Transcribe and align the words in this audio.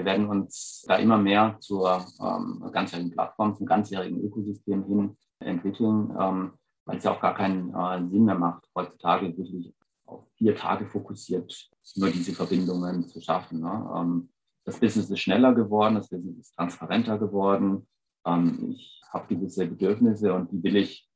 wir 0.00 0.06
werden 0.06 0.30
uns 0.30 0.82
da 0.88 0.96
immer 0.96 1.18
mehr 1.18 1.58
zur 1.60 2.02
ähm, 2.22 2.70
ganzjährigen 2.72 3.12
Plattform, 3.12 3.54
zum 3.54 3.66
ganzjährigen 3.66 4.18
Ökosystem 4.24 4.84
hin 4.86 5.16
entwickeln, 5.40 6.16
ähm, 6.18 6.52
weil 6.86 6.96
es 6.96 7.04
ja 7.04 7.10
auch 7.10 7.20
gar 7.20 7.34
keinen 7.34 7.74
äh, 7.74 8.10
Sinn 8.10 8.24
mehr 8.24 8.38
macht, 8.38 8.64
heutzutage 8.74 9.36
wirklich 9.36 9.74
auf 10.06 10.26
vier 10.36 10.56
Tage 10.56 10.86
fokussiert 10.86 11.68
nur 11.96 12.08
diese 12.08 12.32
Verbindungen 12.32 13.06
zu 13.08 13.20
schaffen. 13.20 13.60
Ne? 13.60 13.90
Ähm, 13.94 14.30
das 14.64 14.80
Business 14.80 15.10
ist 15.10 15.20
schneller 15.20 15.54
geworden, 15.54 15.96
das 15.96 16.08
Business 16.08 16.38
ist 16.38 16.56
transparenter 16.56 17.18
geworden. 17.18 17.86
Ähm, 18.24 18.70
ich 18.72 19.02
habe 19.12 19.34
gewisse 19.34 19.66
Bedürfnisse 19.66 20.32
und 20.32 20.50
die 20.50 20.62
will 20.62 20.76
ich 20.76 21.06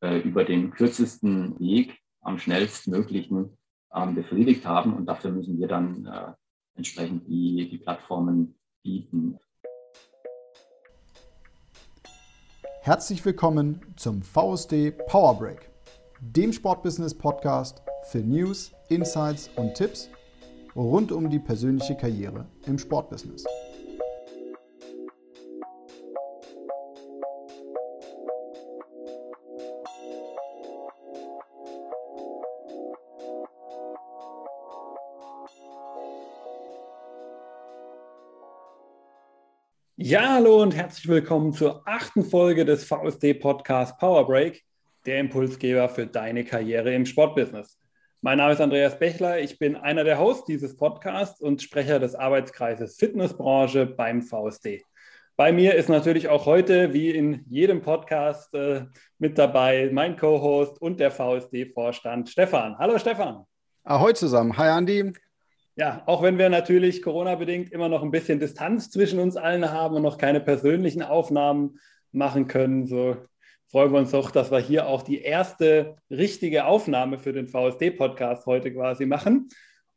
äh, 0.00 0.18
über 0.18 0.44
den 0.44 0.72
kürzesten 0.72 1.60
Weg 1.60 1.96
am 2.22 2.38
schnellstmöglichen 2.38 3.56
ähm, 3.94 4.14
befriedigt 4.16 4.66
haben. 4.66 4.94
Und 4.94 5.06
dafür 5.06 5.30
müssen 5.30 5.60
wir 5.60 5.68
dann 5.68 6.06
äh, 6.06 6.32
entsprechend 6.74 7.28
die, 7.28 7.68
die 7.70 7.78
Plattformen 7.78 8.54
bieten. 8.82 9.38
Herzlich 12.80 13.24
willkommen 13.24 13.80
zum 13.96 14.22
VSD 14.22 14.90
Power 15.06 15.38
Break, 15.38 15.70
dem 16.20 16.52
Sportbusiness 16.52 17.14
Podcast 17.14 17.82
für 18.10 18.18
News, 18.18 18.72
Insights 18.88 19.50
und 19.56 19.74
Tipps 19.74 20.10
rund 20.74 21.12
um 21.12 21.30
die 21.30 21.38
persönliche 21.38 21.96
Karriere 21.96 22.46
im 22.66 22.78
Sportbusiness. 22.78 23.44
Ja, 40.04 40.34
hallo 40.34 40.60
und 40.60 40.74
herzlich 40.74 41.06
willkommen 41.06 41.52
zur 41.52 41.86
achten 41.86 42.24
Folge 42.24 42.64
des 42.64 42.82
VSD 42.84 43.34
Podcast 43.34 43.96
Power 44.00 44.26
Break, 44.26 44.64
der 45.06 45.20
Impulsgeber 45.20 45.88
für 45.88 46.08
deine 46.08 46.44
Karriere 46.44 46.92
im 46.92 47.06
Sportbusiness. 47.06 47.78
Mein 48.20 48.38
Name 48.38 48.52
ist 48.52 48.60
Andreas 48.60 48.98
Bechler, 48.98 49.38
ich 49.38 49.60
bin 49.60 49.76
einer 49.76 50.02
der 50.02 50.18
Hosts 50.18 50.46
dieses 50.46 50.76
Podcasts 50.76 51.40
und 51.40 51.62
Sprecher 51.62 52.00
des 52.00 52.16
Arbeitskreises 52.16 52.96
Fitnessbranche 52.96 53.86
beim 53.86 54.22
VSD. 54.22 54.82
Bei 55.36 55.52
mir 55.52 55.76
ist 55.76 55.88
natürlich 55.88 56.28
auch 56.28 56.46
heute, 56.46 56.92
wie 56.92 57.10
in 57.10 57.44
jedem 57.48 57.80
Podcast, 57.80 58.52
äh, 58.54 58.86
mit 59.18 59.38
dabei 59.38 59.88
mein 59.92 60.16
Co-Host 60.16 60.82
und 60.82 60.98
der 60.98 61.12
VSD-Vorstand 61.12 62.28
Stefan. 62.28 62.76
Hallo 62.76 62.98
Stefan. 62.98 63.44
Ahoi 63.84 64.14
zusammen. 64.14 64.58
Hi 64.58 64.70
Andi. 64.70 65.12
Ja, 65.74 66.02
auch 66.04 66.22
wenn 66.22 66.36
wir 66.36 66.50
natürlich 66.50 67.00
Corona-bedingt 67.00 67.72
immer 67.72 67.88
noch 67.88 68.02
ein 68.02 68.10
bisschen 68.10 68.38
Distanz 68.38 68.90
zwischen 68.90 69.18
uns 69.18 69.36
allen 69.36 69.70
haben 69.70 69.96
und 69.96 70.02
noch 70.02 70.18
keine 70.18 70.40
persönlichen 70.40 71.02
Aufnahmen 71.02 71.78
machen 72.12 72.46
können, 72.46 72.86
so 72.86 73.16
freuen 73.70 73.90
wir 73.90 74.00
uns 74.00 74.10
doch, 74.10 74.30
dass 74.30 74.50
wir 74.50 74.58
hier 74.58 74.86
auch 74.86 75.02
die 75.02 75.22
erste 75.22 75.96
richtige 76.10 76.66
Aufnahme 76.66 77.18
für 77.18 77.32
den 77.32 77.48
VSD-Podcast 77.48 78.44
heute 78.44 78.70
quasi 78.74 79.06
machen. 79.06 79.48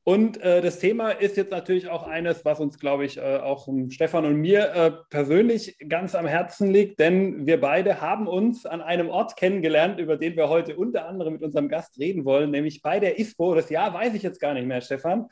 Und 0.07 0.37
äh, 0.37 0.61
das 0.61 0.77
Thema 0.77 1.09
ist 1.09 1.35
jetzt 1.35 1.49
natürlich 1.51 1.89
auch 1.89 2.03
eines, 2.07 2.45
was 2.45 2.59
uns, 2.59 2.77
glaube 2.77 3.05
ich, 3.05 3.17
äh, 3.17 3.37
auch 3.37 3.67
Stefan 3.89 4.25
und 4.25 4.35
mir 4.35 4.71
äh, 4.75 4.91
persönlich 5.09 5.77
ganz 5.89 6.13
am 6.13 6.27
Herzen 6.27 6.71
liegt, 6.71 6.99
denn 6.99 7.47
wir 7.47 7.59
beide 7.59 8.01
haben 8.01 8.27
uns 8.27 8.67
an 8.67 8.81
einem 8.81 9.09
Ort 9.09 9.35
kennengelernt, 9.35 9.99
über 9.99 10.15
den 10.15 10.37
wir 10.37 10.47
heute 10.47 10.77
unter 10.77 11.07
anderem 11.07 11.33
mit 11.33 11.41
unserem 11.41 11.69
Gast 11.69 11.97
reden 11.97 12.23
wollen, 12.23 12.51
nämlich 12.51 12.83
bei 12.83 12.99
der 12.99 13.17
ISPO. 13.17 13.55
Das 13.55 13.71
Jahr 13.71 13.95
weiß 13.95 14.13
ich 14.13 14.21
jetzt 14.21 14.39
gar 14.39 14.53
nicht 14.53 14.67
mehr, 14.67 14.79
Stefan 14.79 15.27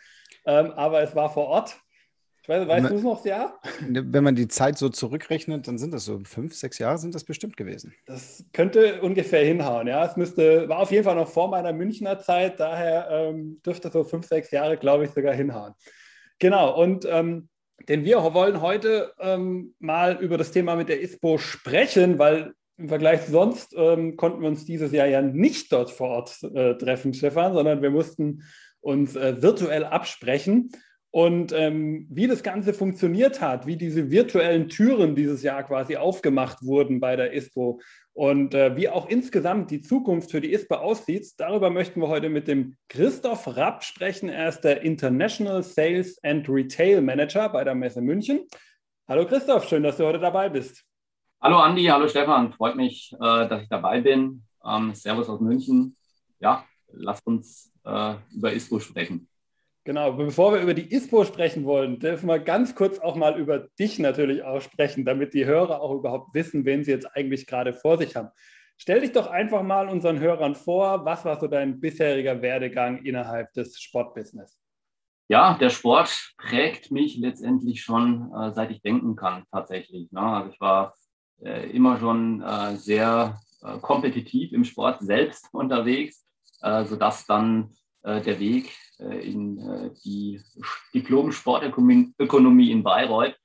ähm, 0.46 0.72
aber 0.72 1.02
es 1.02 1.16
war 1.16 1.30
vor 1.30 1.48
Ort. 1.48 1.76
Ich 2.42 2.50
weiß, 2.50 2.68
weißt 2.68 2.90
du 2.90 2.96
es 2.96 3.04
noch, 3.04 3.26
ja? 3.26 3.58
Wenn 3.88 4.24
man 4.24 4.36
die 4.36 4.50
Zeit 4.50 4.78
so 4.78 4.90
zurückrechnet, 4.90 5.66
dann 5.66 5.78
sind 5.78 5.94
das 5.94 6.04
so 6.04 6.20
fünf, 6.26 6.54
sechs 6.54 6.78
Jahre 6.78 6.98
sind 6.98 7.16
das 7.16 7.24
bestimmt 7.24 7.56
gewesen. 7.56 7.94
Das 8.06 8.44
könnte 8.52 9.02
ungefähr 9.02 9.46
hinhauen, 9.46 9.88
ja. 9.88 10.06
Es 10.06 10.18
müsste, 10.18 10.68
war 10.68 10.80
auf 10.80 10.92
jeden 10.92 11.06
Fall 11.06 11.16
noch 11.16 11.30
vor 11.30 11.48
meiner 11.48 11.72
Münchner 11.72 12.20
Zeit, 12.20 12.60
daher 12.60 13.08
ähm, 13.10 13.62
dürfte 13.66 13.90
so 13.90 14.04
fünf, 14.04 14.28
sechs 14.28 14.52
Jahre, 14.52 14.76
glaube 14.76 15.06
ich, 15.06 15.12
sogar 15.12 15.34
hinhauen. 15.34 15.74
Genau, 16.40 16.78
und 16.78 17.06
ähm, 17.10 17.48
denn 17.88 18.04
wir 18.04 18.18
wollen 18.34 18.60
heute 18.60 19.14
ähm, 19.20 19.74
mal 19.80 20.18
über 20.22 20.38
das 20.38 20.52
Thema 20.52 20.76
mit 20.76 20.90
der 20.90 21.02
ISPO 21.02 21.38
sprechen, 21.38 22.20
weil 22.20 22.54
im 22.78 22.90
Vergleich 22.90 23.26
zu 23.26 23.32
sonst 23.32 23.74
ähm, 23.78 24.18
konnten 24.18 24.42
wir 24.42 24.50
uns 24.50 24.66
dieses 24.66 24.92
Jahr 24.92 25.08
ja 25.08 25.22
nicht 25.22 25.72
dort 25.72 25.92
vor 25.92 26.10
Ort 26.10 26.44
äh, 26.44 26.76
treffen, 26.76 27.14
Stefan, 27.14 27.54
sondern 27.54 27.82
wir 27.82 27.92
mussten 27.92 28.44
uns 28.84 29.16
äh, 29.16 29.42
virtuell 29.42 29.86
absprechen. 29.86 30.72
Und 31.10 31.54
ähm, 31.54 32.08
wie 32.10 32.26
das 32.26 32.42
Ganze 32.42 32.74
funktioniert 32.74 33.40
hat, 33.40 33.68
wie 33.68 33.78
diese 33.78 34.10
virtuellen 34.10 34.68
Türen 34.68 35.16
dieses 35.16 35.44
Jahr 35.44 35.62
quasi 35.64 35.96
aufgemacht 35.96 36.64
wurden 36.64 37.00
bei 37.00 37.16
der 37.16 37.34
ISPO 37.34 37.80
und 38.14 38.56
äh, 38.56 38.76
wie 38.76 38.90
auch 38.90 39.08
insgesamt 39.08 39.70
die 39.70 39.82
Zukunft 39.82 40.32
für 40.32 40.42
die 40.42 40.52
ISPO 40.52 40.74
aussieht, 40.74 41.28
darüber 41.38 41.70
möchten 41.70 42.02
wir 42.02 42.08
heute 42.08 42.30
mit 42.30 42.48
dem 42.48 42.78
Christoph 42.90 43.46
Rapp 43.56 43.84
sprechen. 43.84 44.28
Er 44.28 44.50
ist 44.50 44.62
der 44.62 44.82
International 44.82 45.62
Sales 45.62 46.18
and 46.24 46.50
Retail 46.50 47.02
Manager 47.02 47.48
bei 47.50 47.64
der 47.64 47.76
Messe 47.76 48.02
München. 48.02 48.48
Hallo 49.08 49.28
Christoph, 49.28 49.68
schön, 49.70 49.84
dass 49.84 49.98
du 49.98 50.06
heute 50.06 50.20
dabei 50.20 50.50
bist. 50.50 50.84
Hallo 51.40 51.58
Andi, 51.58 51.84
hallo 51.86 52.08
Stefan, 52.08 52.54
freut 52.54 52.76
mich, 52.76 53.14
äh, 53.14 53.48
dass 53.48 53.62
ich 53.62 53.70
dabei 53.70 54.02
bin. 54.02 54.44
Ähm, 54.66 54.96
Servus 54.96 55.30
aus 55.30 55.42
München. 55.42 55.96
Ja, 56.40 56.66
lasst 56.92 57.28
uns 57.28 57.73
äh, 57.86 58.16
über 58.34 58.54
ISPO 58.54 58.80
sprechen. 58.80 59.28
Genau, 59.86 60.14
bevor 60.14 60.54
wir 60.54 60.62
über 60.62 60.74
die 60.74 60.94
ISPO 60.94 61.26
sprechen 61.26 61.66
wollen, 61.66 62.00
dürfen 62.00 62.28
wir 62.28 62.40
ganz 62.40 62.74
kurz 62.74 63.00
auch 63.00 63.16
mal 63.16 63.38
über 63.38 63.68
dich 63.78 64.00
natürlich 64.00 64.42
auch 64.44 64.62
sprechen, 64.62 65.04
damit 65.04 65.34
die 65.34 65.46
Hörer 65.46 65.82
auch 65.82 65.94
überhaupt 65.94 66.34
wissen, 66.34 66.64
wen 66.64 66.86
sie 66.86 66.92
jetzt 66.92 67.08
eigentlich 67.16 67.46
gerade 67.48 67.74
vor 67.74 67.98
sich 67.98 68.16
haben. 68.16 68.30
Stell 68.78 69.02
dich 69.02 69.12
doch 69.12 69.28
einfach 69.28 69.62
mal 69.62 69.90
unseren 69.90 70.20
Hörern 70.20 70.56
vor, 70.56 71.04
was 71.04 71.26
war 71.26 71.40
so 71.40 71.48
dein 71.48 71.82
bisheriger 71.82 72.42
Werdegang 72.42 73.04
innerhalb 73.04 73.52
des 73.54 73.80
Sportbusiness? 73.80 74.58
Ja, 75.30 75.58
der 75.58 75.70
Sport 75.70 76.34
prägt 76.38 76.92
mich 76.92 77.18
letztendlich 77.18 77.82
schon, 77.82 78.32
äh, 78.34 78.54
seit 78.54 78.72
ich 78.72 78.82
denken 78.82 79.16
kann, 79.16 79.44
tatsächlich. 79.52 80.12
Ne? 80.12 80.22
Also 80.22 80.52
ich 80.52 80.62
war 80.62 80.94
äh, 81.42 81.70
immer 81.72 82.00
schon 82.00 82.42
äh, 82.42 82.76
sehr 82.78 83.40
äh, 83.62 83.78
kompetitiv 83.80 84.54
im 84.54 84.64
Sport 84.64 85.02
selbst 85.02 85.50
unterwegs 85.52 86.26
äh, 86.64 86.86
sodass 86.86 87.26
dann 87.26 87.76
äh, 88.04 88.22
der 88.22 88.40
Weg 88.40 88.74
äh, 88.98 89.30
in 89.30 89.94
die 90.06 90.42
Diplom-Sportökonomie 90.94 92.72
in 92.72 92.84
Bayreuth 92.84 93.36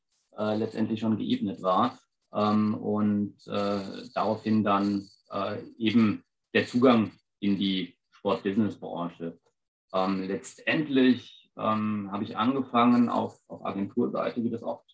letztendlich 0.41 1.01
schon 1.01 1.19
geebnet 1.19 1.61
war. 1.63 1.99
Ähm, 2.33 2.75
und 2.75 3.35
daraufhin 4.15 4.63
dann 4.63 5.09
eben 5.79 6.23
der 6.55 6.65
Zugang 6.65 7.11
in 7.41 7.59
die 7.59 7.99
Sport-Business-Branche. 8.13 9.37
Ähm, 9.93 10.23
letztendlich 10.29 11.51
ähm, 11.57 12.09
habe 12.13 12.23
ich 12.23 12.37
angefangen 12.37 13.09
auf, 13.09 13.41
auf 13.49 13.67
Agenturseite, 13.67 14.45
wie 14.45 14.51
das 14.51 14.63
oft 14.63 14.89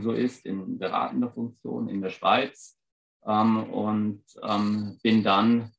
so 0.00 0.12
ist, 0.12 0.44
in 0.44 0.78
beratender 0.78 1.30
Funktion 1.30 1.88
in 1.88 2.02
der 2.02 2.10
Schweiz 2.10 2.78
und 3.22 4.22
bin 5.02 5.22
dann 5.22 5.70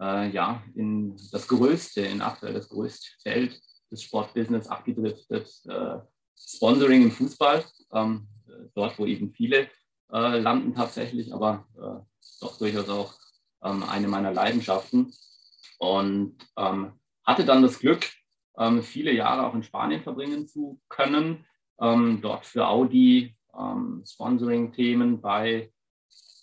äh, 0.00 0.30
ja, 0.30 0.62
in 0.74 1.16
das 1.32 1.46
größte, 1.48 2.02
in 2.02 2.20
aktuell 2.20 2.54
das 2.54 2.68
größte 2.68 3.08
Feld 3.22 3.60
des 3.90 4.02
Sportbusiness 4.02 4.68
abgedriftet. 4.68 5.48
Äh, 5.66 5.98
Sponsoring 6.36 7.02
im 7.02 7.10
Fußball, 7.10 7.64
ähm, 7.92 8.26
dort, 8.74 8.98
wo 8.98 9.06
eben 9.06 9.32
viele 9.32 9.68
äh, 10.12 10.38
landen 10.38 10.74
tatsächlich, 10.74 11.32
aber 11.32 11.66
äh, 11.76 12.24
doch 12.40 12.58
durchaus 12.58 12.88
auch 12.88 13.14
ähm, 13.62 13.82
eine 13.84 14.08
meiner 14.08 14.32
Leidenschaften. 14.32 15.12
Und 15.78 16.36
ähm, 16.56 16.92
hatte 17.24 17.44
dann 17.44 17.62
das 17.62 17.78
Glück, 17.78 18.06
ähm, 18.58 18.82
viele 18.82 19.12
Jahre 19.12 19.46
auch 19.46 19.54
in 19.54 19.62
Spanien 19.62 20.02
verbringen 20.02 20.46
zu 20.46 20.80
können, 20.88 21.44
ähm, 21.80 22.20
dort 22.20 22.46
für 22.46 22.66
Audi 22.68 23.36
ähm, 23.58 24.04
Sponsoring-Themen 24.06 25.20
bei 25.20 25.72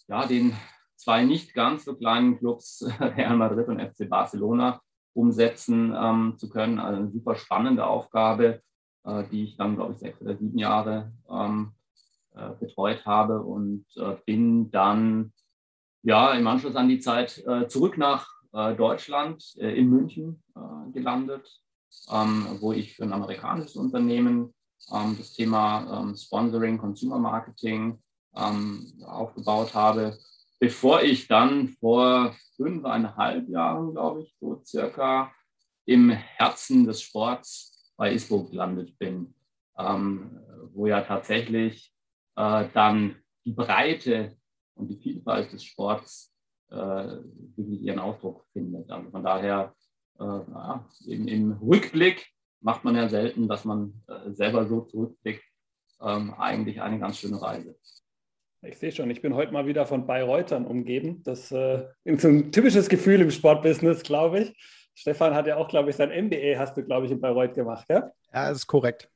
ja, 0.08 0.26
den 0.26 0.56
zwei 1.02 1.24
nicht 1.24 1.54
ganz 1.54 1.86
so 1.86 1.96
kleinen 1.96 2.38
Clubs, 2.38 2.86
Real 3.00 3.36
Madrid 3.36 3.68
und 3.68 3.80
FC 3.80 4.08
Barcelona, 4.08 4.82
umsetzen 5.14 5.96
ähm, 6.00 6.36
zu 6.38 6.50
können. 6.50 6.80
Also 6.80 7.02
eine 7.02 7.12
super 7.12 7.36
spannende 7.36 7.86
Aufgabe, 7.86 8.62
äh, 9.04 9.24
die 9.32 9.44
ich 9.46 9.58
dann, 9.58 9.76
glaube 9.76 9.94
ich, 9.94 10.00
sechs 10.00 10.22
oder 10.22 10.38
sieben 10.38 10.58
Jahre 10.58 11.12
ähm, 11.30 11.74
äh, 12.36 12.52
betreut 12.60 13.06
habe 13.06 13.42
und 13.42 13.86
äh, 13.98 14.16
bin 14.26 14.72
dann 14.72 15.34
ja 16.04 16.34
im 16.34 16.48
Anschluss 16.48 16.76
an 16.76 16.88
die 16.88 17.00
Zeit 17.00 17.44
äh, 17.46 17.68
zurück 17.68 17.98
nach 17.98 18.28
äh, 18.54 18.76
Deutschland 18.76 19.44
äh, 19.58 19.76
in 19.76 19.90
München 19.90 20.44
gelandet, 20.94 21.62
ähm, 22.12 22.46
wo 22.60 22.74
ich 22.74 22.96
für 22.96 23.04
ein 23.04 23.14
amerikanisches 23.14 23.78
Unternehmen 23.78 24.54
ähm, 24.94 25.16
das 25.18 25.34
Thema 25.34 26.02
ähm, 26.02 26.16
Sponsoring, 26.16 26.78
Consumer 26.78 27.18
Marketing 27.18 28.02
ähm, 28.36 28.92
aufgebaut 29.06 29.74
habe 29.74 30.18
bevor 30.62 31.02
ich 31.02 31.28
dann 31.28 31.70
vor 31.80 32.36
fünfeinhalb 32.56 33.50
Jahren, 33.50 33.94
glaube 33.94 34.22
ich, 34.22 34.36
so 34.40 34.62
circa 34.64 35.34
im 35.86 36.12
Herzen 36.12 36.86
des 36.86 37.02
Sports 37.02 37.92
bei 37.98 38.14
ISPO 38.14 38.44
gelandet 38.46 38.98
bin, 39.00 39.34
ähm, 39.78 40.40
wo 40.74 40.86
ja 40.86 41.02
tatsächlich 41.02 41.92
äh, 42.36 42.70
dann 42.74 43.16
die 43.44 43.54
Breite 43.54 44.38
und 44.76 44.88
die 44.88 44.98
Vielfalt 44.98 45.52
des 45.52 45.64
Sports 45.64 46.32
äh, 46.70 46.76
wirklich 46.76 47.82
ihren 47.82 48.00
Ausdruck 48.00 48.46
findet. 48.54 48.90
Also 48.92 49.10
von 49.10 49.24
daher, 49.24 49.74
äh, 50.20 50.24
ja, 50.24 50.88
im, 51.08 51.28
im, 51.28 51.52
Rückblick 51.54 52.28
macht 52.60 52.84
man 52.84 52.96
ja 52.96 53.10
selten, 53.10 53.48
dass 53.48 53.66
man 53.66 54.04
äh, 54.08 54.32
selber 54.32 54.68
so 54.68 54.82
zurückblickt, 54.82 55.44
ähm, 56.02 56.36
eigentlich 56.36 56.80
eine 56.80 57.00
ganz 57.00 57.18
schöne 57.18 57.42
Reise. 57.42 57.76
Ich 58.64 58.78
sehe 58.78 58.92
schon, 58.92 59.10
ich 59.10 59.24
bin 59.24 59.34
heute 59.34 59.52
mal 59.52 59.66
wieder 59.66 59.88
von 59.88 60.06
Bayreutern 60.06 60.68
umgeben. 60.68 61.24
Das 61.24 61.52
äh, 61.52 61.84
ist 62.04 62.22
so 62.22 62.28
ein 62.28 62.52
typisches 62.52 62.90
Gefühl 62.90 63.20
im 63.22 63.32
Sportbusiness, 63.32 64.04
glaube 64.04 64.42
ich. 64.42 64.56
Stefan 64.94 65.34
hat 65.34 65.48
ja 65.48 65.58
auch, 65.58 65.68
glaube 65.68 65.90
ich, 65.90 65.96
sein 65.96 66.10
MBA 66.10 66.60
hast 66.60 66.78
du, 66.78 66.84
glaube 66.84 67.08
ich, 67.08 67.12
in 67.12 67.20
Bayreuth 67.20 67.56
gemacht, 67.56 67.88
ja? 67.90 68.12
Ja, 68.32 68.50
das 68.50 68.60
ist 68.60 68.68
korrekt. 68.68 69.10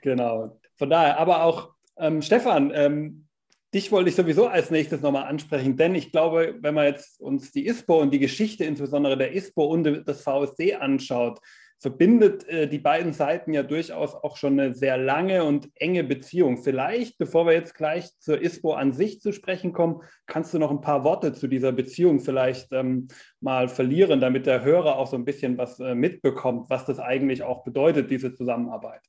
Genau. 0.00 0.58
Von 0.76 0.88
daher, 0.88 1.18
aber 1.18 1.44
auch 1.44 1.74
ähm, 1.98 2.22
Stefan, 2.22 2.72
ähm, 2.74 3.26
dich 3.74 3.92
wollte 3.92 4.08
ich 4.08 4.16
sowieso 4.16 4.46
als 4.46 4.70
nächstes 4.70 5.02
nochmal 5.02 5.24
ansprechen, 5.24 5.76
denn 5.76 5.94
ich 5.94 6.10
glaube, 6.10 6.56
wenn 6.60 6.74
man 6.74 6.86
jetzt 6.86 7.20
uns 7.20 7.52
die 7.52 7.66
ISPO 7.66 8.00
und 8.00 8.14
die 8.14 8.18
Geschichte 8.18 8.64
insbesondere 8.64 9.18
der 9.18 9.34
ISPO 9.34 9.62
und 9.62 9.84
des 9.84 10.22
VSD 10.22 10.76
anschaut, 10.76 11.38
verbindet 11.80 12.46
äh, 12.46 12.68
die 12.68 12.78
beiden 12.78 13.14
Seiten 13.14 13.54
ja 13.54 13.62
durchaus 13.62 14.14
auch 14.14 14.36
schon 14.36 14.60
eine 14.60 14.74
sehr 14.74 14.98
lange 14.98 15.44
und 15.44 15.70
enge 15.74 16.04
Beziehung. 16.04 16.58
Vielleicht, 16.62 17.16
bevor 17.16 17.46
wir 17.46 17.54
jetzt 17.54 17.74
gleich 17.74 18.10
zur 18.18 18.40
ISPO 18.40 18.74
an 18.74 18.92
sich 18.92 19.20
zu 19.20 19.32
sprechen 19.32 19.72
kommen, 19.72 20.02
kannst 20.26 20.52
du 20.52 20.58
noch 20.58 20.70
ein 20.70 20.82
paar 20.82 21.04
Worte 21.04 21.32
zu 21.32 21.48
dieser 21.48 21.72
Beziehung 21.72 22.20
vielleicht 22.20 22.68
ähm, 22.72 23.08
mal 23.40 23.68
verlieren, 23.68 24.20
damit 24.20 24.44
der 24.44 24.62
Hörer 24.62 24.96
auch 24.96 25.06
so 25.06 25.16
ein 25.16 25.24
bisschen 25.24 25.56
was 25.56 25.80
äh, 25.80 25.94
mitbekommt, 25.94 26.68
was 26.68 26.84
das 26.84 26.98
eigentlich 26.98 27.42
auch 27.42 27.64
bedeutet, 27.64 28.10
diese 28.10 28.34
Zusammenarbeit. 28.34 29.00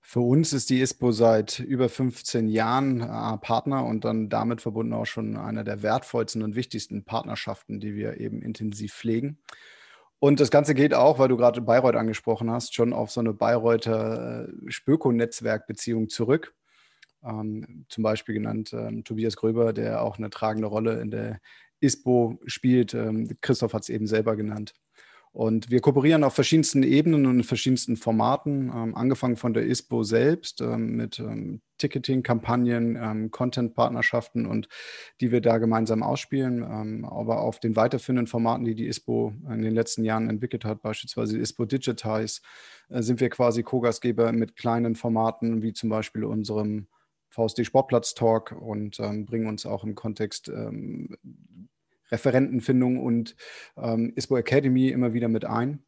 Für 0.00 0.20
uns 0.20 0.52
ist 0.52 0.70
die 0.70 0.80
ISPO 0.80 1.12
seit 1.12 1.58
über 1.58 1.88
15 1.90 2.48
Jahren 2.48 3.00
äh, 3.00 3.36
Partner 3.38 3.84
und 3.84 4.04
dann 4.04 4.30
damit 4.30 4.62
verbunden 4.62 4.94
auch 4.94 5.04
schon 5.04 5.36
eine 5.36 5.64
der 5.64 5.82
wertvollsten 5.82 6.42
und 6.42 6.56
wichtigsten 6.56 7.04
Partnerschaften, 7.04 7.78
die 7.78 7.94
wir 7.94 8.18
eben 8.20 8.40
intensiv 8.40 8.94
pflegen. 8.94 9.38
Und 10.18 10.40
das 10.40 10.50
Ganze 10.50 10.74
geht 10.74 10.94
auch, 10.94 11.18
weil 11.18 11.28
du 11.28 11.36
gerade 11.36 11.60
Bayreuth 11.60 11.96
angesprochen 11.96 12.50
hast, 12.50 12.74
schon 12.74 12.92
auf 12.92 13.10
so 13.10 13.20
eine 13.20 13.34
Bayreuther 13.34 14.48
äh, 14.48 14.70
Spöko-Netzwerk-Beziehung 14.70 16.08
zurück. 16.08 16.54
Ähm, 17.22 17.84
zum 17.88 18.02
Beispiel 18.02 18.34
genannt 18.34 18.72
ähm, 18.72 19.04
Tobias 19.04 19.36
Gröber, 19.36 19.72
der 19.72 20.02
auch 20.02 20.18
eine 20.18 20.30
tragende 20.30 20.68
Rolle 20.68 21.00
in 21.00 21.10
der 21.10 21.40
ISPO 21.80 22.38
spielt. 22.46 22.94
Ähm, 22.94 23.36
Christoph 23.40 23.74
hat 23.74 23.82
es 23.82 23.88
eben 23.88 24.06
selber 24.06 24.36
genannt. 24.36 24.74
Und 25.36 25.70
wir 25.70 25.80
kooperieren 25.80 26.24
auf 26.24 26.32
verschiedensten 26.32 26.82
Ebenen 26.82 27.26
und 27.26 27.40
in 27.40 27.44
verschiedensten 27.44 27.98
Formaten, 27.98 28.72
ähm, 28.74 28.94
angefangen 28.94 29.36
von 29.36 29.52
der 29.52 29.66
ISPO 29.66 30.02
selbst 30.02 30.62
ähm, 30.62 30.96
mit 30.96 31.18
ähm, 31.18 31.60
Ticketing-Kampagnen, 31.76 32.96
ähm, 32.96 33.30
Content-Partnerschaften 33.30 34.46
und 34.46 34.66
die 35.20 35.32
wir 35.32 35.42
da 35.42 35.58
gemeinsam 35.58 36.02
ausspielen. 36.02 36.62
Ähm, 36.62 37.04
aber 37.04 37.42
auf 37.42 37.60
den 37.60 37.76
weiterführenden 37.76 38.28
Formaten, 38.28 38.64
die 38.64 38.74
die 38.74 38.86
ISPO 38.86 39.34
in 39.50 39.60
den 39.60 39.74
letzten 39.74 40.04
Jahren 40.04 40.30
entwickelt 40.30 40.64
hat, 40.64 40.80
beispielsweise 40.80 41.38
ISPO 41.38 41.66
Digitize, 41.66 42.40
äh, 42.88 43.02
sind 43.02 43.20
wir 43.20 43.28
quasi 43.28 43.62
Co-Gastgeber 43.62 44.32
mit 44.32 44.56
kleinen 44.56 44.94
Formaten, 44.94 45.60
wie 45.60 45.74
zum 45.74 45.90
Beispiel 45.90 46.24
unserem 46.24 46.86
VSD 47.28 47.64
Sportplatz 47.64 48.14
Talk 48.14 48.52
und 48.58 48.98
ähm, 49.00 49.26
bringen 49.26 49.48
uns 49.48 49.66
auch 49.66 49.84
im 49.84 49.94
Kontext 49.94 50.50
Referentenfindung 52.10 52.98
und 52.98 53.36
ähm, 53.76 54.12
ISPO 54.14 54.36
Academy 54.36 54.88
immer 54.88 55.12
wieder 55.12 55.28
mit 55.28 55.44
ein. 55.44 55.84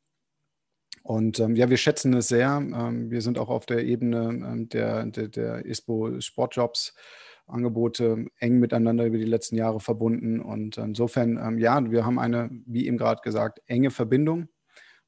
Und 1.02 1.40
ähm, 1.40 1.56
ja, 1.56 1.70
wir 1.70 1.76
schätzen 1.76 2.12
es 2.14 2.28
sehr. 2.28 2.58
Ähm, 2.58 3.10
wir 3.10 3.22
sind 3.22 3.38
auch 3.38 3.48
auf 3.48 3.66
der 3.66 3.84
Ebene 3.84 4.28
ähm, 4.28 4.68
der, 4.68 5.06
der, 5.06 5.28
der 5.28 5.64
ISPO 5.64 6.20
Sportjobs. 6.20 6.94
Angebote 7.48 8.26
eng 8.38 8.58
miteinander 8.58 9.06
über 9.06 9.18
die 9.18 9.24
letzten 9.24 9.56
Jahre 9.56 9.80
verbunden. 9.80 10.40
Und 10.40 10.76
insofern, 10.76 11.38
ähm, 11.38 11.58
ja, 11.58 11.90
wir 11.90 12.04
haben 12.04 12.18
eine, 12.18 12.50
wie 12.66 12.86
eben 12.86 12.98
gerade 12.98 13.22
gesagt, 13.22 13.62
enge 13.66 13.90
Verbindung 13.90 14.48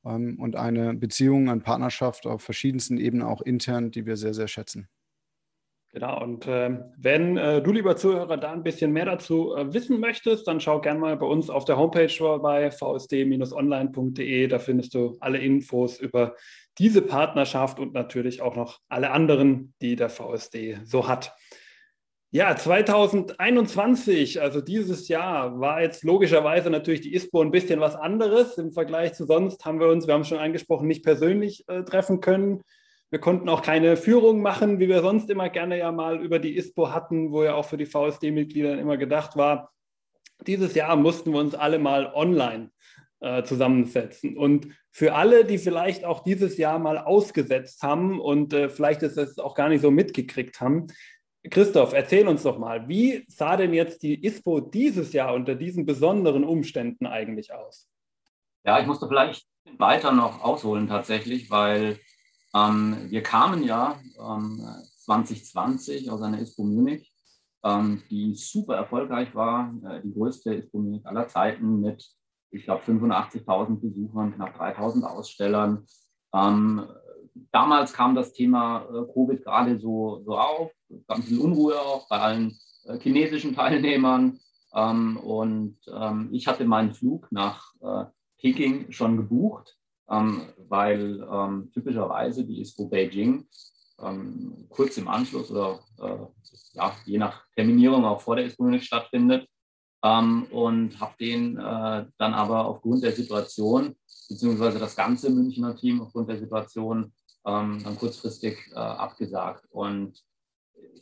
ähm, 0.04 0.38
und 0.40 0.56
eine 0.56 0.94
Beziehung, 0.94 1.48
eine 1.48 1.60
Partnerschaft 1.60 2.26
auf 2.26 2.42
verschiedensten 2.42 2.98
Ebenen, 2.98 3.26
auch 3.26 3.42
intern, 3.42 3.90
die 3.90 4.06
wir 4.06 4.16
sehr, 4.16 4.34
sehr 4.34 4.48
schätzen. 4.48 4.88
Genau, 5.92 6.22
und 6.22 6.46
äh, 6.46 6.70
wenn 6.98 7.36
äh, 7.36 7.60
du, 7.60 7.72
lieber 7.72 7.96
Zuhörer, 7.96 8.36
da 8.36 8.52
ein 8.52 8.62
bisschen 8.62 8.92
mehr 8.92 9.06
dazu 9.06 9.56
äh, 9.56 9.74
wissen 9.74 9.98
möchtest, 9.98 10.46
dann 10.46 10.60
schau 10.60 10.80
gerne 10.80 11.00
mal 11.00 11.16
bei 11.16 11.26
uns 11.26 11.50
auf 11.50 11.64
der 11.64 11.78
Homepage 11.78 12.08
vorbei, 12.08 12.70
vsd-online.de. 12.70 14.46
Da 14.46 14.58
findest 14.60 14.94
du 14.94 15.16
alle 15.18 15.38
Infos 15.38 15.98
über 15.98 16.36
diese 16.78 17.02
Partnerschaft 17.02 17.80
und 17.80 17.92
natürlich 17.92 18.40
auch 18.40 18.54
noch 18.54 18.78
alle 18.88 19.10
anderen, 19.10 19.74
die 19.82 19.96
der 19.96 20.10
VSD 20.10 20.78
so 20.84 21.08
hat. 21.08 21.34
Ja, 22.32 22.54
2021, 22.54 24.40
also 24.40 24.60
dieses 24.60 25.08
Jahr, 25.08 25.58
war 25.58 25.82
jetzt 25.82 26.04
logischerweise 26.04 26.70
natürlich 26.70 27.00
die 27.00 27.12
ISPO 27.14 27.42
ein 27.42 27.50
bisschen 27.50 27.80
was 27.80 27.96
anderes. 27.96 28.56
Im 28.58 28.70
Vergleich 28.70 29.14
zu 29.14 29.26
sonst 29.26 29.64
haben 29.64 29.80
wir 29.80 29.88
uns, 29.88 30.06
wir 30.06 30.14
haben 30.14 30.22
schon 30.22 30.38
angesprochen, 30.38 30.86
nicht 30.86 31.02
persönlich 31.02 31.64
äh, 31.66 31.82
treffen 31.82 32.20
können. 32.20 32.62
Wir 33.10 33.18
konnten 33.18 33.48
auch 33.48 33.62
keine 33.62 33.96
Führung 33.96 34.40
machen, 34.40 34.78
wie 34.78 34.88
wir 34.88 35.02
sonst 35.02 35.28
immer 35.30 35.48
gerne 35.48 35.78
ja 35.78 35.90
mal 35.90 36.22
über 36.22 36.38
die 36.38 36.56
ISPO 36.56 36.92
hatten, 36.92 37.32
wo 37.32 37.42
ja 37.42 37.54
auch 37.54 37.64
für 37.64 37.76
die 37.76 37.86
VSD-Mitglieder 37.86 38.78
immer 38.78 38.96
gedacht 38.96 39.36
war. 39.36 39.72
Dieses 40.46 40.74
Jahr 40.74 40.94
mussten 40.96 41.32
wir 41.32 41.40
uns 41.40 41.54
alle 41.54 41.78
mal 41.78 42.12
online 42.14 42.70
äh, 43.20 43.42
zusammensetzen. 43.42 44.36
Und 44.36 44.68
für 44.92 45.14
alle, 45.14 45.44
die 45.44 45.58
vielleicht 45.58 46.04
auch 46.04 46.20
dieses 46.22 46.56
Jahr 46.56 46.78
mal 46.78 46.98
ausgesetzt 46.98 47.82
haben 47.82 48.20
und 48.20 48.52
äh, 48.52 48.68
vielleicht 48.68 49.02
ist 49.02 49.18
es 49.18 49.38
auch 49.38 49.54
gar 49.54 49.68
nicht 49.68 49.82
so 49.82 49.90
mitgekriegt 49.90 50.60
haben, 50.60 50.86
Christoph, 51.48 51.94
erzähl 51.94 52.28
uns 52.28 52.42
doch 52.42 52.58
mal, 52.58 52.86
wie 52.86 53.24
sah 53.28 53.56
denn 53.56 53.72
jetzt 53.72 54.02
die 54.02 54.24
ISPO 54.24 54.60
dieses 54.60 55.14
Jahr 55.14 55.32
unter 55.32 55.54
diesen 55.54 55.86
besonderen 55.86 56.44
Umständen 56.44 57.06
eigentlich 57.06 57.54
aus? 57.54 57.88
Ja, 58.64 58.78
ich 58.78 58.86
musste 58.86 59.08
vielleicht 59.08 59.46
weiter 59.78 60.12
noch 60.12 60.42
ausholen 60.42 60.86
tatsächlich, 60.86 61.50
weil 61.50 61.98
ähm, 62.54 62.96
wir 63.08 63.22
kamen 63.22 63.62
ja 63.62 63.98
ähm, 64.18 64.60
2020 65.04 66.10
aus 66.10 66.22
einer 66.22 66.40
ISPO 66.40 66.64
Munich, 66.64 67.12
ähm, 67.62 68.02
die 68.10 68.34
super 68.34 68.76
erfolgreich 68.76 69.34
war, 69.34 69.72
äh, 69.84 70.00
die 70.02 70.12
größte 70.12 70.54
ISPO 70.54 70.78
Munich 70.78 71.06
aller 71.06 71.28
Zeiten 71.28 71.80
mit, 71.80 72.08
ich 72.50 72.64
glaube, 72.64 72.82
85.000 72.84 73.80
Besuchern, 73.80 74.34
knapp 74.34 74.60
3.000 74.60 75.02
Ausstellern. 75.04 75.86
Ähm, 76.34 76.86
damals 77.52 77.92
kam 77.92 78.14
das 78.14 78.32
Thema 78.32 78.84
äh, 78.84 79.12
Covid 79.12 79.44
gerade 79.44 79.78
so, 79.78 80.22
so 80.24 80.36
auf, 80.38 80.72
ganz 81.06 81.26
viel 81.26 81.38
Unruhe 81.38 81.78
auch 81.80 82.08
bei 82.08 82.18
allen 82.18 82.58
äh, 82.84 82.98
chinesischen 82.98 83.54
Teilnehmern. 83.54 84.40
Ähm, 84.74 85.16
und 85.18 85.78
ähm, 85.92 86.30
ich 86.32 86.46
hatte 86.46 86.64
meinen 86.64 86.94
Flug 86.94 87.30
nach 87.30 87.74
äh, 87.80 88.04
Peking 88.38 88.90
schon 88.90 89.16
gebucht 89.16 89.79
ähm, 90.10 90.42
weil 90.68 91.26
ähm, 91.30 91.70
typischerweise 91.72 92.44
die 92.44 92.60
ISPO 92.60 92.88
Beijing 92.88 93.46
ähm, 94.02 94.66
kurz 94.68 94.96
im 94.98 95.08
Anschluss 95.08 95.50
oder 95.50 95.80
äh, 95.98 96.16
ja, 96.74 96.96
je 97.04 97.18
nach 97.18 97.44
Terminierung 97.54 98.04
auch 98.04 98.20
vor 98.20 98.36
der 98.36 98.46
ISPO 98.46 98.64
Munich 98.64 98.84
stattfindet. 98.84 99.48
Ähm, 100.02 100.44
und 100.50 100.98
habe 100.98 101.14
den 101.20 101.58
äh, 101.58 102.06
dann 102.16 102.34
aber 102.34 102.64
aufgrund 102.64 103.04
der 103.04 103.12
Situation, 103.12 103.94
beziehungsweise 104.30 104.78
das 104.78 104.96
ganze 104.96 105.28
Münchner 105.28 105.76
Team 105.76 106.00
aufgrund 106.00 106.30
der 106.30 106.38
Situation 106.38 107.12
ähm, 107.44 107.82
dann 107.84 107.98
kurzfristig 107.98 108.56
äh, 108.72 108.76
abgesagt. 108.76 109.66
Und 109.68 110.18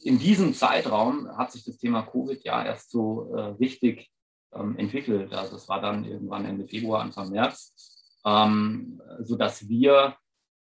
in 0.02 0.18
diesem 0.18 0.52
Zeitraum 0.52 1.28
hat 1.36 1.52
sich 1.52 1.64
das 1.64 1.78
Thema 1.78 2.02
Covid 2.02 2.42
ja 2.42 2.64
erst 2.64 2.90
so 2.90 3.32
äh, 3.34 3.40
richtig 3.60 4.10
ähm, 4.52 4.76
entwickelt. 4.76 5.32
Also 5.32 5.56
es 5.56 5.68
war 5.68 5.80
dann 5.80 6.04
irgendwann 6.04 6.44
Ende 6.44 6.66
Februar, 6.66 7.02
Anfang 7.02 7.30
März 7.30 7.97
ähm, 8.28 9.00
sodass 9.20 9.68
wir 9.68 10.16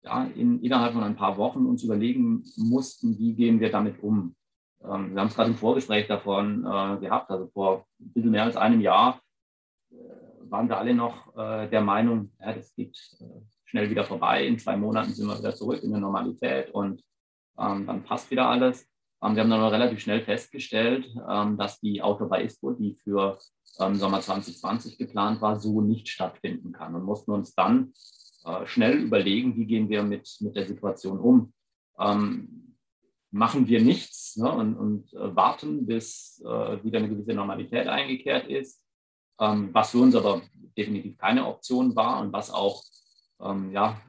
ja, 0.03 0.25
in, 0.35 0.63
innerhalb 0.63 0.93
von 0.93 1.03
ein 1.03 1.17
paar 1.17 1.37
Wochen 1.39 1.67
uns 1.67 1.83
überlegen 1.83 2.45
mussten, 2.57 3.19
wie 3.19 3.35
gehen 3.35 3.61
wir 3.61 3.71
damit 3.71 4.03
um. 4.03 4.35
Ähm, 4.83 5.15
wir 5.15 5.21
haben 5.21 5.29
es 5.29 5.35
gerade 5.35 5.51
im 5.51 5.57
Vorgespräch 5.57 6.07
davon 6.07 6.61
äh, 6.65 6.99
gehabt, 7.01 7.31
also 7.31 7.47
vor 7.49 7.87
ein 8.01 8.13
bisschen 8.13 8.31
mehr 8.31 8.45
als 8.45 8.57
einem 8.57 8.81
Jahr 8.81 9.21
äh, 9.91 9.95
waren 10.51 10.69
wir 10.69 10.77
alle 10.77 10.95
noch 10.95 11.35
äh, 11.37 11.69
der 11.69 11.81
Meinung, 11.81 12.33
ja, 12.41 12.53
das 12.53 12.75
geht 12.75 12.97
äh, 13.21 13.25
schnell 13.65 13.89
wieder 13.89 14.05
vorbei, 14.05 14.47
in 14.47 14.59
zwei 14.59 14.77
Monaten 14.77 15.15
sind 15.15 15.27
wir 15.27 15.39
wieder 15.39 15.55
zurück 15.55 15.83
in 15.83 15.91
der 15.91 16.01
Normalität 16.01 16.71
und 16.71 17.03
ähm, 17.59 17.87
dann 17.87 18.05
passt 18.05 18.31
wieder 18.31 18.49
alles. 18.49 18.87
Ähm, 19.25 19.35
wir 19.35 19.43
haben 19.43 19.51
dann 19.51 19.65
relativ 19.65 20.01
schnell 20.01 20.23
festgestellt, 20.23 21.09
ähm, 21.29 21.57
dass 21.57 21.81
die 21.81 22.03
Auto 22.03 22.29
bei 22.29 22.45
ISPO, 22.45 22.73
die 22.73 22.95
für 22.95 23.39
ähm, 23.81 23.95
Sommer 23.97 24.21
2020 24.21 24.99
geplant 24.99 25.41
war, 25.41 25.59
so 25.59 25.81
nicht 25.81 26.09
stattfinden 26.09 26.73
kann 26.73 26.95
und 26.95 27.05
mussten 27.05 27.33
uns 27.33 27.55
dann 27.55 27.93
äh, 28.45 28.67
schnell 28.67 28.99
überlegen, 28.99 29.57
wie 29.57 29.67
gehen 29.67 29.89
wir 29.89 30.03
mit, 30.03 30.37
mit 30.41 30.57
der 30.57 30.67
Situation 30.67 31.19
um. 31.19 31.53
Machen 33.31 33.67
wir 33.67 33.81
nichts 33.83 34.37
ne, 34.37 34.51
und, 34.51 34.77
und 34.77 35.13
äh, 35.13 35.35
warten, 35.35 35.87
bis 35.87 36.41
äh, 36.45 36.85
wieder 36.85 36.99
eine 36.99 37.09
gewisse 37.09 37.35
Normalität 37.35 37.87
eingekehrt 37.89 38.49
ist, 38.49 38.83
was 39.37 39.91
für 39.91 39.99
uns 39.99 40.15
aber 40.15 40.43
definitiv 40.77 41.19
keine 41.19 41.47
Option 41.47 41.97
war 41.97 42.21
und 42.21 42.33
was 42.33 42.53
auch, 42.53 42.85
ja, 43.41 44.01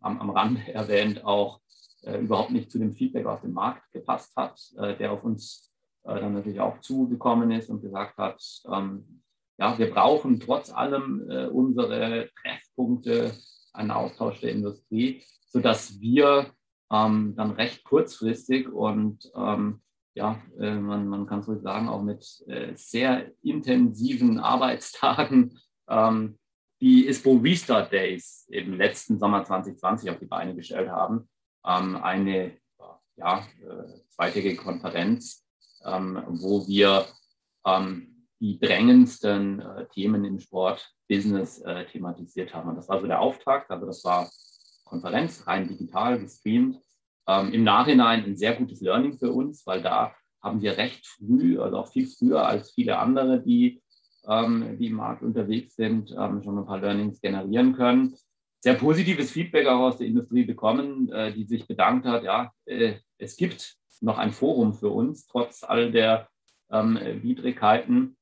am, 0.00 0.20
am 0.20 0.30
Rand 0.30 0.68
erwähnt, 0.68 1.24
auch 1.24 1.61
äh, 2.02 2.18
überhaupt 2.18 2.50
nicht 2.50 2.70
zu 2.70 2.78
dem 2.78 2.92
Feedback 2.92 3.26
auf 3.26 3.42
dem 3.42 3.52
Markt 3.52 3.90
gepasst 3.92 4.34
hat, 4.36 4.60
äh, 4.78 4.96
der 4.96 5.12
auf 5.12 5.24
uns 5.24 5.72
äh, 6.04 6.18
dann 6.20 6.34
natürlich 6.34 6.60
auch 6.60 6.80
zugekommen 6.80 7.50
ist 7.50 7.70
und 7.70 7.82
gesagt 7.82 8.16
hat, 8.18 8.42
ähm, 8.72 9.22
ja, 9.58 9.78
wir 9.78 9.90
brauchen 9.90 10.40
trotz 10.40 10.72
allem 10.72 11.28
äh, 11.30 11.46
unsere 11.46 12.30
Treffpunkte, 12.40 13.32
einen 13.72 13.90
Austausch 13.90 14.40
der 14.40 14.52
Industrie, 14.52 15.22
sodass 15.46 16.00
wir 16.00 16.52
ähm, 16.90 17.34
dann 17.36 17.52
recht 17.52 17.84
kurzfristig 17.84 18.68
und 18.68 19.30
ähm, 19.34 19.80
ja, 20.14 20.42
äh, 20.58 20.74
man, 20.74 21.08
man 21.08 21.26
kann 21.26 21.42
so 21.42 21.58
sagen, 21.58 21.88
auch 21.88 22.02
mit 22.02 22.44
äh, 22.46 22.74
sehr 22.74 23.32
intensiven 23.42 24.38
Arbeitstagen 24.38 25.58
ähm, 25.88 26.38
die 26.80 27.06
ISPO 27.06 27.36
Restart 27.36 27.92
Days 27.92 28.46
im 28.50 28.74
letzten 28.74 29.18
Sommer 29.18 29.44
2020 29.44 30.10
auf 30.10 30.18
die 30.18 30.26
Beine 30.26 30.54
gestellt 30.54 30.90
haben. 30.90 31.28
Ähm, 31.64 31.96
eine 31.96 32.56
ja, 33.16 33.38
äh, 33.38 34.00
zweitägige 34.08 34.56
Konferenz, 34.56 35.46
ähm, 35.84 36.22
wo 36.28 36.66
wir 36.66 37.06
ähm, 37.66 38.26
die 38.40 38.58
drängendsten 38.58 39.60
äh, 39.60 39.86
Themen 39.88 40.24
im 40.24 40.40
Sportbusiness 40.40 41.60
äh, 41.60 41.86
thematisiert 41.86 42.54
haben. 42.54 42.70
Und 42.70 42.76
das 42.76 42.88
war 42.88 43.00
so 43.00 43.06
der 43.06 43.20
Auftakt. 43.20 43.70
Also 43.70 43.86
das 43.86 44.04
war 44.04 44.30
Konferenz, 44.84 45.46
rein 45.46 45.68
digital, 45.68 46.18
gestreamt. 46.18 46.78
Im 47.52 47.62
Nachhinein 47.62 48.24
ein 48.24 48.36
sehr 48.36 48.54
gutes 48.56 48.80
Learning 48.80 49.16
für 49.16 49.30
uns, 49.30 49.64
weil 49.64 49.80
da 49.80 50.12
haben 50.42 50.60
wir 50.60 50.76
recht 50.76 51.06
früh, 51.06 51.58
also 51.58 51.78
auch 51.78 51.88
viel 51.88 52.06
früher 52.06 52.44
als 52.46 52.72
viele 52.72 52.98
andere, 52.98 53.40
die, 53.40 53.80
die 54.26 54.86
im 54.86 54.94
Markt 54.94 55.22
unterwegs 55.22 55.76
sind, 55.76 56.10
schon 56.10 56.58
ein 56.58 56.66
paar 56.66 56.80
Learnings 56.80 57.20
generieren 57.20 57.74
können. 57.74 58.16
Sehr 58.64 58.74
positives 58.74 59.32
Feedback 59.32 59.66
auch 59.66 59.80
aus 59.80 59.98
der 59.98 60.06
Industrie 60.06 60.44
bekommen, 60.44 61.10
äh, 61.10 61.32
die 61.32 61.44
sich 61.44 61.66
bedankt 61.66 62.06
hat, 62.06 62.22
ja, 62.22 62.52
äh, 62.64 62.94
es 63.18 63.36
gibt 63.36 63.76
noch 64.00 64.18
ein 64.18 64.30
Forum 64.30 64.72
für 64.72 64.90
uns, 64.90 65.26
trotz 65.26 65.64
all 65.64 65.90
der 65.90 66.28
ähm, 66.70 66.96
Widrigkeiten. 67.22 68.16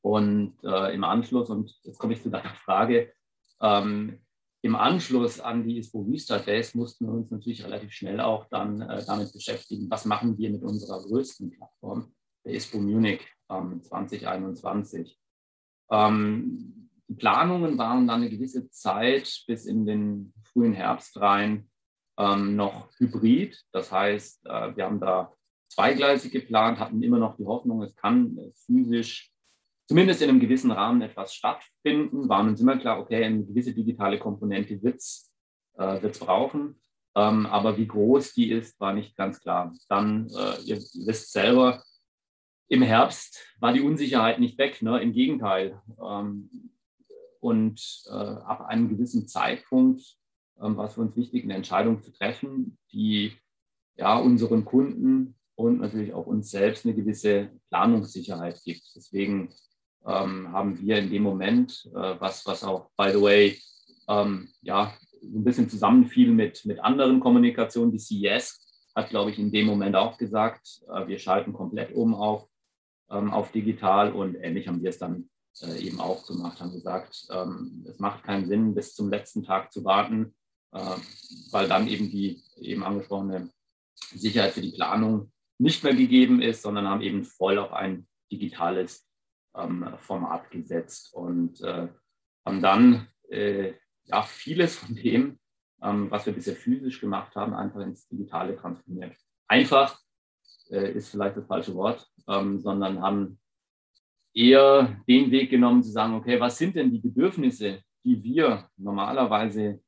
Und 0.00 0.56
äh, 0.64 0.94
im 0.94 1.04
Anschluss, 1.04 1.48
und 1.48 1.76
jetzt 1.84 1.98
komme 1.98 2.14
ich 2.14 2.22
zu 2.22 2.28
deiner 2.28 2.54
Frage, 2.54 3.12
ähm, 3.60 4.20
im 4.62 4.74
Anschluss 4.74 5.38
an 5.38 5.62
die 5.62 5.78
ISPO 5.78 6.00
Restart 6.00 6.48
Days 6.48 6.74
mussten 6.74 7.06
wir 7.06 7.12
uns 7.12 7.30
natürlich 7.30 7.64
relativ 7.64 7.92
schnell 7.92 8.20
auch 8.20 8.46
dann 8.48 8.80
äh, 8.80 9.04
damit 9.06 9.32
beschäftigen, 9.32 9.88
was 9.88 10.04
machen 10.04 10.36
wir 10.36 10.50
mit 10.50 10.62
unserer 10.62 11.00
größten 11.00 11.50
Plattform, 11.50 12.12
der 12.44 12.54
ISPO 12.54 12.78
Munich 12.78 13.20
ähm, 13.48 13.80
2021. 13.80 15.16
Ähm, 15.92 16.87
die 17.08 17.14
Planungen 17.14 17.78
waren 17.78 18.06
dann 18.06 18.20
eine 18.20 18.30
gewisse 18.30 18.70
Zeit 18.70 19.44
bis 19.46 19.64
in 19.66 19.86
den 19.86 20.32
frühen 20.44 20.74
Herbst 20.74 21.18
rein 21.20 21.70
ähm, 22.18 22.56
noch 22.56 22.90
hybrid. 22.98 23.64
Das 23.72 23.90
heißt, 23.90 24.46
äh, 24.46 24.76
wir 24.76 24.84
haben 24.84 25.00
da 25.00 25.32
zweigleisig 25.68 26.32
geplant, 26.32 26.78
hatten 26.78 27.02
immer 27.02 27.18
noch 27.18 27.36
die 27.36 27.46
Hoffnung, 27.46 27.82
es 27.82 27.94
kann 27.96 28.38
physisch 28.66 29.32
zumindest 29.86 30.20
in 30.20 30.28
einem 30.28 30.40
gewissen 30.40 30.70
Rahmen 30.70 31.00
etwas 31.00 31.34
stattfinden, 31.34 32.28
waren 32.28 32.48
uns 32.48 32.60
immer 32.60 32.76
klar, 32.76 33.00
okay, 33.00 33.24
eine 33.24 33.44
gewisse 33.44 33.72
digitale 33.72 34.18
Komponente 34.18 34.82
wird 34.82 34.96
es 34.96 35.32
äh, 35.78 35.98
brauchen. 36.20 36.80
Ähm, 37.16 37.46
aber 37.46 37.78
wie 37.78 37.86
groß 37.86 38.34
die 38.34 38.50
ist, 38.50 38.78
war 38.80 38.92
nicht 38.92 39.16
ganz 39.16 39.40
klar. 39.40 39.74
Dann, 39.88 40.28
äh, 40.28 40.60
ihr 40.64 40.76
wisst 40.76 41.32
selber, 41.32 41.82
im 42.68 42.82
Herbst 42.82 43.56
war 43.60 43.72
die 43.72 43.80
Unsicherheit 43.80 44.38
nicht 44.38 44.58
weg, 44.58 44.82
ne? 44.82 45.00
im 45.00 45.12
Gegenteil. 45.12 45.80
Ähm, 46.06 46.50
und 47.40 48.02
äh, 48.08 48.12
ab 48.12 48.66
einem 48.66 48.88
gewissen 48.88 49.28
Zeitpunkt 49.28 50.02
ähm, 50.60 50.76
war 50.76 50.86
es 50.86 50.94
für 50.94 51.00
uns 51.00 51.16
wichtig, 51.16 51.44
eine 51.44 51.54
Entscheidung 51.54 52.02
zu 52.02 52.12
treffen, 52.12 52.78
die 52.92 53.32
ja, 53.96 54.16
unseren 54.16 54.64
Kunden 54.64 55.34
und 55.54 55.80
natürlich 55.80 56.12
auch 56.12 56.26
uns 56.26 56.50
selbst 56.50 56.84
eine 56.84 56.94
gewisse 56.94 57.50
Planungssicherheit 57.68 58.62
gibt. 58.64 58.84
Deswegen 58.94 59.50
ähm, 60.06 60.52
haben 60.52 60.78
wir 60.80 60.98
in 60.98 61.10
dem 61.10 61.22
Moment, 61.22 61.90
äh, 61.94 62.14
was, 62.20 62.46
was 62.46 62.62
auch, 62.64 62.90
by 62.96 63.10
the 63.12 63.20
way, 63.20 63.58
ähm, 64.08 64.48
ja, 64.62 64.94
ein 65.22 65.44
bisschen 65.44 65.68
zusammenfiel 65.68 66.30
mit, 66.30 66.64
mit 66.64 66.78
anderen 66.80 67.18
Kommunikationen. 67.20 67.92
Die 67.92 67.98
CES 67.98 68.64
hat, 68.94 69.10
glaube 69.10 69.30
ich, 69.30 69.38
in 69.38 69.50
dem 69.50 69.66
Moment 69.66 69.96
auch 69.96 70.16
gesagt, 70.16 70.80
äh, 70.92 71.06
wir 71.06 71.18
schalten 71.18 71.52
komplett 71.52 71.92
um 71.92 72.14
auf, 72.14 72.48
ähm, 73.10 73.32
auf 73.32 73.50
digital 73.50 74.12
und 74.12 74.36
ähnlich 74.36 74.68
haben 74.68 74.80
wir 74.80 74.90
es 74.90 74.98
dann 74.98 75.28
äh, 75.62 75.78
eben 75.78 76.00
auch 76.00 76.26
gemacht, 76.26 76.60
haben 76.60 76.72
gesagt, 76.72 77.26
ähm, 77.30 77.84
es 77.88 77.98
macht 77.98 78.24
keinen 78.24 78.46
Sinn, 78.46 78.74
bis 78.74 78.94
zum 78.94 79.10
letzten 79.10 79.44
Tag 79.44 79.72
zu 79.72 79.84
warten, 79.84 80.34
äh, 80.72 80.96
weil 81.50 81.68
dann 81.68 81.88
eben 81.88 82.10
die 82.10 82.42
eben 82.56 82.82
angesprochene 82.82 83.50
Sicherheit 84.14 84.52
für 84.52 84.60
die 84.60 84.72
Planung 84.72 85.32
nicht 85.58 85.82
mehr 85.82 85.94
gegeben 85.94 86.40
ist, 86.40 86.62
sondern 86.62 86.88
haben 86.88 87.02
eben 87.02 87.24
voll 87.24 87.58
auf 87.58 87.72
ein 87.72 88.06
digitales 88.30 89.06
ähm, 89.56 89.94
Format 89.98 90.50
gesetzt 90.50 91.12
und 91.14 91.60
äh, 91.62 91.88
haben 92.44 92.62
dann 92.62 93.08
äh, 93.28 93.74
ja, 94.04 94.22
vieles 94.22 94.76
von 94.76 94.94
dem, 94.94 95.38
ähm, 95.82 96.10
was 96.10 96.26
wir 96.26 96.32
bisher 96.32 96.56
physisch 96.56 97.00
gemacht 97.00 97.34
haben, 97.36 97.54
einfach 97.54 97.80
ins 97.80 98.08
Digitale 98.08 98.56
transformiert. 98.56 99.16
Einfach 99.48 99.98
äh, 100.70 100.92
ist 100.92 101.08
vielleicht 101.08 101.36
das 101.36 101.46
falsche 101.46 101.74
Wort, 101.74 102.06
ähm, 102.26 102.60
sondern 102.60 103.00
haben 103.02 103.40
eher 104.34 105.00
den 105.08 105.30
Weg 105.30 105.50
genommen 105.50 105.82
zu 105.82 105.90
sagen, 105.90 106.14
okay, 106.14 106.38
was 106.38 106.58
sind 106.58 106.76
denn 106.76 106.90
die 106.90 106.98
Bedürfnisse, 106.98 107.82
die 108.04 108.22
wir 108.22 108.68
normalerweise 108.76 109.80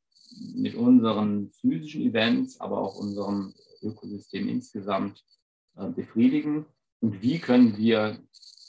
mit 0.55 0.75
unseren 0.75 1.51
physischen 1.61 2.03
Events, 2.03 2.61
aber 2.61 2.79
auch 2.79 2.97
unserem 2.97 3.53
Ökosystem 3.83 4.49
insgesamt 4.49 5.25
äh, 5.77 5.89
befriedigen 5.89 6.67
und 7.01 7.23
wie 7.23 7.39
können 7.39 7.77
wir 7.77 8.19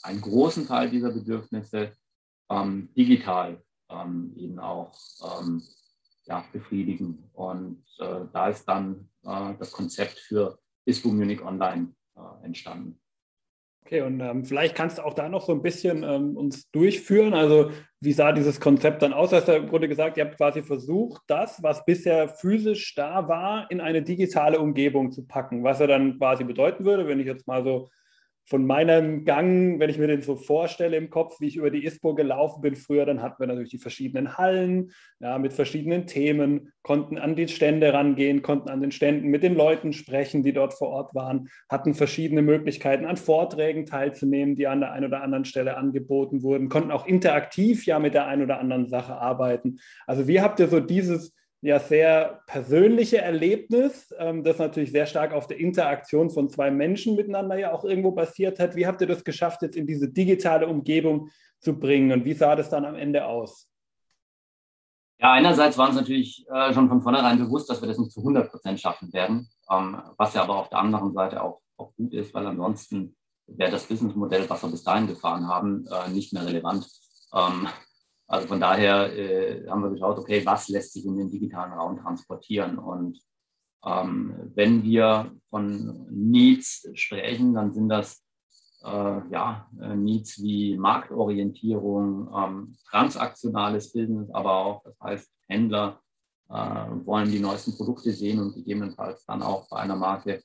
einen 0.03 0.21
großen 0.21 0.67
Teil 0.67 0.89
dieser 0.89 1.11
Bedürfnisse 1.11 1.95
ähm, 2.49 2.89
digital 2.95 3.61
ähm, 3.89 4.33
eben 4.37 4.59
auch 4.59 4.93
ähm, 5.21 5.61
ja, 6.25 6.45
befriedigen. 6.51 7.29
Und 7.33 7.83
äh, 7.99 8.21
da 8.31 8.49
ist 8.49 8.65
dann 8.65 9.09
äh, 9.23 9.53
das 9.59 9.71
Konzept 9.71 10.19
für 10.19 10.59
ISPO 10.85 11.09
Munich 11.09 11.41
Online 11.41 11.93
äh, 12.15 12.45
entstanden. 12.45 13.00
Okay, 13.83 14.01
und 14.01 14.21
ähm, 14.21 14.45
vielleicht 14.45 14.75
kannst 14.75 14.99
du 14.99 15.05
auch 15.05 15.13
da 15.13 15.27
noch 15.27 15.45
so 15.45 15.51
ein 15.51 15.61
bisschen 15.61 16.03
ähm, 16.03 16.37
uns 16.37 16.69
durchführen. 16.71 17.33
Also, 17.33 17.71
wie 17.99 18.13
sah 18.13 18.31
dieses 18.31 18.59
Konzept 18.59 19.01
dann 19.01 19.11
aus? 19.11 19.33
Hast 19.33 19.47
du 19.47 19.53
im 19.53 19.67
Grunde 19.67 19.89
gesagt, 19.89 20.17
ihr 20.17 20.25
habt 20.25 20.37
quasi 20.37 20.61
versucht, 20.61 21.21
das, 21.27 21.61
was 21.61 21.83
bisher 21.83 22.29
physisch 22.29 22.95
da 22.95 23.27
war, 23.27 23.69
in 23.69 23.81
eine 23.81 24.01
digitale 24.01 24.59
Umgebung 24.59 25.11
zu 25.11 25.25
packen. 25.25 25.63
Was 25.63 25.79
er 25.81 25.87
dann 25.87 26.17
quasi 26.19 26.43
bedeuten 26.43 26.85
würde, 26.85 27.07
wenn 27.07 27.19
ich 27.19 27.25
jetzt 27.25 27.47
mal 27.47 27.63
so 27.63 27.89
von 28.51 28.67
meinem 28.67 29.23
Gang, 29.23 29.79
wenn 29.79 29.89
ich 29.89 29.97
mir 29.97 30.07
den 30.07 30.23
so 30.23 30.35
vorstelle 30.35 30.97
im 30.97 31.09
Kopf, 31.09 31.39
wie 31.39 31.47
ich 31.47 31.55
über 31.55 31.71
die 31.71 31.85
ISPO 31.85 32.15
gelaufen 32.15 32.59
bin 32.59 32.75
früher, 32.75 33.05
dann 33.05 33.21
hatten 33.21 33.39
wir 33.39 33.47
natürlich 33.47 33.69
die 33.69 33.77
verschiedenen 33.77 34.37
Hallen 34.37 34.91
ja, 35.21 35.39
mit 35.39 35.53
verschiedenen 35.53 36.05
Themen, 36.05 36.73
konnten 36.81 37.17
an 37.17 37.37
die 37.37 37.47
Stände 37.47 37.93
rangehen, 37.93 38.41
konnten 38.41 38.67
an 38.67 38.81
den 38.81 38.91
Ständen 38.91 39.29
mit 39.29 39.41
den 39.41 39.55
Leuten 39.55 39.93
sprechen, 39.93 40.43
die 40.43 40.51
dort 40.51 40.73
vor 40.73 40.89
Ort 40.89 41.15
waren, 41.15 41.47
hatten 41.69 41.93
verschiedene 41.93 42.41
Möglichkeiten, 42.41 43.05
an 43.05 43.15
Vorträgen 43.15 43.85
teilzunehmen, 43.85 44.57
die 44.57 44.67
an 44.67 44.81
der 44.81 44.91
einen 44.91 45.05
oder 45.05 45.23
anderen 45.23 45.45
Stelle 45.45 45.77
angeboten 45.77 46.43
wurden, 46.43 46.67
konnten 46.67 46.91
auch 46.91 47.07
interaktiv 47.07 47.85
ja 47.85 47.99
mit 47.99 48.13
der 48.13 48.27
einen 48.27 48.43
oder 48.43 48.59
anderen 48.59 48.89
Sache 48.89 49.13
arbeiten. 49.13 49.79
Also 50.05 50.27
wie 50.27 50.41
habt 50.41 50.59
ihr 50.59 50.67
so 50.67 50.81
dieses 50.81 51.33
ja 51.61 51.79
sehr 51.79 52.41
persönliche 52.47 53.19
Erlebnis, 53.19 54.13
ähm, 54.17 54.43
das 54.43 54.57
natürlich 54.57 54.91
sehr 54.91 55.05
stark 55.05 55.31
auf 55.31 55.47
der 55.47 55.59
Interaktion 55.59 56.29
von 56.29 56.49
zwei 56.49 56.71
Menschen 56.71 57.15
miteinander 57.15 57.57
ja 57.57 57.71
auch 57.71 57.83
irgendwo 57.83 58.11
basiert 58.11 58.59
hat. 58.59 58.75
Wie 58.75 58.87
habt 58.87 59.01
ihr 59.01 59.07
das 59.07 59.23
geschafft, 59.23 59.61
jetzt 59.61 59.75
in 59.75 59.85
diese 59.85 60.09
digitale 60.09 60.67
Umgebung 60.67 61.29
zu 61.59 61.77
bringen 61.77 62.11
und 62.11 62.25
wie 62.25 62.33
sah 62.33 62.55
das 62.55 62.69
dann 62.69 62.85
am 62.85 62.95
Ende 62.95 63.25
aus? 63.25 63.67
Ja, 65.19 65.33
einerseits 65.33 65.77
war 65.77 65.87
uns 65.87 65.97
natürlich 65.97 66.43
äh, 66.51 66.73
schon 66.73 66.89
von 66.89 67.03
vornherein 67.03 67.37
bewusst, 67.37 67.69
dass 67.69 67.79
wir 67.79 67.87
das 67.87 67.99
nicht 67.99 68.11
zu 68.11 68.21
100 68.21 68.49
Prozent 68.49 68.79
schaffen 68.79 69.13
werden, 69.13 69.47
ähm, 69.69 70.01
was 70.17 70.33
ja 70.33 70.41
aber 70.41 70.57
auf 70.57 70.69
der 70.69 70.79
anderen 70.79 71.13
Seite 71.13 71.43
auch, 71.43 71.61
auch 71.77 71.93
gut 71.95 72.11
ist, 72.15 72.33
weil 72.33 72.47
ansonsten 72.47 73.15
wäre 73.45 73.69
das 73.69 73.85
Businessmodell, 73.85 74.49
was 74.49 74.63
wir 74.63 74.71
bis 74.71 74.83
dahin 74.83 75.05
gefahren 75.05 75.47
haben, 75.47 75.85
äh, 75.85 76.09
nicht 76.09 76.33
mehr 76.33 76.43
relevant. 76.43 76.87
Ähm, 77.35 77.67
also 78.31 78.47
von 78.47 78.61
daher 78.61 79.13
äh, 79.13 79.67
haben 79.67 79.83
wir 79.83 79.89
geschaut, 79.89 80.17
okay, 80.17 80.45
was 80.45 80.69
lässt 80.69 80.93
sich 80.93 81.05
in 81.05 81.17
den 81.17 81.29
digitalen 81.29 81.73
Raum 81.73 81.97
transportieren? 81.97 82.77
Und 82.77 83.19
ähm, 83.85 84.51
wenn 84.55 84.83
wir 84.83 85.33
von 85.49 86.07
Needs 86.09 86.87
sprechen, 86.93 87.53
dann 87.53 87.73
sind 87.73 87.89
das 87.89 88.23
äh, 88.85 88.87
ja, 89.29 89.69
äh, 89.81 89.95
Needs 89.97 90.41
wie 90.41 90.77
Marktorientierung, 90.77 92.31
ähm, 92.33 92.77
transaktionales 92.89 93.91
Business, 93.91 94.29
aber 94.31 94.53
auch, 94.53 94.83
das 94.85 94.97
heißt, 95.01 95.29
Händler 95.49 95.99
äh, 96.49 96.53
wollen 97.03 97.29
die 97.29 97.39
neuesten 97.39 97.75
Produkte 97.75 98.13
sehen 98.13 98.39
und 98.39 98.53
gegebenenfalls 98.55 99.25
dann 99.25 99.41
auch 99.43 99.67
bei 99.67 99.81
einer 99.81 99.97
Marke 99.97 100.41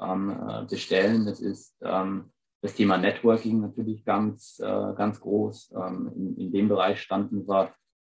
ähm, 0.00 0.30
äh, 0.30 0.64
bestellen. 0.64 1.26
Das 1.26 1.38
ist 1.38 1.76
ähm, 1.82 2.32
das 2.62 2.74
Thema 2.74 2.98
Networking 2.98 3.60
natürlich 3.60 4.04
ganz, 4.04 4.58
äh, 4.60 4.94
ganz 4.94 5.20
groß. 5.20 5.72
Ähm, 5.74 6.12
in, 6.14 6.36
in, 6.36 6.52
dem 6.52 6.68
Bereich 6.68 7.00
standen 7.00 7.48
wir 7.48 7.72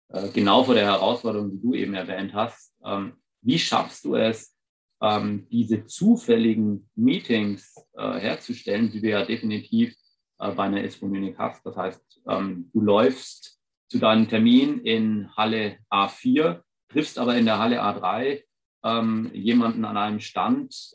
äh, 0.08 0.28
genau 0.28 0.62
vor 0.62 0.74
der 0.74 0.86
Herausforderung, 0.86 1.50
die 1.50 1.60
du 1.60 1.74
eben 1.74 1.94
erwähnt 1.94 2.32
hast. 2.34 2.74
Ähm, 2.84 3.14
wie 3.42 3.58
schaffst 3.58 4.04
du 4.04 4.14
es, 4.14 4.54
ähm, 5.02 5.46
diese 5.50 5.84
zufälligen 5.86 6.88
Meetings 6.94 7.74
äh, 7.94 8.18
herzustellen, 8.18 8.90
die 8.90 9.02
wir 9.02 9.10
ja 9.10 9.24
definitiv 9.24 9.94
bei 10.38 10.64
einer 10.64 10.84
S-Communic 10.84 11.38
hast. 11.38 11.64
Das 11.64 11.78
heißt, 11.78 12.20
du 12.26 12.80
läufst 12.82 13.58
zu 13.88 13.98
deinem 13.98 14.28
Termin 14.28 14.80
in 14.80 15.34
Halle 15.34 15.78
A4, 15.90 16.60
triffst 16.90 17.18
aber 17.18 17.38
in 17.38 17.46
der 17.46 17.58
Halle 17.58 17.82
A3 17.82 18.42
ähm, 18.84 19.30
jemanden 19.32 19.86
an 19.86 19.96
einem 19.96 20.20
Stand, 20.20 20.92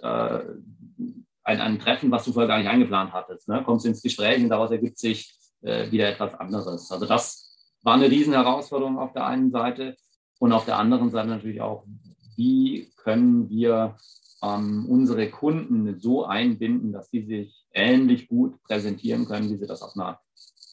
ein, 1.43 1.59
ein 1.61 1.79
Treffen, 1.79 2.11
was 2.11 2.25
du 2.25 2.33
vorher 2.33 2.47
gar 2.47 2.57
nicht 2.57 2.69
eingeplant 2.69 3.13
hattest. 3.13 3.47
Ne? 3.47 3.63
Kommst 3.63 3.85
ins 3.85 4.01
Gespräch 4.01 4.41
und 4.43 4.49
daraus 4.49 4.71
ergibt 4.71 4.97
sich 4.97 5.35
äh, 5.61 5.91
wieder 5.91 6.09
etwas 6.09 6.33
anderes. 6.35 6.91
Also 6.91 7.05
das 7.05 7.57
war 7.83 7.95
eine 7.95 8.09
Riesenherausforderung 8.09 8.99
auf 8.99 9.13
der 9.13 9.25
einen 9.25 9.51
Seite 9.51 9.95
und 10.39 10.53
auf 10.53 10.65
der 10.65 10.77
anderen 10.77 11.11
Seite 11.11 11.29
natürlich 11.29 11.61
auch, 11.61 11.85
wie 12.35 12.91
können 12.97 13.49
wir 13.49 13.95
ähm, 14.43 14.85
unsere 14.87 15.29
Kunden 15.29 15.99
so 15.99 16.25
einbinden, 16.25 16.91
dass 16.91 17.09
sie 17.09 17.25
sich 17.25 17.65
ähnlich 17.73 18.27
gut 18.27 18.61
präsentieren 18.63 19.25
können, 19.25 19.49
wie 19.49 19.57
sie 19.57 19.67
das 19.67 19.81
auf 19.81 19.95
einer 19.95 20.19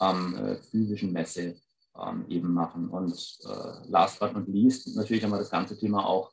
ähm, 0.01 0.35
äh, 0.37 0.57
physischen 0.57 1.13
Messe 1.13 1.57
ähm, 1.99 2.25
eben 2.29 2.53
machen. 2.53 2.89
Und 2.89 3.13
äh, 3.45 3.89
last 3.89 4.21
but 4.21 4.35
not 4.35 4.49
least 4.49 4.97
natürlich 4.97 5.23
haben 5.25 5.33
wir 5.33 5.39
das 5.39 5.51
ganze 5.51 5.79
Thema 5.79 6.07
auch 6.07 6.33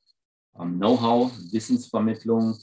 ähm, 0.60 0.78
Know-how, 0.78 1.32
Wissensvermittlung, 1.52 2.58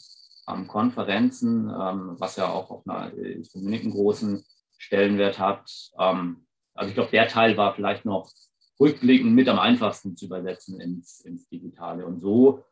ähm, 0.49 0.67
Konferenzen, 0.67 1.69
ähm, 1.69 2.17
was 2.19 2.37
ja 2.37 2.49
auch 2.49 2.71
auf 2.71 2.87
einer 2.87 3.13
äh, 3.17 3.43
einen 3.55 3.91
großen 3.91 4.45
Stellenwert 4.79 5.39
hat. 5.39 5.71
Ähm, 5.99 6.47
also 6.75 6.89
ich 6.89 6.95
glaube, 6.95 7.11
der 7.11 7.29
Teil 7.29 7.57
war 7.57 7.75
vielleicht 7.75 8.05
noch 8.05 8.31
rückblickend 8.81 9.33
mit 9.33 9.49
am 9.49 9.59
einfachsten 9.59 10.17
zu 10.17 10.27
übersetzen 10.27 10.81
ins, 10.81 11.21
ins 11.21 11.49
Digitale. 11.49 12.07
Und 12.07 12.21
so 12.21 12.65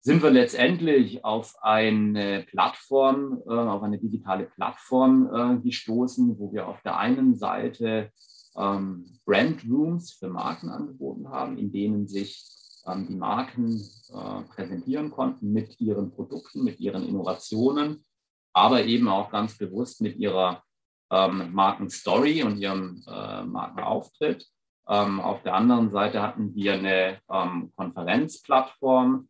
sind 0.00 0.22
wir 0.22 0.30
letztendlich 0.30 1.24
auf 1.24 1.56
eine 1.62 2.44
Plattform, 2.48 3.42
äh, 3.46 3.52
auf 3.52 3.82
eine 3.82 3.98
digitale 3.98 4.44
Plattform 4.44 5.28
äh, 5.32 5.60
gestoßen, 5.62 6.38
wo 6.38 6.52
wir 6.52 6.68
auf 6.68 6.80
der 6.82 6.96
einen 6.96 7.36
Seite 7.36 8.12
ähm, 8.56 9.18
Brand 9.24 9.64
Rooms 9.68 10.12
für 10.12 10.28
Marken 10.28 10.70
angeboten 10.70 11.28
haben, 11.28 11.58
in 11.58 11.72
denen 11.72 12.06
sich 12.06 12.46
die 12.94 13.16
Marken 13.16 13.80
äh, 14.10 14.42
präsentieren 14.54 15.10
konnten 15.10 15.52
mit 15.52 15.80
ihren 15.80 16.12
Produkten, 16.12 16.62
mit 16.62 16.78
ihren 16.78 17.06
Innovationen, 17.06 18.04
aber 18.52 18.84
eben 18.84 19.08
auch 19.08 19.30
ganz 19.30 19.58
bewusst 19.58 20.00
mit 20.00 20.16
ihrer 20.16 20.62
ähm, 21.10 21.52
Markenstory 21.52 22.42
und 22.44 22.58
ihrem 22.58 23.02
äh, 23.06 23.42
Markenauftritt. 23.42 24.46
Ähm, 24.88 25.20
auf 25.20 25.42
der 25.42 25.54
anderen 25.54 25.90
Seite 25.90 26.22
hatten 26.22 26.54
wir 26.54 26.74
eine 26.74 27.18
ähm, 27.30 27.72
Konferenzplattform, 27.76 29.28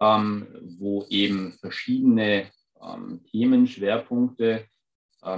wo 0.00 1.06
eben 1.08 1.52
verschiedene 1.52 2.50
Themenschwerpunkte 3.30 4.66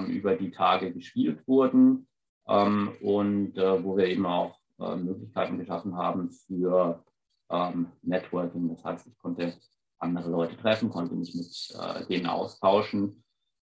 über 0.09 0.35
die 0.35 0.51
Tage 0.51 0.93
gespielt 0.93 1.47
wurden 1.47 2.09
und 2.43 3.57
äh, 3.57 3.85
wo 3.85 3.97
wir 3.97 4.07
eben 4.07 4.27
auch 4.27 4.59
Möglichkeiten 4.79 5.59
geschaffen 5.59 5.95
haben 5.95 6.31
für 6.33 7.05
Networking. 8.03 8.69
Das 8.69 8.85
heißt, 8.85 9.07
ich 9.07 9.19
konnte 9.19 9.55
andere 9.99 10.31
Leute 10.31 10.57
treffen, 10.57 10.91
konnte 10.91 11.15
mich 11.15 11.35
mit 11.35 11.79
äh, 11.81 12.05
denen 12.07 12.27
austauschen 12.27 13.25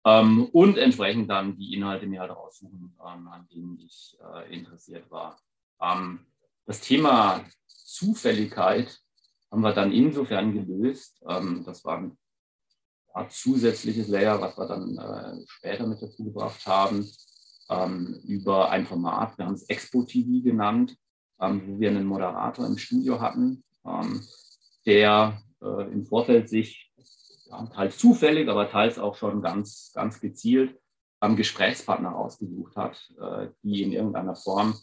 ähm, 0.05 0.47
und 0.53 0.79
entsprechend 0.79 1.31
dann 1.31 1.57
die 1.57 1.75
Inhalte 1.75 2.07
mir 2.07 2.21
halt 2.21 2.31
raussuchen, 2.31 2.97
ähm, 3.01 3.29
an 3.29 3.47
denen 3.53 3.79
ich 3.79 4.17
äh, 4.21 4.55
interessiert 4.55 5.11
war. 5.11 5.39
Ähm, 5.81 6.27
das 6.67 6.81
Thema 6.81 7.45
Zufälligkeit 7.67 9.01
haben 9.51 9.63
wir 9.63 9.73
dann 9.73 9.93
insofern 9.93 10.53
gelöst. 10.53 11.23
Ähm, 11.29 11.63
das 11.65 11.85
war 11.85 11.99
ein 11.99 12.19
ja, 13.15 13.29
zusätzliches 13.29 14.09
Layer, 14.09 14.41
was 14.41 14.57
wir 14.57 14.67
dann 14.67 14.97
äh, 14.99 15.45
später 15.47 15.87
mit 15.87 16.01
dazu 16.01 16.25
gebracht 16.25 16.67
haben, 16.67 17.09
ähm, 17.71 18.21
über 18.25 18.71
ein 18.71 18.87
Format, 18.87 19.37
wir 19.37 19.45
haben 19.45 19.55
es 19.55 19.69
Expo 19.69 20.03
TV 20.03 20.43
genannt, 20.43 20.97
ähm, 21.41 21.63
wo 21.67 21.81
wir 21.81 21.91
einen 21.91 22.07
Moderator 22.07 22.67
im 22.67 22.79
Studio 22.79 23.21
hatten, 23.21 23.63
der 24.85 25.41
äh, 25.63 25.93
im 25.93 26.05
Vorfeld 26.05 26.49
sich 26.49 26.93
ja, 27.51 27.65
teils 27.67 27.99
zufällig, 27.99 28.49
aber 28.49 28.71
teils 28.71 28.99
auch 28.99 29.17
schon 29.17 29.43
ganz, 29.43 29.93
ganz 29.95 30.21
gezielt 30.21 30.79
ähm, 31.23 31.37
Gesprächspartner 31.37 32.15
ausgesucht 32.15 32.77
hat, 32.77 33.11
äh, 33.21 33.49
die 33.63 33.83
in 33.83 33.93
irgendeiner 33.93 34.37
Form 34.37 34.75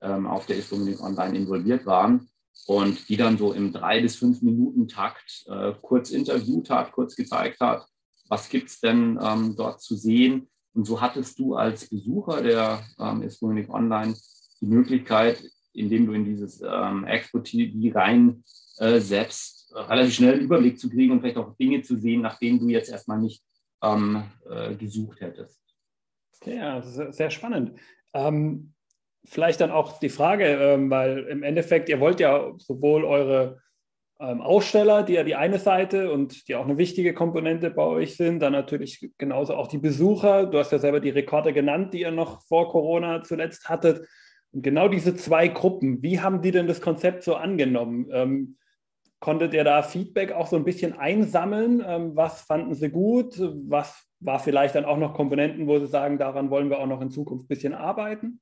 ähm, 0.00 0.26
auf 0.26 0.46
der 0.46 0.56
Ist-Dominik 0.56 1.00
Online 1.00 1.36
involviert 1.36 1.86
waren 1.86 2.28
und 2.66 3.08
die 3.08 3.16
dann 3.16 3.38
so 3.38 3.52
im 3.52 3.72
drei 3.72 4.00
bis 4.00 4.16
fünf 4.16 4.42
Minuten 4.42 4.88
Takt 4.88 5.44
äh, 5.48 5.72
kurz 5.80 6.10
interviewt 6.10 6.70
hat, 6.70 6.92
kurz 6.92 7.16
gezeigt 7.16 7.60
hat, 7.60 7.86
was 8.28 8.48
gibt 8.48 8.68
es 8.68 8.80
denn 8.80 9.18
ähm, 9.20 9.54
dort 9.56 9.80
zu 9.80 9.96
sehen. 9.96 10.48
Und 10.74 10.86
so 10.86 11.00
hattest 11.00 11.38
du 11.38 11.54
als 11.54 11.88
Besucher 11.88 12.42
der 12.42 12.82
ähm, 12.98 13.22
Ist-Dominik 13.22 13.68
Online 13.68 14.14
die 14.60 14.66
Möglichkeit, 14.66 15.42
indem 15.72 16.06
du 16.06 16.12
in 16.12 16.24
dieses 16.24 16.62
ähm, 16.62 17.04
Expo-TV 17.04 17.98
rein 17.98 18.44
äh, 18.78 19.00
selbst 19.00 19.74
relativ 19.74 20.14
schnell 20.14 20.34
einen 20.34 20.42
Überblick 20.42 20.78
zu 20.78 20.90
kriegen 20.90 21.12
und 21.12 21.20
vielleicht 21.20 21.38
auch 21.38 21.56
Dinge 21.56 21.82
zu 21.82 21.96
sehen, 21.96 22.20
nach 22.20 22.38
denen 22.38 22.58
du 22.58 22.68
jetzt 22.68 22.90
erstmal 22.90 23.18
nicht 23.18 23.42
ähm, 23.82 24.24
äh, 24.48 24.74
gesucht 24.74 25.20
hättest. 25.20 25.60
Okay, 26.40 26.56
ja, 26.56 26.82
sehr 26.82 27.30
spannend. 27.30 27.78
Ähm, 28.14 28.74
vielleicht 29.24 29.60
dann 29.60 29.70
auch 29.70 29.98
die 29.98 30.08
Frage, 30.08 30.44
ähm, 30.44 30.90
weil 30.90 31.20
im 31.24 31.42
Endeffekt, 31.42 31.88
ihr 31.88 32.00
wollt 32.00 32.20
ja 32.20 32.52
sowohl 32.58 33.04
eure 33.04 33.60
ähm, 34.20 34.40
Aussteller, 34.40 35.02
die 35.02 35.14
ja 35.14 35.24
die 35.24 35.34
eine 35.34 35.58
Seite 35.58 36.12
und 36.12 36.48
die 36.48 36.54
auch 36.54 36.64
eine 36.64 36.78
wichtige 36.78 37.14
Komponente 37.14 37.70
bei 37.70 37.82
euch 37.82 38.16
sind, 38.16 38.40
dann 38.40 38.52
natürlich 38.52 39.10
genauso 39.18 39.54
auch 39.54 39.68
die 39.68 39.78
Besucher. 39.78 40.46
Du 40.46 40.58
hast 40.58 40.72
ja 40.72 40.78
selber 40.78 41.00
die 41.00 41.10
Rekorde 41.10 41.52
genannt, 41.52 41.94
die 41.94 42.00
ihr 42.00 42.10
noch 42.10 42.42
vor 42.42 42.70
Corona 42.70 43.22
zuletzt 43.22 43.68
hattet. 43.68 44.06
Und 44.52 44.62
genau 44.62 44.88
diese 44.88 45.16
zwei 45.16 45.48
Gruppen, 45.48 46.02
wie 46.02 46.20
haben 46.20 46.42
die 46.42 46.50
denn 46.50 46.66
das 46.66 46.80
Konzept 46.80 47.22
so 47.22 47.34
angenommen? 47.34 48.08
Ähm, 48.12 48.56
Konntet 49.22 49.54
ihr 49.54 49.62
da 49.62 49.84
Feedback 49.84 50.32
auch 50.32 50.48
so 50.48 50.56
ein 50.56 50.64
bisschen 50.64 50.94
einsammeln? 50.94 51.80
Ähm, 51.86 52.16
was 52.16 52.42
fanden 52.42 52.74
Sie 52.74 52.90
gut? 52.90 53.40
Was 53.68 54.04
war 54.18 54.40
vielleicht 54.40 54.74
dann 54.74 54.84
auch 54.84 54.96
noch 54.96 55.14
Komponenten, 55.14 55.68
wo 55.68 55.78
Sie 55.78 55.86
sagen, 55.86 56.18
daran 56.18 56.50
wollen 56.50 56.70
wir 56.70 56.80
auch 56.80 56.88
noch 56.88 57.00
in 57.00 57.12
Zukunft 57.12 57.44
ein 57.44 57.48
bisschen 57.48 57.72
arbeiten? 57.72 58.40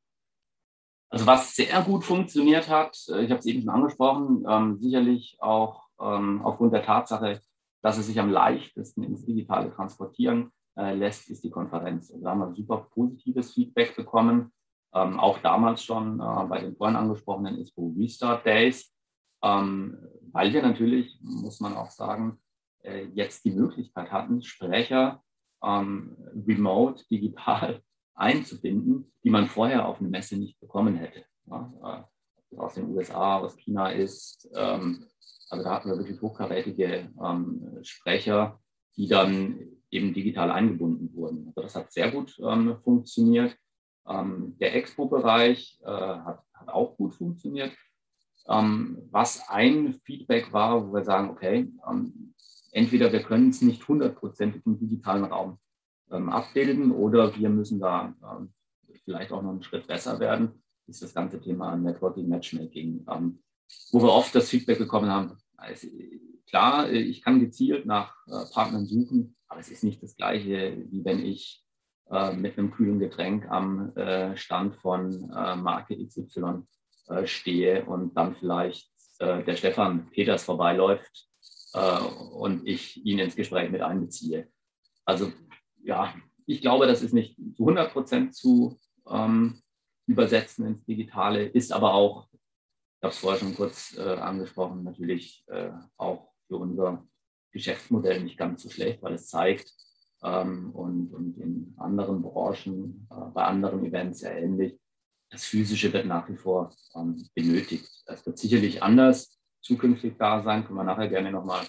Also 1.10 1.26
was 1.26 1.54
sehr 1.54 1.82
gut 1.82 2.02
funktioniert 2.02 2.70
hat, 2.70 2.96
äh, 3.10 3.22
ich 3.22 3.30
habe 3.30 3.40
es 3.40 3.44
eben 3.44 3.60
schon 3.60 3.68
angesprochen, 3.68 4.46
ähm, 4.48 4.78
sicherlich 4.80 5.36
auch 5.40 5.82
ähm, 6.00 6.40
aufgrund 6.42 6.72
der 6.72 6.82
Tatsache, 6.82 7.42
dass 7.82 7.98
es 7.98 8.06
sich 8.06 8.18
am 8.18 8.30
leichtesten 8.30 9.02
ins 9.02 9.26
Digitale 9.26 9.70
transportieren 9.74 10.50
äh, 10.78 10.94
lässt, 10.94 11.28
ist 11.28 11.44
die 11.44 11.50
Konferenz. 11.50 12.08
Und 12.08 12.22
da 12.22 12.30
haben 12.30 12.38
wir 12.40 12.54
super 12.54 12.86
positives 12.94 13.52
Feedback 13.52 13.96
bekommen, 13.96 14.50
ähm, 14.94 15.20
auch 15.20 15.38
damals 15.38 15.82
schon 15.82 16.20
äh, 16.20 16.44
bei 16.48 16.60
den 16.60 16.76
vorhin 16.76 16.96
angesprochenen 16.96 17.58
ISPO 17.58 17.94
Restart 17.98 18.44
Days. 18.46 18.92
Ähm, 19.42 19.98
weil 20.32 20.52
wir 20.52 20.62
natürlich, 20.62 21.18
muss 21.22 21.60
man 21.60 21.76
auch 21.76 21.90
sagen, 21.90 22.40
äh, 22.82 23.06
jetzt 23.14 23.44
die 23.44 23.52
Möglichkeit 23.52 24.10
hatten, 24.10 24.42
Sprecher 24.42 25.22
ähm, 25.62 26.16
remote, 26.46 27.04
digital 27.10 27.82
einzubinden, 28.14 29.12
die 29.24 29.30
man 29.30 29.46
vorher 29.46 29.86
auf 29.86 30.00
eine 30.00 30.08
Messe 30.08 30.36
nicht 30.36 30.58
bekommen 30.60 30.96
hätte. 30.96 31.24
Ja, 31.46 32.06
äh, 32.52 32.56
aus 32.56 32.74
den 32.74 32.90
USA, 32.90 33.38
aus 33.38 33.56
China 33.56 33.90
ist. 33.90 34.48
Ähm, 34.54 35.06
also 35.48 35.64
da 35.64 35.74
hatten 35.74 35.90
wir 35.90 35.98
wirklich 35.98 36.20
hochkarätige 36.20 37.10
ähm, 37.22 37.78
Sprecher, 37.82 38.60
die 38.96 39.08
dann 39.08 39.58
eben 39.90 40.14
digital 40.14 40.50
eingebunden 40.50 41.14
wurden. 41.14 41.46
Also 41.48 41.62
das 41.62 41.74
hat 41.74 41.92
sehr 41.92 42.10
gut 42.10 42.38
ähm, 42.40 42.76
funktioniert. 42.82 43.56
Ähm, 44.08 44.56
der 44.60 44.74
Expo-Bereich 44.74 45.80
äh, 45.82 45.86
hat, 45.86 46.42
hat 46.54 46.68
auch 46.68 46.96
gut 46.96 47.14
funktioniert. 47.14 47.72
Ähm, 48.48 48.98
was 49.10 49.48
ein 49.48 50.00
Feedback 50.04 50.52
war, 50.52 50.88
wo 50.88 50.94
wir 50.94 51.04
sagen, 51.04 51.30
okay, 51.30 51.72
ähm, 51.88 52.34
entweder 52.72 53.12
wir 53.12 53.22
können 53.22 53.50
es 53.50 53.62
nicht 53.62 53.86
hundertprozentig 53.86 54.62
im 54.66 54.78
digitalen 54.78 55.24
Raum 55.24 55.58
ähm, 56.10 56.28
abbilden 56.28 56.90
oder 56.92 57.36
wir 57.36 57.50
müssen 57.50 57.80
da 57.80 58.14
vielleicht 59.04 59.32
auch 59.32 59.42
noch 59.42 59.50
einen 59.50 59.62
Schritt 59.62 59.86
besser 59.86 60.18
werden, 60.20 60.62
ist 60.86 61.02
das 61.02 61.14
ganze 61.14 61.40
Thema 61.40 61.76
Networking 61.76 62.28
Matchmaking, 62.28 63.04
wo 63.92 64.02
wir 64.02 64.12
oft 64.12 64.34
das 64.34 64.48
Feedback 64.48 64.78
bekommen 64.78 65.10
haben, 65.10 65.36
also, 65.60 65.88
klar, 66.46 66.90
ich 66.90 67.22
kann 67.22 67.38
gezielt 67.38 67.84
nach 67.84 68.14
äh, 68.26 68.44
Partnern 68.52 68.86
suchen, 68.86 69.36
aber 69.46 69.60
es 69.60 69.70
ist 69.70 69.84
nicht 69.84 70.02
das 70.02 70.16
Gleiche, 70.16 70.86
wie 70.90 71.04
wenn 71.04 71.24
ich 71.24 71.62
mit 72.36 72.58
einem 72.58 72.72
kühlen 72.72 72.98
Getränk 72.98 73.48
am 73.48 73.94
äh, 73.96 74.36
Stand 74.36 74.74
von 74.76 75.28
Marke 75.28 75.96
XY 75.96 76.64
äh, 77.10 77.26
stehe 77.26 77.84
und 77.86 78.16
dann 78.16 78.36
vielleicht 78.36 78.88
äh, 79.18 79.42
der 79.42 79.56
Stefan 79.56 80.10
Peters 80.10 80.44
vorbeiläuft 80.44 81.28
äh, 81.72 82.00
und 82.00 82.66
ich 82.66 83.04
ihn 83.04 83.18
ins 83.18 83.34
Gespräch 83.34 83.68
mit 83.70 83.82
einbeziehe. 83.82 84.48
Also 85.04 85.32
ja, 85.82 86.14
ich 86.46 86.60
glaube, 86.60 86.86
das 86.86 87.02
ist 87.02 87.12
nicht 87.12 87.36
zu 87.56 87.64
100 87.64 87.92
Prozent 87.92 88.34
zu 88.36 88.78
ähm, 89.08 89.60
übersetzen 90.06 90.66
ins 90.66 90.84
Digitale, 90.84 91.44
ist 91.44 91.72
aber 91.72 91.94
auch, 91.94 92.28
ich 92.32 93.02
habe 93.02 93.12
es 93.12 93.18
vorher 93.18 93.40
schon 93.40 93.56
kurz 93.56 93.96
äh, 93.98 94.02
angesprochen, 94.02 94.84
natürlich 94.84 95.44
äh, 95.48 95.70
auch 95.96 96.32
für 96.46 96.58
unser 96.58 97.04
Geschäftsmodell 97.50 98.22
nicht 98.22 98.38
ganz 98.38 98.62
so 98.62 98.70
schlecht, 98.70 99.02
weil 99.02 99.14
es 99.14 99.26
zeigt, 99.26 99.74
ähm, 100.22 100.70
und, 100.72 101.12
und 101.12 101.38
in 101.38 101.74
anderen 101.76 102.22
Branchen, 102.22 103.06
äh, 103.10 103.30
bei 103.32 103.44
anderen 103.44 103.84
Events 103.84 104.22
ja 104.22 104.30
ähnlich, 104.30 104.78
das 105.30 105.44
Physische 105.44 105.92
wird 105.92 106.06
nach 106.06 106.28
wie 106.28 106.36
vor 106.36 106.70
ähm, 106.94 107.24
benötigt. 107.34 107.88
Das 108.06 108.24
wird 108.26 108.38
sicherlich 108.38 108.82
anders 108.82 109.38
zukünftig 109.60 110.14
da 110.18 110.42
sein, 110.42 110.64
können 110.64 110.78
wir 110.78 110.84
nachher 110.84 111.08
gerne 111.08 111.30
nochmal 111.30 111.64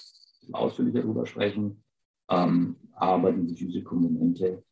ausführlicher 0.52 1.02
darüber 1.02 1.26
sprechen. 1.26 1.84
Ähm, 2.30 2.78
aber 2.94 3.32
diese 3.32 3.56
physische 3.56 3.84
Komponente 3.84 4.64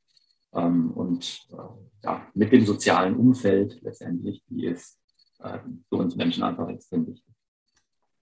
ähm, 0.53 0.91
und 0.91 1.47
äh, 1.51 2.03
ja, 2.03 2.27
mit 2.33 2.51
dem 2.51 2.65
sozialen 2.65 3.15
Umfeld 3.15 3.81
letztendlich, 3.81 4.43
die 4.47 4.65
ist 4.65 4.99
äh, 5.39 5.59
für 5.89 5.95
uns 5.95 6.15
Menschen 6.15 6.43
einfach 6.43 6.69
extrem 6.69 7.07
wichtig. 7.07 7.33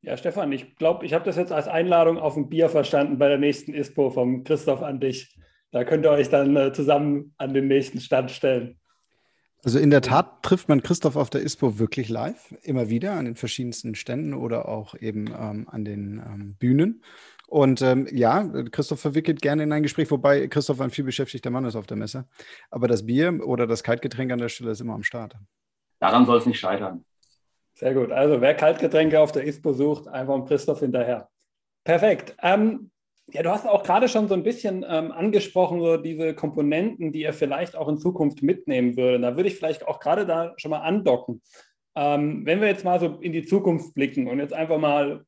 Ja, 0.01 0.15
Stefan, 0.17 0.51
ich 0.51 0.75
glaube, 0.75 1.05
ich 1.05 1.13
habe 1.13 1.25
das 1.25 1.35
jetzt 1.35 1.51
als 1.51 1.67
Einladung 1.67 2.17
auf 2.17 2.37
ein 2.37 2.49
Bier 2.49 2.69
verstanden 2.69 3.17
bei 3.17 3.27
der 3.27 3.37
nächsten 3.37 3.73
ISPO 3.73 4.09
vom 4.11 4.43
Christoph 4.43 4.81
an 4.81 4.99
dich. 4.99 5.37
Da 5.71 5.83
könnt 5.83 6.05
ihr 6.05 6.11
euch 6.11 6.29
dann 6.29 6.55
äh, 6.55 6.71
zusammen 6.71 7.33
an 7.37 7.53
den 7.53 7.67
nächsten 7.67 7.99
Stand 7.99 8.31
stellen. 8.31 8.79
Also 9.63 9.79
in 9.79 9.89
der 9.89 10.01
Tat 10.01 10.43
trifft 10.43 10.69
man 10.69 10.81
Christoph 10.81 11.15
auf 11.15 11.29
der 11.29 11.41
ISPO 11.41 11.79
wirklich 11.79 12.09
live, 12.09 12.55
immer 12.61 12.89
wieder 12.89 13.13
an 13.13 13.25
den 13.25 13.35
verschiedensten 13.35 13.95
Ständen 13.95 14.33
oder 14.33 14.69
auch 14.69 14.95
eben 14.95 15.27
ähm, 15.27 15.67
an 15.69 15.83
den 15.83 16.23
ähm, 16.25 16.55
Bühnen. 16.57 17.03
Und 17.47 17.81
ähm, 17.81 18.07
ja, 18.11 18.43
Christoph 18.71 18.99
verwickelt 18.99 19.41
gerne 19.41 19.63
in 19.63 19.71
ein 19.71 19.83
Gespräch, 19.83 20.11
wobei 20.11 20.47
Christoph 20.47 20.79
ein 20.81 20.89
viel 20.89 21.05
beschäftigter 21.05 21.49
Mann 21.49 21.65
ist 21.65 21.75
auf 21.75 21.87
der 21.87 21.97
Messe. 21.97 22.27
Aber 22.69 22.87
das 22.87 23.05
Bier 23.05 23.41
oder 23.45 23.67
das 23.67 23.83
Kaltgetränk 23.83 24.31
an 24.31 24.39
der 24.39 24.49
Stelle 24.49 24.71
ist 24.71 24.81
immer 24.81 24.93
am 24.93 25.03
Start. 25.03 25.35
Daran 25.99 26.25
soll 26.25 26.37
es 26.37 26.45
nicht 26.45 26.59
scheitern. 26.59 27.03
Sehr 27.73 27.93
gut. 27.93 28.11
Also 28.11 28.41
wer 28.41 28.53
Kaltgetränke 28.53 29.19
auf 29.19 29.31
der 29.31 29.43
ISPO 29.43 29.73
sucht, 29.73 30.07
einfach 30.07 30.33
um 30.33 30.45
Christoph 30.45 30.79
hinterher. 30.79 31.29
Perfekt. 31.83 32.35
Ähm, 32.41 32.91
ja, 33.33 33.43
du 33.43 33.51
hast 33.51 33.67
auch 33.67 33.83
gerade 33.83 34.07
schon 34.07 34.27
so 34.27 34.33
ein 34.33 34.43
bisschen 34.43 34.85
ähm, 34.87 35.11
angesprochen, 35.11 35.81
so 35.81 35.97
diese 35.97 36.33
Komponenten, 36.33 37.11
die 37.11 37.21
ihr 37.21 37.33
vielleicht 37.33 37.75
auch 37.75 37.89
in 37.89 37.97
Zukunft 37.97 38.41
mitnehmen 38.41 38.95
würdet. 38.95 39.23
Da 39.23 39.35
würde 39.35 39.49
ich 39.49 39.55
vielleicht 39.55 39.85
auch 39.85 39.99
gerade 39.99 40.25
da 40.25 40.53
schon 40.57 40.71
mal 40.71 40.79
andocken. 40.79 41.41
Ähm, 41.95 42.45
wenn 42.45 42.61
wir 42.61 42.67
jetzt 42.67 42.85
mal 42.85 42.99
so 42.99 43.17
in 43.19 43.33
die 43.33 43.45
Zukunft 43.45 43.93
blicken 43.95 44.27
und 44.27 44.39
jetzt 44.39 44.53
einfach 44.53 44.77
mal 44.77 45.25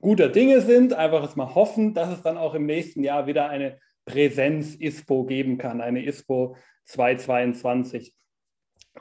guter 0.00 0.28
Dinge 0.28 0.60
sind, 0.60 0.92
einfach 0.92 1.24
jetzt 1.24 1.36
mal 1.36 1.54
hoffen, 1.56 1.92
dass 1.92 2.10
es 2.10 2.22
dann 2.22 2.38
auch 2.38 2.54
im 2.54 2.66
nächsten 2.66 3.02
Jahr 3.02 3.26
wieder 3.26 3.48
eine 3.48 3.80
Präsenz-ISPO 4.04 5.24
geben 5.24 5.58
kann, 5.58 5.80
eine 5.80 6.04
ISPO 6.04 6.56
2022. 6.84 8.14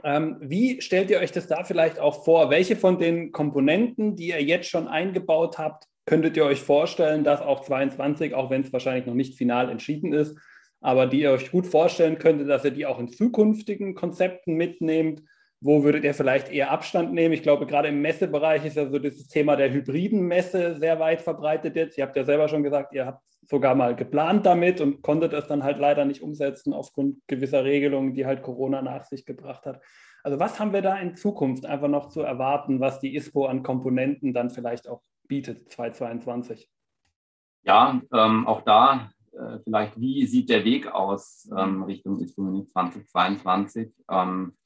Ähm, 0.04 0.38
wie 0.42 0.82
stellt 0.82 1.12
ihr 1.12 1.20
euch 1.20 1.32
das 1.32 1.48
da 1.48 1.64
vielleicht 1.64 2.00
auch 2.00 2.24
vor? 2.26 2.50
Welche 2.50 2.76
von 2.76 2.98
den 2.98 3.32
Komponenten, 3.32 4.16
die 4.16 4.30
ihr 4.30 4.44
jetzt 4.44 4.70
schon 4.70 4.88
eingebaut 4.88 5.60
habt, 5.60 5.88
könntet 6.08 6.38
ihr 6.38 6.46
euch 6.46 6.62
vorstellen, 6.62 7.24
dass 7.24 7.42
auch 7.42 7.62
22, 7.62 8.34
auch 8.34 8.50
wenn 8.50 8.62
es 8.62 8.74
wahrscheinlich 8.74 9.06
noch 9.06 9.14
nicht 9.14 9.36
final 9.36 9.70
entschieden 9.70 10.14
ist, 10.14 10.38
aber 10.82 11.06
die 11.06 11.22
ihr 11.22 11.32
euch 11.32 11.52
gut 11.52 11.68
vorstellen 11.68 12.18
könntet, 12.18 12.50
dass 12.50 12.66
ihr 12.66 12.72
die 12.72 12.86
auch 12.86 12.98
in 12.98 13.10
zukünftigen 13.10 13.94
Konzepten 13.94 14.56
mitnehmt? 14.56 15.22
Wo 15.60 15.84
würdet 15.84 16.04
ihr 16.04 16.14
vielleicht 16.14 16.50
eher 16.50 16.72
Abstand 16.72 17.14
nehmen? 17.14 17.34
Ich 17.34 17.42
glaube, 17.42 17.66
gerade 17.66 17.90
im 17.90 18.02
Messebereich 18.02 18.64
ist 18.64 18.78
ja 18.78 18.88
so 18.90 19.00
dieses 19.00 19.28
Thema 19.28 19.56
der 19.56 19.74
hybriden 19.74 20.22
Messe 20.22 20.78
sehr 20.78 21.00
weit 21.00 21.22
verbreitet 21.22 21.76
jetzt. 21.76 21.98
Ihr 21.98 22.06
habt 22.06 22.16
ja 22.16 22.24
selber 22.24 22.48
schon 22.48 22.64
gesagt, 22.64 22.94
ihr 22.94 23.06
habt 23.06 23.24
sogar 23.42 23.76
mal 23.76 23.96
geplant 23.96 24.46
damit 24.46 24.80
und 24.80 25.02
konntet 25.02 25.34
es 25.34 25.48
dann 25.48 25.64
halt 25.64 25.80
leider 25.80 26.06
nicht 26.06 26.22
umsetzen 26.22 26.74
aufgrund 26.74 27.18
gewisser 27.28 27.64
Regelungen, 27.64 28.14
die 28.14 28.26
halt 28.26 28.44
Corona 28.44 28.82
nach 28.82 29.04
sich 29.04 29.26
gebracht 29.26 29.66
hat. 29.66 29.82
Also 30.24 30.40
was 30.40 30.60
haben 30.60 30.74
wir 30.74 30.82
da 30.82 30.98
in 30.98 31.16
Zukunft 31.16 31.66
einfach 31.66 31.88
noch 31.88 32.10
zu 32.10 32.22
erwarten, 32.22 32.80
was 32.80 33.00
die 33.00 33.16
ISPO 33.16 33.46
an 33.46 33.64
Komponenten 33.64 34.34
dann 34.34 34.50
vielleicht 34.50 34.88
auch 34.88 35.02
bietet 35.28 35.72
2022? 35.72 36.70
Ja, 37.64 38.02
ähm, 38.14 38.48
auch 38.48 38.62
da 38.62 39.12
äh, 39.34 39.60
vielleicht, 39.64 40.00
wie 40.00 40.26
sieht 40.26 40.50
der 40.50 40.64
Weg 40.64 40.88
aus 40.88 41.50
ähm, 41.56 41.84
Richtung 41.84 42.20
ISPO 42.20 42.68
2022? 42.72 43.94
Ähm, 44.10 44.58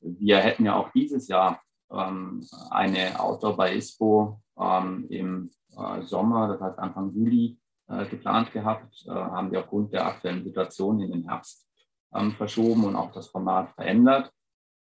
wir 0.00 0.38
hätten 0.38 0.64
ja 0.64 0.76
auch 0.76 0.90
dieses 0.92 1.28
Jahr 1.28 1.60
ähm, 1.90 2.44
eine 2.70 3.20
Outdoor 3.20 3.56
bei 3.56 3.74
ISPO 3.76 4.40
ähm, 4.58 5.06
im 5.08 5.50
äh, 5.76 6.02
Sommer, 6.02 6.48
das 6.48 6.60
heißt 6.60 6.78
Anfang 6.78 7.12
Juli, 7.14 7.58
äh, 7.88 8.06
geplant 8.06 8.52
gehabt, 8.52 9.04
äh, 9.06 9.10
haben 9.10 9.50
wir 9.50 9.60
aufgrund 9.60 9.92
der 9.92 10.06
aktuellen 10.06 10.44
Situation 10.44 11.00
in 11.00 11.12
den 11.12 11.28
Herbst 11.28 11.66
ähm, 12.14 12.32
verschoben 12.32 12.84
und 12.84 12.96
auch 12.96 13.12
das 13.12 13.28
Format 13.28 13.70
verändert. 13.74 14.32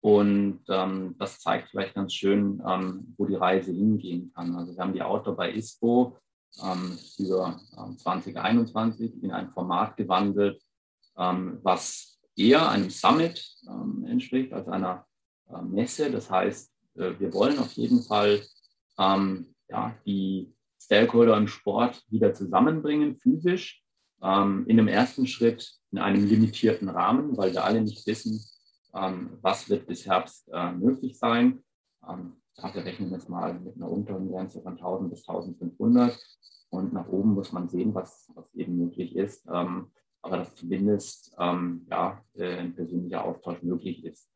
Und 0.07 0.61
ähm, 0.69 1.17
das 1.19 1.41
zeigt 1.41 1.71
vielleicht 1.71 1.97
ganz 1.97 2.15
schön, 2.15 2.63
ähm, 2.65 3.13
wo 3.19 3.27
die 3.27 3.35
Reise 3.35 3.73
hingehen 3.73 4.31
kann. 4.33 4.55
Also 4.55 4.73
wir 4.77 4.81
haben 4.81 4.93
die 4.93 5.03
Outdoor 5.03 5.35
bei 5.35 5.53
ISPO 5.53 6.17
ähm, 6.63 6.97
für 7.17 7.59
2021 7.97 9.15
ähm, 9.15 9.21
in 9.25 9.33
ein 9.33 9.51
Format 9.51 9.97
gewandelt, 9.97 10.63
ähm, 11.19 11.59
was 11.65 12.21
eher 12.37 12.69
einem 12.69 12.89
Summit 12.89 13.45
ähm, 13.69 14.07
entspricht 14.09 14.53
als 14.53 14.69
einer 14.69 15.05
äh, 15.49 15.61
Messe. 15.63 16.09
Das 16.13 16.31
heißt, 16.31 16.71
äh, 16.99 17.19
wir 17.19 17.35
wollen 17.35 17.59
auf 17.59 17.73
jeden 17.73 18.05
Fall 18.05 18.43
ja, 18.97 19.95
die 20.07 20.55
Stakeholder 20.81 21.37
im 21.37 21.49
Sport 21.49 22.05
wieder 22.11 22.33
zusammenbringen, 22.33 23.19
physisch. 23.19 23.83
in 24.23 24.67
einem 24.71 24.89
ersten 24.89 25.27
Schritt 25.27 25.71
in 25.91 25.99
einem 25.99 26.27
limitierten 26.27 26.89
Rahmen, 26.89 27.37
weil 27.37 27.53
wir 27.53 27.63
alle 27.63 27.83
nicht 27.83 28.07
wissen, 28.07 28.43
was 29.43 29.69
wird 29.69 29.87
bis 29.87 30.07
Herbst 30.07 30.49
äh, 30.53 30.73
möglich 30.73 31.19
sein. 31.19 31.63
Ähm, 32.09 32.37
dafür 32.57 32.85
rechnen 32.85 33.11
wir 33.11 33.19
jetzt 33.19 33.29
mal 33.29 33.55
mit 33.55 33.77
einer 33.77 33.91
unteren 33.91 34.31
Grenze 34.31 34.63
von 34.63 34.73
1000 34.73 35.11
bis 35.11 35.29
1500 35.29 36.19
und 36.71 36.93
nach 36.93 37.09
oben 37.09 37.35
muss 37.35 37.53
man 37.53 37.69
sehen, 37.69 37.95
was, 37.95 38.31
was 38.35 38.55
eben 38.55 38.77
möglich 38.77 39.15
ist. 39.17 39.47
Ähm, 39.53 39.91
aber 40.23 40.39
dass 40.39 40.55
zumindest 40.57 41.35
ähm, 41.39 41.87
ja, 41.91 42.25
äh, 42.35 42.57
ein 42.57 42.75
persönlicher 42.75 43.25
Austausch 43.25 43.63
möglich 43.63 44.05
ist. 44.05 44.29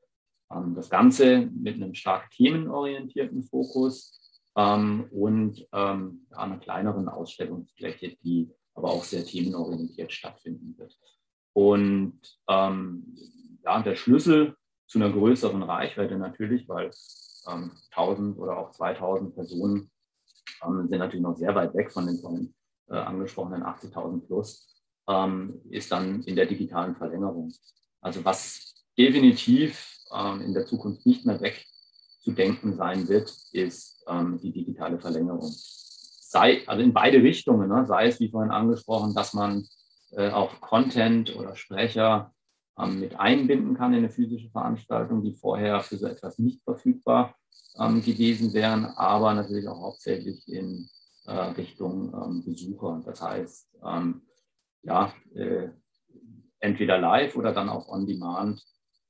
Ähm, 0.52 0.74
das 0.74 0.88
Ganze 0.88 1.50
mit 1.52 1.76
einem 1.76 1.94
stark 1.94 2.30
themenorientierten 2.30 3.42
Fokus 3.42 4.20
ähm, 4.56 5.08
und 5.10 5.66
ähm, 5.72 6.26
einer 6.30 6.58
kleineren 6.58 7.08
Ausstellungsfläche, 7.08 8.16
die 8.22 8.50
aber 8.74 8.90
auch 8.90 9.04
sehr 9.04 9.24
themenorientiert 9.24 10.12
stattfinden 10.12 10.76
wird. 10.78 10.96
Und 11.52 12.20
ähm, 12.48 13.16
ja, 13.64 13.82
der 13.82 13.96
Schlüssel 13.96 14.56
zu 14.86 14.98
einer 14.98 15.10
größeren 15.10 15.62
Reichweite 15.62 16.16
natürlich, 16.16 16.68
weil 16.68 16.90
ähm, 17.50 17.72
1000 17.90 18.38
oder 18.38 18.58
auch 18.58 18.70
2000 18.72 19.34
Personen 19.34 19.90
ähm, 20.64 20.88
sind 20.88 20.98
natürlich 20.98 21.22
noch 21.22 21.36
sehr 21.36 21.54
weit 21.54 21.74
weg 21.74 21.92
von 21.92 22.06
den 22.06 22.18
vorhin 22.18 22.54
äh, 22.88 22.96
angesprochenen 22.96 23.62
80.000 23.62 24.26
plus, 24.26 24.68
ähm, 25.08 25.60
ist 25.70 25.92
dann 25.92 26.22
in 26.24 26.36
der 26.36 26.46
digitalen 26.46 26.96
Verlängerung. 26.96 27.52
Also 28.00 28.24
was 28.24 28.74
definitiv 28.98 29.96
ähm, 30.12 30.40
in 30.42 30.54
der 30.54 30.66
Zukunft 30.66 31.06
nicht 31.06 31.24
mehr 31.24 31.40
wegzudenken 31.40 32.74
sein 32.74 33.08
wird, 33.08 33.32
ist 33.52 34.04
ähm, 34.08 34.38
die 34.42 34.52
digitale 34.52 34.98
Verlängerung. 34.98 35.52
Sei, 35.52 36.66
also 36.66 36.82
in 36.82 36.92
beide 36.92 37.22
Richtungen, 37.22 37.68
ne? 37.68 37.86
sei 37.86 38.06
es, 38.06 38.20
wie 38.20 38.30
vorhin 38.30 38.52
angesprochen, 38.52 39.14
dass 39.14 39.34
man 39.34 39.66
äh, 40.12 40.30
auch 40.30 40.60
Content 40.60 41.34
oder 41.36 41.56
Sprecher 41.56 42.32
mit 42.86 43.18
einbinden 43.18 43.74
kann 43.74 43.92
in 43.92 44.00
eine 44.00 44.10
physische 44.10 44.50
Veranstaltung, 44.50 45.22
die 45.22 45.34
vorher 45.34 45.80
für 45.80 45.96
so 45.96 46.06
etwas 46.06 46.38
nicht 46.38 46.62
verfügbar 46.62 47.34
ähm, 47.78 48.02
gewesen 48.02 48.52
wären, 48.52 48.84
aber 48.84 49.34
natürlich 49.34 49.68
auch 49.68 49.80
hauptsächlich 49.80 50.46
in 50.48 50.88
äh, 51.26 51.32
Richtung 51.32 52.12
ähm, 52.14 52.44
Besucher. 52.44 53.02
Das 53.04 53.22
heißt, 53.22 53.68
ähm, 53.84 54.22
ja, 54.82 55.12
äh, 55.34 55.68
entweder 56.58 56.98
live 56.98 57.36
oder 57.36 57.52
dann 57.52 57.68
auch 57.68 57.88
on 57.88 58.06
demand 58.06 58.64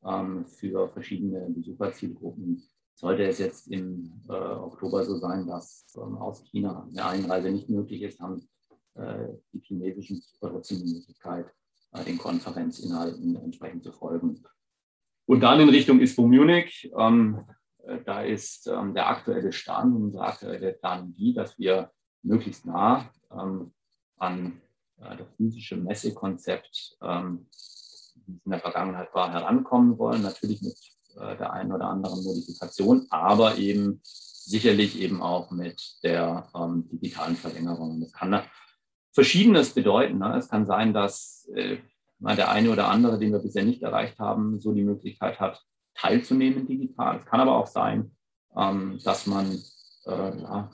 ähm, 0.04 0.46
für 0.46 0.88
verschiedene 0.88 1.48
Besucherzielgruppen. 1.50 2.62
Sollte 2.94 3.24
es 3.24 3.38
jetzt 3.38 3.68
im 3.68 4.12
äh, 4.28 4.32
Oktober 4.32 5.04
so 5.04 5.16
sein, 5.16 5.46
dass 5.46 5.86
ähm, 5.96 6.18
aus 6.18 6.42
China 6.44 6.86
eine 6.90 7.06
Einreise 7.06 7.50
nicht 7.50 7.68
möglich 7.68 8.02
ist, 8.02 8.20
haben 8.20 8.48
äh, 8.94 9.28
die 9.52 9.60
chinesischen 9.60 10.16
Besucher 10.20 10.52
trotzdem 10.52 10.78
die 10.84 10.94
Möglichkeit, 10.94 11.46
den 12.06 12.18
Konferenzinhalten 12.18 13.36
entsprechend 13.36 13.84
zu 13.84 13.92
folgen. 13.92 14.42
Und 15.26 15.40
dann 15.40 15.60
in 15.60 15.68
Richtung 15.68 16.00
ISPO 16.00 16.26
Munich, 16.26 16.90
ähm, 16.98 17.44
äh, 17.84 17.98
da 18.04 18.22
ist 18.22 18.66
ähm, 18.66 18.94
der 18.94 19.08
aktuelle 19.08 19.52
Stand, 19.52 19.94
unsere 19.94 20.24
aktuelle 20.24 20.72
Plan 20.72 21.14
die, 21.14 21.34
dass 21.34 21.58
wir 21.58 21.90
möglichst 22.22 22.66
nah 22.66 23.08
ähm, 23.32 23.72
an 24.16 24.60
äh, 24.98 25.16
das 25.16 25.28
physische 25.36 25.76
Messekonzept, 25.76 26.96
ähm, 27.02 27.46
wie 28.26 28.34
es 28.34 28.42
in 28.44 28.50
der 28.50 28.60
Vergangenheit 28.60 29.14
war, 29.14 29.32
herankommen 29.32 29.98
wollen. 29.98 30.22
Natürlich 30.22 30.62
mit 30.62 30.76
äh, 31.16 31.36
der 31.36 31.52
einen 31.52 31.72
oder 31.72 31.86
anderen 31.86 32.22
Modifikation, 32.22 33.06
aber 33.10 33.56
eben 33.56 34.00
sicherlich 34.02 34.98
eben 35.00 35.22
auch 35.22 35.50
mit 35.50 36.02
der 36.02 36.48
ähm, 36.54 36.88
digitalen 36.90 37.36
Verlängerung. 37.36 38.00
Das 38.00 38.12
kann 38.12 38.30
Verschiedenes 39.12 39.74
bedeuten. 39.74 40.18
Ne? 40.18 40.36
Es 40.36 40.48
kann 40.48 40.66
sein, 40.66 40.92
dass 40.92 41.48
äh, 41.54 41.78
der 42.20 42.50
eine 42.50 42.70
oder 42.70 42.88
andere, 42.88 43.18
den 43.18 43.32
wir 43.32 43.40
bisher 43.40 43.64
nicht 43.64 43.82
erreicht 43.82 44.18
haben, 44.18 44.60
so 44.60 44.72
die 44.72 44.84
Möglichkeit 44.84 45.40
hat, 45.40 45.62
teilzunehmen 45.94 46.66
digital. 46.66 47.18
Es 47.18 47.26
kann 47.26 47.40
aber 47.40 47.56
auch 47.56 47.66
sein, 47.66 48.12
ähm, 48.56 48.98
dass 49.04 49.26
man 49.26 49.50
äh, 50.06 50.40
ja, 50.40 50.70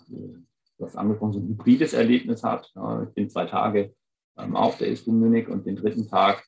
das 0.79 0.97
angesprochen, 0.97 1.33
so 1.33 1.39
ein 1.41 1.49
hybrides 1.49 1.95
Erlebnis 1.95 2.43
hat. 2.43 2.71
ich 3.09 3.15
bin 3.15 3.31
zwei 3.31 3.47
Tage 3.47 3.95
ähm, 4.39 4.57
auf 4.57 4.77
der 4.79 4.89
ISPO 4.89 5.13
Munich 5.13 5.49
und 5.49 5.67
den 5.67 5.77
dritten 5.77 6.09
Tag 6.09 6.45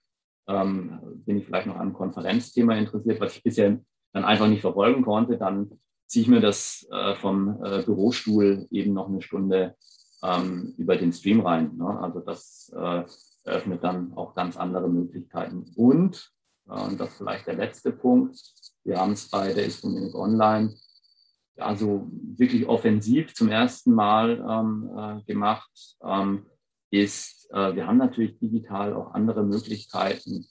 ähm, 0.49 0.99
bin 1.25 1.39
ich 1.39 1.47
vielleicht 1.47 1.67
noch 1.67 1.77
an 1.77 1.83
einem 1.83 1.93
Konferenzthema 1.93 2.75
interessiert, 2.75 3.21
was 3.21 3.37
ich 3.37 3.43
bisher 3.43 3.79
dann 4.13 4.25
einfach 4.25 4.49
nicht 4.49 4.63
verfolgen 4.63 5.03
konnte. 5.03 5.37
Dann 5.39 5.71
ziehe 6.07 6.23
ich 6.23 6.29
mir 6.29 6.41
das 6.41 6.87
äh, 6.91 7.15
vom 7.17 7.63
äh, 7.63 7.83
Bürostuhl 7.83 8.67
eben 8.71 8.95
noch 8.95 9.09
eine 9.09 9.23
Stunde 9.23 9.77
ähm, 10.23 10.75
über 10.77 10.97
den 10.97 11.13
Stream 11.13 11.41
rein. 11.41 11.77
Ne? 11.77 11.99
Also 12.01 12.21
das 12.21 12.73
äh, 12.75 13.05
eröffnet 13.45 13.83
dann 13.83 14.13
auch 14.15 14.35
ganz 14.35 14.57
andere 14.57 14.89
Möglichkeiten. 14.89 15.65
Und, 15.77 16.33
äh, 16.69 16.81
und 16.81 17.01
das 17.01 17.11
ist 17.11 17.17
vielleicht 17.19 17.47
der 17.47 17.55
letzte 17.55 17.93
Punkt, 17.93 18.39
wir 18.85 18.99
haben 18.99 19.13
es 19.13 19.29
bei 19.29 19.53
der 19.53 19.67
ISPO 19.67 19.89
Munich 19.89 20.15
Online 20.15 20.75
also 21.59 22.09
wirklich 22.11 22.67
offensiv 22.67 23.35
zum 23.35 23.49
ersten 23.49 23.93
Mal 23.93 24.45
ähm, 24.49 24.91
äh, 24.97 25.23
gemacht, 25.25 25.71
ähm, 26.03 26.47
ist, 26.91 27.49
äh, 27.51 27.75
wir 27.75 27.87
haben 27.87 27.99
natürlich 27.99 28.39
digital 28.39 28.95
auch 28.95 29.13
andere 29.13 29.43
Möglichkeiten, 29.43 30.47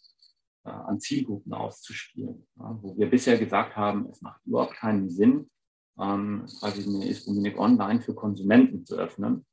äh, 0.65 0.69
an 0.69 0.99
Zielgruppen 0.99 1.53
auszuspielen. 1.53 2.47
Ja, 2.57 2.77
wo 2.81 2.97
wir 2.97 3.09
bisher 3.09 3.37
gesagt 3.37 3.75
haben, 3.75 4.07
es 4.11 4.21
macht 4.21 4.41
überhaupt 4.45 4.75
keinen 4.75 5.09
Sinn, 5.09 5.49
ähm, 5.99 6.45
quasi 6.59 6.83
eine 6.83 7.07
Ispominik 7.07 7.57
online 7.57 8.01
für 8.01 8.13
Konsumenten 8.13 8.85
zu 8.85 8.95
öffnen, 8.95 9.45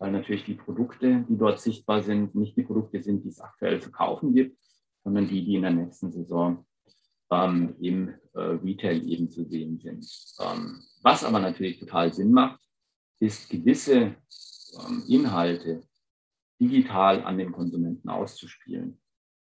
weil 0.00 0.10
natürlich 0.10 0.44
die 0.44 0.54
Produkte, 0.54 1.24
die 1.28 1.36
dort 1.36 1.60
sichtbar 1.60 2.02
sind, 2.02 2.34
nicht 2.34 2.56
die 2.56 2.62
Produkte 2.62 3.02
sind, 3.02 3.22
die 3.22 3.28
es 3.28 3.40
aktuell 3.40 3.80
zu 3.80 3.92
kaufen 3.92 4.34
gibt, 4.34 4.58
sondern 5.04 5.28
die, 5.28 5.44
die 5.44 5.56
in 5.56 5.62
der 5.62 5.72
nächsten 5.72 6.10
Saison 6.10 6.66
ähm, 7.30 7.76
im 7.80 8.08
äh, 8.32 8.40
Retail 8.40 9.06
eben 9.06 9.30
zu 9.30 9.44
sehen 9.44 9.78
sind. 9.78 10.10
Ähm, 10.40 10.82
was 11.02 11.22
aber 11.22 11.38
natürlich 11.38 11.78
total 11.78 12.12
Sinn 12.12 12.32
macht, 12.32 12.60
ist 13.20 13.50
gewisse 13.50 14.16
ähm, 14.80 15.04
Inhalte 15.06 15.82
digital 16.58 17.22
an 17.22 17.36
den 17.36 17.52
Konsumenten 17.52 18.08
auszuspielen. 18.08 18.98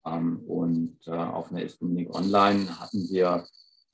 Ähm, 0.06 0.38
und 0.46 0.98
äh, 1.06 1.10
auf 1.10 1.50
einer 1.50 1.64
Iskommunik 1.64 2.14
Online 2.14 2.78
hatten 2.78 3.08
wir 3.10 3.44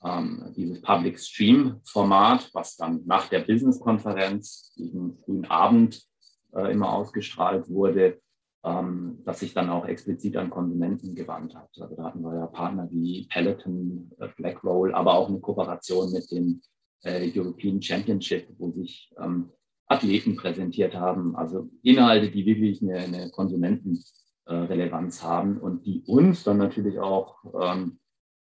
ähm, 0.03 0.53
dieses 0.55 0.79
Public 0.79 1.19
Stream 1.19 1.81
Format, 1.85 2.51
was 2.53 2.75
dann 2.75 3.01
nach 3.05 3.29
der 3.29 3.39
Business-Konferenz 3.39 4.73
diesen 4.75 5.17
frühen 5.17 5.45
Abend 5.45 6.10
äh, 6.55 6.71
immer 6.71 6.93
ausgestrahlt 6.93 7.69
wurde, 7.69 8.19
ähm, 8.63 9.19
das 9.25 9.39
sich 9.39 9.53
dann 9.53 9.69
auch 9.69 9.85
explizit 9.85 10.37
an 10.37 10.49
Konsumenten 10.49 11.15
gewandt 11.15 11.55
hat. 11.55 11.69
Also 11.79 11.95
da 11.95 12.03
hatten 12.03 12.21
wir 12.21 12.35
ja 12.35 12.47
Partner 12.47 12.87
wie 12.91 13.27
Peloton, 13.29 14.11
äh, 14.19 14.27
Blackroll, 14.37 14.93
aber 14.93 15.15
auch 15.15 15.29
eine 15.29 15.39
Kooperation 15.39 16.11
mit 16.11 16.29
dem 16.31 16.61
äh, 17.03 17.31
European 17.35 17.81
Championship, 17.81 18.47
wo 18.57 18.71
sich 18.71 19.11
ähm, 19.19 19.51
Athleten 19.87 20.35
präsentiert 20.35 20.93
haben. 20.95 21.35
Also 21.35 21.69
Inhalte, 21.83 22.29
die 22.29 22.45
wirklich 22.45 22.81
eine, 22.81 22.99
eine 22.99 23.29
Konsumentenrelevanz 23.31 25.23
haben 25.23 25.57
und 25.57 25.85
die 25.85 26.03
uns 26.05 26.43
dann 26.43 26.57
natürlich 26.57 26.99
auch, 26.99 27.37
ähm, 27.59 27.99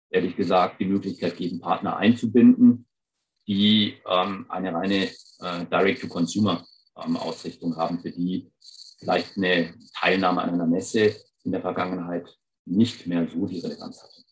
ehrlich 0.10 0.36
gesagt, 0.36 0.80
die 0.80 0.86
Möglichkeit 0.86 1.38
geben, 1.38 1.60
Partner 1.60 1.98
einzubinden, 1.98 2.88
die 3.48 3.96
ähm, 4.10 4.46
eine 4.50 4.74
reine 4.74 5.06
äh, 5.06 5.66
Direct-to-Consumer-Ausrichtung 5.72 6.77
ähm, 7.06 7.18
haben, 7.76 8.00
für 8.00 8.12
die 8.12 8.52
vielleicht 9.00 9.38
eine 9.38 9.74
Teilnahme 10.00 10.42
an 10.42 10.50
einer 10.52 10.68
Messe 10.68 11.16
in 11.44 11.52
der 11.52 11.62
Vergangenheit 11.62 12.28
nicht 12.66 13.08
mehr 13.08 13.28
so 13.28 13.46
die 13.46 13.60
Relevanz 13.60 14.04
hatte. 14.04 14.24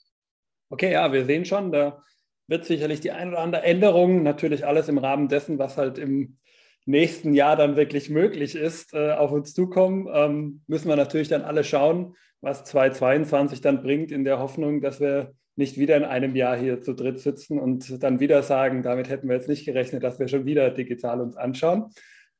Okay, 0.70 0.92
ja, 0.92 1.12
wir 1.14 1.26
sehen 1.26 1.46
schon, 1.46 1.72
da 1.72 2.04
wird 2.48 2.66
sicherlich 2.66 3.00
die 3.00 3.12
ein 3.12 3.30
oder 3.30 3.40
andere 3.40 3.64
Änderung, 3.64 4.24
natürlich 4.24 4.66
alles 4.66 4.90
im 4.90 4.98
Rahmen 4.98 5.28
dessen, 5.28 5.58
was 5.58 5.78
halt 5.78 5.98
im 5.98 6.38
nächsten 6.86 7.34
Jahr 7.34 7.56
dann 7.56 7.76
wirklich 7.76 8.10
möglich 8.10 8.56
ist, 8.56 8.94
äh, 8.94 9.12
auf 9.12 9.32
uns 9.32 9.54
zukommen. 9.54 10.08
Ähm, 10.12 10.62
müssen 10.68 10.88
wir 10.88 10.96
natürlich 10.96 11.28
dann 11.28 11.42
alle 11.42 11.64
schauen, 11.64 12.16
was 12.42 12.64
2022 12.66 13.62
dann 13.62 13.82
bringt, 13.82 14.12
in 14.12 14.24
der 14.24 14.40
Hoffnung, 14.40 14.82
dass 14.82 15.00
wir 15.00 15.34
nicht 15.56 15.78
wieder 15.78 15.96
in 15.96 16.04
einem 16.04 16.36
Jahr 16.36 16.58
hier 16.58 16.82
zu 16.82 16.94
dritt 16.94 17.20
sitzen 17.20 17.60
und 17.60 18.04
dann 18.04 18.20
wieder 18.20 18.44
sagen, 18.44 18.84
damit 18.84 19.10
hätten 19.10 19.30
wir 19.30 19.36
jetzt 19.36 19.48
nicht 19.50 19.66
gerechnet, 19.66 20.04
dass 20.04 20.20
wir 20.20 20.28
schon 20.28 20.46
wieder 20.46 20.70
digital 20.70 21.22
uns 21.22 21.38
anschauen. 21.38 21.92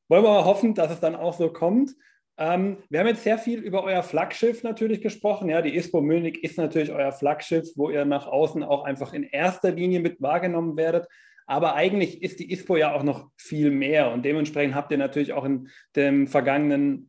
Wollen 0.08 0.24
wir 0.24 0.30
mal 0.30 0.44
hoffen, 0.44 0.74
dass 0.74 0.92
es 0.92 1.00
dann 1.00 1.16
auch 1.16 1.34
so 1.34 1.50
kommt. 1.50 1.94
Ähm, 2.38 2.78
wir 2.90 3.00
haben 3.00 3.06
jetzt 3.06 3.24
sehr 3.24 3.38
viel 3.38 3.60
über 3.60 3.82
euer 3.82 4.02
Flaggschiff 4.02 4.62
natürlich 4.62 5.00
gesprochen. 5.00 5.48
Ja, 5.48 5.62
die 5.62 5.74
ISPO 5.74 6.00
Munich 6.02 6.44
ist 6.44 6.58
natürlich 6.58 6.92
euer 6.92 7.12
Flaggschiff, 7.12 7.68
wo 7.76 7.90
ihr 7.90 8.04
nach 8.04 8.26
außen 8.26 8.62
auch 8.62 8.84
einfach 8.84 9.12
in 9.14 9.24
erster 9.24 9.70
Linie 9.70 10.00
mit 10.00 10.20
wahrgenommen 10.20 10.76
werdet. 10.76 11.06
Aber 11.46 11.74
eigentlich 11.74 12.22
ist 12.22 12.40
die 12.40 12.52
ISPO 12.52 12.76
ja 12.76 12.92
auch 12.92 13.04
noch 13.04 13.30
viel 13.36 13.70
mehr 13.70 14.10
und 14.12 14.24
dementsprechend 14.24 14.74
habt 14.74 14.90
ihr 14.90 14.98
natürlich 14.98 15.32
auch 15.32 15.44
in 15.44 15.68
dem 15.94 16.26
vergangenen 16.26 17.08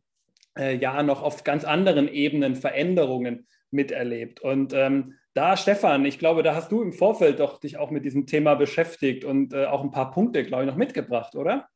äh, 0.56 0.76
Jahr 0.76 1.02
noch 1.02 1.22
auf 1.22 1.44
ganz 1.44 1.64
anderen 1.64 2.08
Ebenen 2.08 2.54
Veränderungen 2.54 3.46
miterlebt. 3.70 4.40
Und 4.40 4.72
ähm, 4.72 5.14
da, 5.34 5.56
Stefan, 5.56 6.04
ich 6.04 6.18
glaube, 6.18 6.42
da 6.42 6.54
hast 6.54 6.72
du 6.72 6.82
im 6.82 6.92
Vorfeld 6.92 7.40
doch 7.40 7.60
dich 7.60 7.78
auch 7.78 7.90
mit 7.90 8.04
diesem 8.04 8.26
Thema 8.26 8.54
beschäftigt 8.54 9.24
und 9.24 9.52
äh, 9.52 9.66
auch 9.66 9.82
ein 9.82 9.90
paar 9.90 10.10
Punkte, 10.10 10.44
glaube 10.44 10.64
ich, 10.64 10.70
noch 10.70 10.76
mitgebracht, 10.76 11.34
oder? 11.34 11.68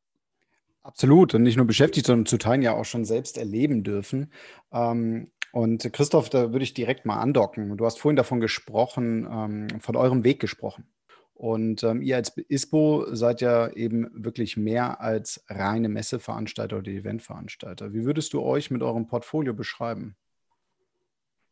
Absolut. 0.83 1.33
Und 1.33 1.43
nicht 1.43 1.57
nur 1.57 1.65
beschäftigt, 1.65 2.05
sondern 2.05 2.25
zu 2.25 2.37
Teilen 2.37 2.61
ja 2.61 2.73
auch 2.73 2.85
schon 2.85 3.05
selbst 3.05 3.37
erleben 3.37 3.83
dürfen. 3.83 4.31
Ähm, 4.71 5.31
und 5.53 5.91
Christoph, 5.93 6.29
da 6.29 6.51
würde 6.51 6.63
ich 6.63 6.73
direkt 6.73 7.05
mal 7.05 7.19
andocken. 7.19 7.77
Du 7.77 7.85
hast 7.85 7.99
vorhin 7.99 8.17
davon 8.17 8.41
gesprochen, 8.41 9.27
ähm, 9.31 9.79
von 9.79 9.95
eurem 9.95 10.23
Weg 10.23 10.39
gesprochen. 10.39 10.87
Und 11.35 11.83
ähm, 11.83 12.01
ihr 12.01 12.17
als 12.17 12.35
ISPO 12.37 13.13
seid 13.15 13.41
ja 13.41 13.69
eben 13.69 14.09
wirklich 14.13 14.57
mehr 14.57 15.01
als 15.01 15.43
reine 15.49 15.89
Messeveranstalter 15.89 16.77
oder 16.77 16.91
Eventveranstalter. 16.91 17.93
Wie 17.93 18.05
würdest 18.05 18.33
du 18.33 18.41
euch 18.41 18.71
mit 18.71 18.81
eurem 18.81 19.07
Portfolio 19.07 19.53
beschreiben? 19.53 20.15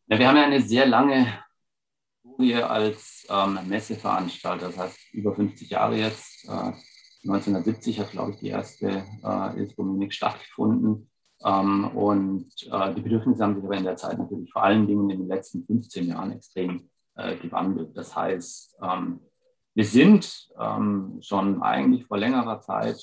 Ja, 0.06 0.18
wir 0.18 0.28
haben 0.28 0.36
ja 0.36 0.44
eine 0.44 0.60
sehr 0.60 0.86
lange 0.86 1.26
Historie 2.22 2.56
als 2.56 3.26
ähm, 3.30 3.58
Messeveranstalter, 3.66 4.66
das 4.66 4.78
heißt 4.78 4.98
über 5.12 5.34
50 5.34 5.70
Jahre 5.70 5.96
jetzt. 5.96 6.48
Äh, 6.48 6.72
1970 7.24 8.00
hat, 8.00 8.10
glaube 8.10 8.32
ich, 8.32 8.38
die 8.38 8.48
erste 8.48 9.04
äh, 9.24 9.62
ISPO 9.62 9.82
Munich 9.82 10.12
stattgefunden. 10.12 11.08
Ähm, 11.44 11.88
und 11.96 12.52
äh, 12.70 12.94
die 12.94 13.00
Bedürfnisse 13.00 13.42
haben 13.42 13.56
sich 13.56 13.64
aber 13.64 13.76
in 13.76 13.84
der 13.84 13.96
Zeit 13.96 14.18
natürlich 14.18 14.50
vor 14.52 14.62
allen 14.62 14.86
Dingen 14.86 15.10
in 15.10 15.20
den 15.20 15.28
letzten 15.28 15.64
15 15.64 16.08
Jahren 16.08 16.32
extrem 16.32 16.88
äh, 17.16 17.36
gewandelt. 17.36 17.96
Das 17.96 18.14
heißt, 18.14 18.76
ähm, 18.82 19.20
wir 19.74 19.84
sind 19.84 20.50
ähm, 20.60 21.18
schon 21.22 21.62
eigentlich 21.62 22.06
vor 22.06 22.18
längerer 22.18 22.60
Zeit, 22.60 23.02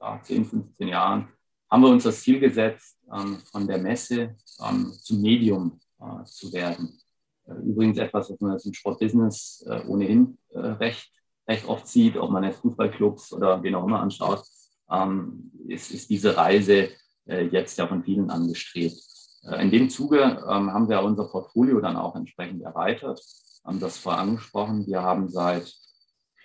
ja, 0.00 0.20
10, 0.22 0.44
15 0.44 0.88
Jahren, 0.88 1.28
haben 1.70 1.82
wir 1.82 1.90
uns 1.90 2.04
das 2.04 2.20
Ziel 2.20 2.40
gesetzt, 2.40 2.98
ähm, 3.12 3.38
von 3.50 3.66
der 3.66 3.78
Messe 3.78 4.36
ähm, 4.64 4.92
zum 5.02 5.20
Medium 5.20 5.80
äh, 6.00 6.24
zu 6.24 6.52
werden. 6.52 6.98
Äh, 7.46 7.54
übrigens 7.54 7.98
etwas, 7.98 8.30
was 8.30 8.40
man 8.40 8.52
jetzt 8.52 8.66
im 8.66 8.74
Sportbusiness 8.74 9.66
äh, 9.68 9.82
ohnehin 9.86 10.38
äh, 10.50 10.58
recht 10.58 11.12
recht 11.48 11.66
oft 11.66 11.86
sieht, 11.86 12.16
ob 12.16 12.30
man 12.30 12.44
jetzt 12.44 12.60
Fußballclubs 12.60 13.32
oder 13.32 13.62
wen 13.62 13.74
auch 13.74 13.86
immer 13.86 14.00
anschaut, 14.00 14.42
ähm, 14.90 15.50
ist, 15.66 15.90
ist, 15.90 16.10
diese 16.10 16.36
Reise 16.36 16.90
äh, 17.26 17.46
jetzt 17.46 17.78
ja 17.78 17.86
von 17.86 18.04
vielen 18.04 18.30
angestrebt. 18.30 18.98
Äh, 19.44 19.62
in 19.62 19.70
dem 19.70 19.90
Zuge 19.90 20.20
ähm, 20.20 20.72
haben 20.72 20.88
wir 20.88 21.02
unser 21.02 21.24
Portfolio 21.24 21.80
dann 21.80 21.96
auch 21.96 22.14
entsprechend 22.16 22.62
erweitert, 22.62 23.20
haben 23.64 23.80
das 23.80 23.98
vorher 23.98 24.22
angesprochen. 24.22 24.86
Wir 24.86 25.02
haben 25.02 25.28
seit 25.28 25.74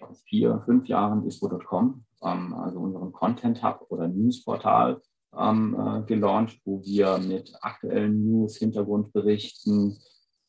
glaube, 0.04 0.16
vier, 0.26 0.62
fünf 0.66 0.88
Jahren 0.88 1.24
dispo.com, 1.24 2.06
ähm, 2.24 2.54
also 2.54 2.80
unseren 2.80 3.12
Content 3.12 3.64
Hub 3.64 3.86
oder 3.90 4.08
Newsportal 4.08 5.02
ähm, 5.38 5.76
äh, 5.80 6.06
gelauncht, 6.06 6.60
wo 6.66 6.82
wir 6.84 7.18
mit 7.18 7.54
aktuellen 7.62 8.24
News, 8.24 8.58
Hintergrundberichten, 8.58 9.98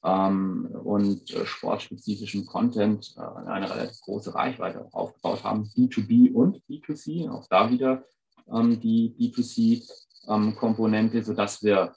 ähm, 0.05 0.69
und 0.85 1.35
äh, 1.35 1.47
sportspezifischen 1.47 2.47
Content 2.47 3.15
äh, 3.17 3.49
eine 3.49 3.71
relativ 3.71 4.01
große 4.03 4.35
Reichweite 4.35 4.89
aufgebaut 4.93 5.45
haben, 5.45 5.71
B2B 5.75 6.33
und 6.33 6.63
B2C, 6.69 7.31
auch 7.31 7.47
da 7.49 7.71
wieder 7.71 8.05
ähm, 8.53 8.81
die 8.81 9.15
B2C-Komponente, 9.19 11.19
ähm, 11.19 11.25
sodass 11.25 11.63
wir 11.63 11.95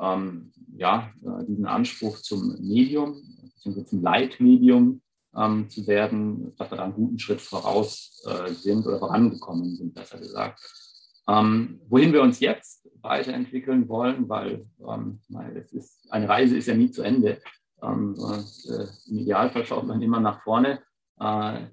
ähm, 0.00 0.52
ja, 0.76 1.12
äh, 1.22 1.44
diesen 1.46 1.66
Anspruch 1.66 2.18
zum 2.18 2.56
Medium, 2.60 3.22
zum 3.62 4.02
Leitmedium 4.02 5.00
ähm, 5.36 5.70
zu 5.70 5.86
werden, 5.86 6.54
dass 6.56 6.70
wir 6.70 6.76
da 6.76 6.84
einen 6.84 6.94
guten 6.94 7.18
Schritt 7.18 7.40
voraus 7.40 8.22
äh, 8.26 8.52
sind 8.52 8.86
oder 8.86 8.98
vorangekommen 8.98 9.76
sind, 9.76 9.94
besser 9.94 10.18
gesagt. 10.18 10.60
Ähm, 11.28 11.80
wohin 11.88 12.12
wir 12.12 12.22
uns 12.22 12.40
jetzt 12.40 12.83
weiterentwickeln 13.04 13.88
wollen, 13.88 14.28
weil 14.28 14.66
ähm, 14.80 15.20
ist, 15.72 16.10
eine 16.10 16.28
Reise 16.28 16.56
ist 16.56 16.66
ja 16.66 16.74
nie 16.74 16.90
zu 16.90 17.02
Ende. 17.02 17.40
Ähm, 17.82 18.16
äh, 18.16 19.10
Im 19.10 19.18
Idealfall 19.18 19.64
schaut 19.64 19.86
man 19.86 20.02
immer 20.02 20.20
nach 20.20 20.42
vorne, 20.42 20.80
äh, 21.20 21.66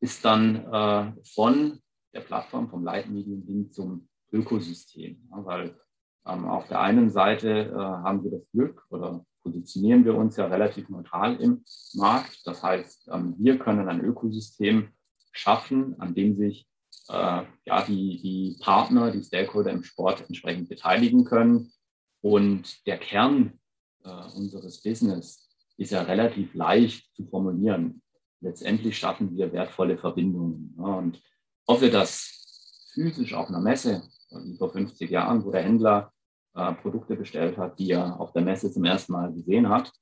ist 0.00 0.24
dann 0.24 0.56
äh, 0.72 1.12
von 1.34 1.80
der 2.14 2.20
Plattform, 2.20 2.70
vom 2.70 2.84
Leitmedium 2.84 3.42
hin 3.42 3.70
zum 3.72 4.08
Ökosystem. 4.32 5.28
Ja, 5.30 5.44
weil 5.44 5.78
ähm, 6.26 6.46
auf 6.46 6.68
der 6.68 6.80
einen 6.80 7.10
Seite 7.10 7.50
äh, 7.50 7.74
haben 7.74 8.24
wir 8.24 8.30
das 8.30 8.50
Glück 8.50 8.84
oder 8.90 9.24
positionieren 9.42 10.04
wir 10.04 10.16
uns 10.16 10.36
ja 10.36 10.46
relativ 10.46 10.88
neutral 10.88 11.36
im 11.36 11.64
Markt. 11.94 12.46
Das 12.46 12.62
heißt, 12.62 13.08
ähm, 13.12 13.34
wir 13.38 13.58
können 13.58 13.88
ein 13.88 14.00
Ökosystem 14.00 14.88
schaffen, 15.32 16.00
an 16.00 16.14
dem 16.14 16.36
sich 16.36 16.68
äh, 17.08 17.42
ja, 17.64 17.82
die, 17.86 18.20
die 18.20 18.56
Partner, 18.60 19.10
die 19.10 19.22
Stakeholder 19.22 19.70
im 19.70 19.84
Sport 19.84 20.24
entsprechend 20.26 20.68
beteiligen 20.68 21.24
können. 21.24 21.72
Und 22.20 22.86
der 22.86 22.98
Kern 22.98 23.58
äh, 24.04 24.10
unseres 24.34 24.82
Business 24.82 25.48
ist 25.76 25.92
ja 25.92 26.02
relativ 26.02 26.54
leicht 26.54 27.14
zu 27.14 27.26
formulieren. 27.26 28.02
Letztendlich 28.40 28.98
schaffen 28.98 29.36
wir 29.36 29.52
wertvolle 29.52 29.98
Verbindungen. 29.98 30.74
Ja, 30.78 30.84
und 30.84 31.22
ob 31.66 31.80
wir 31.80 31.90
das 31.90 32.88
physisch 32.92 33.34
auf 33.34 33.48
einer 33.48 33.60
Messe, 33.60 34.02
wie 34.30 34.56
vor 34.56 34.72
50 34.72 35.10
Jahren, 35.10 35.44
wo 35.44 35.50
der 35.50 35.62
Händler 35.62 36.12
äh, 36.54 36.72
Produkte 36.74 37.16
bestellt 37.16 37.58
hat, 37.58 37.78
die 37.78 37.90
er 37.90 38.18
auf 38.20 38.32
der 38.32 38.42
Messe 38.42 38.72
zum 38.72 38.84
ersten 38.84 39.12
Mal 39.12 39.32
gesehen 39.32 39.68
hat, 39.68 39.92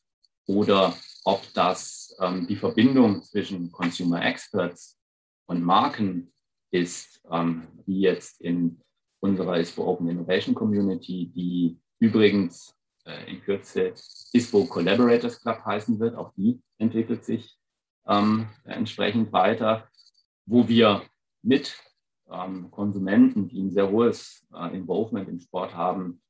oder 0.47 0.95
ob 1.25 1.43
das 1.55 2.15
ähm, 2.21 2.47
die 2.47 2.57
Verbindung 2.57 3.23
zwischen 3.23 3.73
Consumer 3.73 4.25
Experts 4.25 4.99
und 5.47 5.63
Marken 5.63 6.34
ist, 6.75 7.23
ähm, 7.31 7.69
wie 7.87 8.01
jetzt 8.01 8.41
in 8.41 8.81
unserer 9.21 9.59
ISPO 9.59 9.87
Open 9.87 10.09
Innovation 10.09 10.55
Community, 10.55 11.31
die 11.33 11.79
übrigens 12.01 12.75
äh, 13.05 13.31
in 13.31 13.41
Kürze 13.43 13.95
ISPO 14.33 14.67
Collaborators 14.67 15.41
Club 15.41 15.65
heißen 15.65 16.01
wird. 16.01 16.17
Auch 16.17 16.33
die 16.35 16.61
entwickelt 16.79 17.25
sich 17.25 17.57
ähm, 18.07 18.49
entsprechend 18.65 19.33
weiter, 19.33 19.89
wo 20.47 20.67
wir 20.67 21.03
mit 21.43 21.79
ähm, 22.29 22.71
Konsumenten, 22.73 23.49
die 23.49 23.63
ein 23.63 23.71
sehr 23.71 23.89
hohes 23.91 24.45
äh, 24.53 24.75
Involvement 24.75 25.29
im 25.29 25.39
Sport 25.39 25.75
haben, 25.75 26.21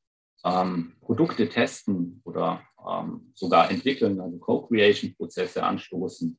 ähm, 0.45 0.93
Produkte 1.01 1.49
testen 1.49 2.21
oder 2.25 2.63
ähm, 2.87 3.33
sogar 3.35 3.71
entwickeln, 3.71 4.21
also 4.21 4.37
Co-Creation-Prozesse 4.37 5.63
anstoßen 5.63 6.39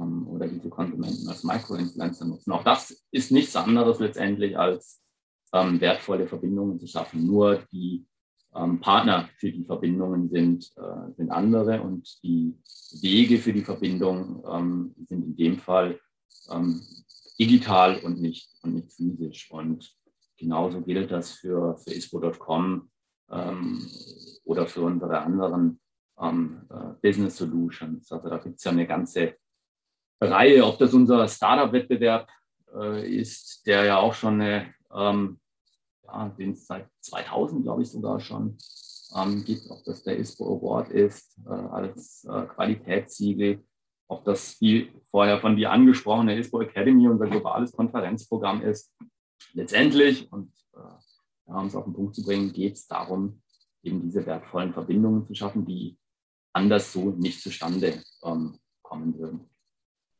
ähm, 0.00 0.26
oder 0.28 0.48
diese 0.48 0.68
Konsumenten 0.68 1.28
als 1.28 1.44
Micro-Influencer 1.44 2.24
nutzen. 2.24 2.52
Auch 2.52 2.64
das 2.64 3.04
ist 3.10 3.30
nichts 3.30 3.56
anderes 3.56 3.98
letztendlich 3.98 4.58
als 4.58 5.02
ähm, 5.52 5.80
wertvolle 5.80 6.26
Verbindungen 6.26 6.78
zu 6.78 6.86
schaffen. 6.86 7.26
Nur 7.26 7.62
die 7.72 8.06
ähm, 8.54 8.80
Partner 8.80 9.28
für 9.36 9.50
die 9.50 9.64
Verbindungen 9.64 10.28
sind, 10.28 10.72
äh, 10.76 11.12
sind 11.16 11.30
andere 11.30 11.82
und 11.82 12.22
die 12.22 12.54
Wege 13.00 13.38
für 13.38 13.52
die 13.52 13.64
Verbindung 13.64 14.44
ähm, 14.48 14.94
sind 15.08 15.24
in 15.24 15.36
dem 15.36 15.58
Fall 15.58 15.98
ähm, 16.50 16.80
digital 17.38 17.98
und 18.04 18.20
nicht, 18.20 18.50
und 18.62 18.74
nicht 18.74 18.92
physisch. 18.92 19.50
Und 19.50 19.92
genauso 20.36 20.80
gilt 20.82 21.10
das 21.10 21.32
für, 21.32 21.76
für 21.78 21.92
ISPO.com 21.92 22.90
ähm, 23.30 23.86
oder 24.44 24.66
für 24.66 24.82
unsere 24.82 25.20
anderen 25.20 25.80
ähm, 26.20 26.62
äh, 26.70 26.94
Business 27.02 27.36
Solutions. 27.36 28.10
Also 28.12 28.28
da 28.28 28.38
gibt 28.38 28.58
es 28.58 28.64
ja 28.64 28.70
eine 28.70 28.86
ganze 28.86 29.36
Reihe, 30.20 30.64
ob 30.64 30.78
das 30.78 30.94
unser 30.94 31.26
Startup-Wettbewerb 31.28 32.28
äh, 32.74 33.16
ist, 33.16 33.66
der 33.66 33.84
ja 33.84 33.98
auch 33.98 34.14
schon 34.14 34.40
eine, 34.40 34.74
ähm, 34.92 35.40
ja, 36.04 36.28
den 36.30 36.52
es 36.52 36.66
seit 36.66 36.88
2000, 37.00 37.62
glaube 37.62 37.82
ich, 37.82 37.90
sogar 37.90 38.20
schon 38.20 38.56
ähm, 39.16 39.44
gibt, 39.44 39.70
ob 39.70 39.84
das 39.84 40.02
der 40.02 40.18
ISPO 40.18 40.58
Award 40.58 40.90
ist 40.90 41.38
äh, 41.46 41.50
als 41.50 42.24
äh, 42.24 42.46
Qualitätssiegel, 42.46 43.64
ob 44.08 44.24
das 44.24 44.58
die 44.58 44.92
vorher 45.10 45.40
von 45.40 45.56
dir 45.56 45.70
angesprochene 45.70 46.38
ISPO 46.38 46.62
Academy, 46.62 47.08
unser 47.08 47.28
globales 47.28 47.72
Konferenzprogramm 47.72 48.62
ist. 48.62 48.92
Letztendlich, 49.52 50.30
und 50.32 50.52
äh, 50.74 51.50
um 51.50 51.66
es 51.66 51.76
auf 51.76 51.84
den 51.84 51.94
Punkt 51.94 52.14
zu 52.14 52.24
bringen, 52.24 52.52
geht 52.52 52.74
es 52.74 52.86
darum, 52.86 53.42
eben 53.82 54.02
diese 54.02 54.24
wertvollen 54.26 54.72
Verbindungen 54.72 55.24
zu 55.26 55.34
schaffen, 55.34 55.64
die 55.64 55.98
anders 56.52 56.92
so 56.92 57.10
nicht 57.10 57.40
zustande 57.42 58.02
ähm, 58.22 58.58
kommen 58.82 59.18
würden. 59.18 59.48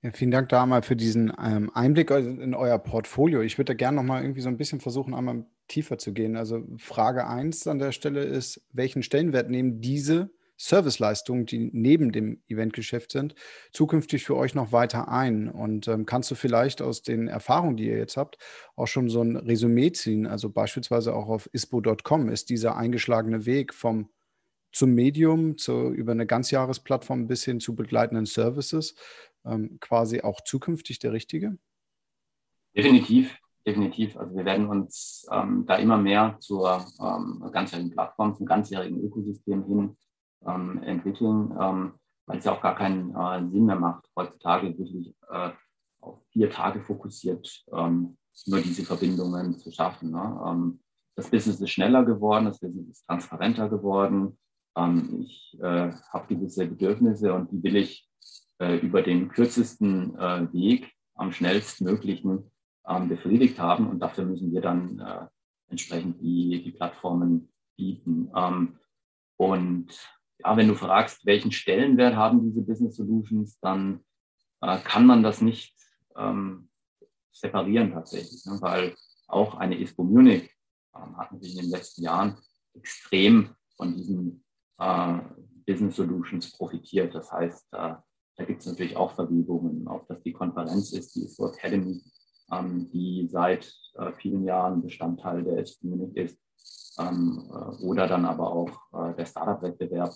Ja, 0.04 0.10
vielen 0.12 0.32
Dank 0.32 0.50
da 0.50 0.66
mal 0.66 0.82
für 0.82 0.96
diesen 0.96 1.32
ähm, 1.42 1.70
Einblick 1.72 2.10
in 2.10 2.52
euer 2.52 2.78
Portfolio. 2.78 3.40
Ich 3.40 3.56
würde 3.56 3.72
da 3.72 3.74
gerne 3.74 3.96
noch 3.96 4.02
mal 4.02 4.20
irgendwie 4.20 4.42
so 4.42 4.50
ein 4.50 4.58
bisschen 4.58 4.80
versuchen, 4.80 5.14
einmal 5.14 5.46
tiefer 5.66 5.96
zu 5.96 6.12
gehen. 6.12 6.36
Also 6.36 6.62
Frage 6.76 7.26
1 7.26 7.66
an 7.68 7.78
der 7.78 7.90
Stelle 7.90 8.22
ist, 8.22 8.60
welchen 8.70 9.02
Stellenwert 9.02 9.48
nehmen 9.48 9.80
diese 9.80 10.30
Serviceleistungen, 10.58 11.46
die 11.46 11.70
neben 11.72 12.12
dem 12.12 12.42
Eventgeschäft 12.48 13.12
sind, 13.12 13.34
zukünftig 13.72 14.24
für 14.24 14.36
euch 14.36 14.54
noch 14.54 14.72
weiter 14.72 15.08
ein? 15.08 15.48
Und 15.48 15.88
ähm, 15.88 16.04
kannst 16.04 16.30
du 16.30 16.34
vielleicht 16.34 16.82
aus 16.82 17.00
den 17.00 17.26
Erfahrungen, 17.26 17.78
die 17.78 17.86
ihr 17.86 17.96
jetzt 17.96 18.18
habt, 18.18 18.36
auch 18.76 18.86
schon 18.86 19.08
so 19.08 19.22
ein 19.22 19.36
Resümee 19.36 19.92
ziehen? 19.92 20.26
Also 20.26 20.50
beispielsweise 20.50 21.14
auch 21.14 21.28
auf 21.28 21.48
ispo.com 21.54 22.28
ist 22.28 22.50
dieser 22.50 22.76
eingeschlagene 22.76 23.46
Weg 23.46 23.72
vom 23.72 24.10
zum 24.70 24.92
Medium, 24.92 25.56
zu, 25.56 25.92
über 25.92 26.12
eine 26.12 26.26
Ganzjahresplattform 26.26 27.28
bis 27.28 27.44
hin 27.44 27.60
zu 27.60 27.76
begleitenden 27.76 28.26
Services 28.26 28.96
ähm, 29.44 29.78
quasi 29.80 30.22
auch 30.22 30.40
zukünftig 30.40 30.98
der 30.98 31.12
richtige? 31.12 31.58
Definitiv, 32.76 33.38
definitiv. 33.66 34.16
Also 34.16 34.34
wir 34.36 34.44
werden 34.44 34.68
uns 34.68 35.26
ähm, 35.30 35.64
da 35.66 35.76
immer 35.76 35.96
mehr 35.96 36.36
zur 36.40 36.84
ähm, 37.00 37.48
ganzjährigen 37.52 37.92
Plattform, 37.92 38.34
zum 38.34 38.46
ganzjährigen 38.46 39.00
Ökosystem 39.00 39.64
hin 39.66 39.96
ähm, 40.46 40.82
entwickeln, 40.82 41.56
ähm, 41.60 41.94
weil 42.26 42.38
es 42.38 42.44
ja 42.44 42.52
auch 42.52 42.60
gar 42.60 42.74
keinen 42.74 43.14
äh, 43.14 43.50
Sinn 43.50 43.66
mehr 43.66 43.78
macht, 43.78 44.08
heutzutage 44.16 44.76
wirklich 44.76 45.14
äh, 45.30 45.50
auf 46.00 46.20
vier 46.30 46.50
Tage 46.50 46.80
fokussiert 46.80 47.64
ähm, 47.72 48.16
nur 48.46 48.60
diese 48.60 48.84
Verbindungen 48.84 49.56
zu 49.58 49.70
schaffen. 49.70 50.10
Ne? 50.10 50.76
Das 51.14 51.30
Business 51.30 51.60
ist 51.60 51.70
schneller 51.70 52.04
geworden, 52.04 52.46
das 52.46 52.58
Business 52.58 52.88
ist 52.88 53.06
transparenter 53.06 53.68
geworden. 53.68 54.36
Ich 55.20 55.56
äh, 55.62 55.92
habe 56.10 56.26
gewisse 56.26 56.66
Bedürfnisse 56.66 57.32
und 57.32 57.52
die 57.52 57.62
will 57.62 57.76
ich 57.76 58.10
äh, 58.58 58.76
über 58.76 59.02
den 59.02 59.28
kürzesten 59.28 60.16
äh, 60.18 60.52
Weg 60.52 60.92
am 61.14 61.32
schnellstmöglichen 61.32 62.50
ähm, 62.88 63.08
befriedigt 63.08 63.58
haben. 63.58 63.88
Und 63.88 64.00
dafür 64.00 64.24
müssen 64.24 64.52
wir 64.52 64.60
dann 64.60 64.98
äh, 64.98 65.26
entsprechend 65.68 66.20
die, 66.20 66.62
die 66.62 66.72
Plattformen 66.72 67.52
bieten. 67.76 68.30
Ähm, 68.34 68.78
und 69.36 69.88
ja, 70.38 70.56
wenn 70.56 70.68
du 70.68 70.74
fragst, 70.74 71.24
welchen 71.26 71.52
Stellenwert 71.52 72.16
haben 72.16 72.42
diese 72.42 72.62
Business 72.62 72.96
Solutions, 72.96 73.58
dann 73.60 74.00
äh, 74.60 74.78
kann 74.78 75.06
man 75.06 75.22
das 75.22 75.40
nicht 75.40 75.74
ähm, 76.16 76.68
separieren 77.32 77.92
tatsächlich, 77.92 78.44
ne? 78.46 78.58
weil 78.60 78.94
auch 79.26 79.56
eine 79.56 79.78
ISPO 79.78 80.04
Munich 80.04 80.50
ähm, 80.94 81.16
hat 81.16 81.32
natürlich 81.32 81.56
in 81.56 81.62
den 81.62 81.70
letzten 81.70 82.02
Jahren 82.02 82.38
extrem 82.74 83.54
von 83.76 83.96
diesen 83.96 84.44
äh, 84.78 85.18
Business 85.66 85.96
Solutions 85.96 86.52
profitiert. 86.52 87.14
Das 87.14 87.32
heißt, 87.32 87.72
äh, 87.72 87.94
da 88.36 88.44
gibt 88.44 88.60
es 88.60 88.66
natürlich 88.66 88.96
auch 88.96 89.14
Vergebungen, 89.14 89.86
ob 89.86 90.08
das 90.08 90.22
die 90.22 90.32
Konferenz 90.32 90.92
ist, 90.92 91.14
die 91.14 91.24
ISPO 91.24 91.48
Academy, 91.48 92.02
ähm, 92.52 92.90
die 92.92 93.28
seit 93.30 93.72
äh, 93.94 94.12
vielen 94.12 94.44
Jahren 94.44 94.82
Bestandteil 94.82 95.44
der 95.44 95.58
ISPO 95.58 95.86
Munich 95.86 96.16
ist, 96.16 96.38
ähm, 96.98 97.48
äh, 97.48 97.84
oder 97.84 98.08
dann 98.08 98.24
aber 98.24 98.50
auch 98.50 98.70
äh, 98.92 99.14
der 99.14 99.26
Startup-Wettbewerb, 99.26 100.14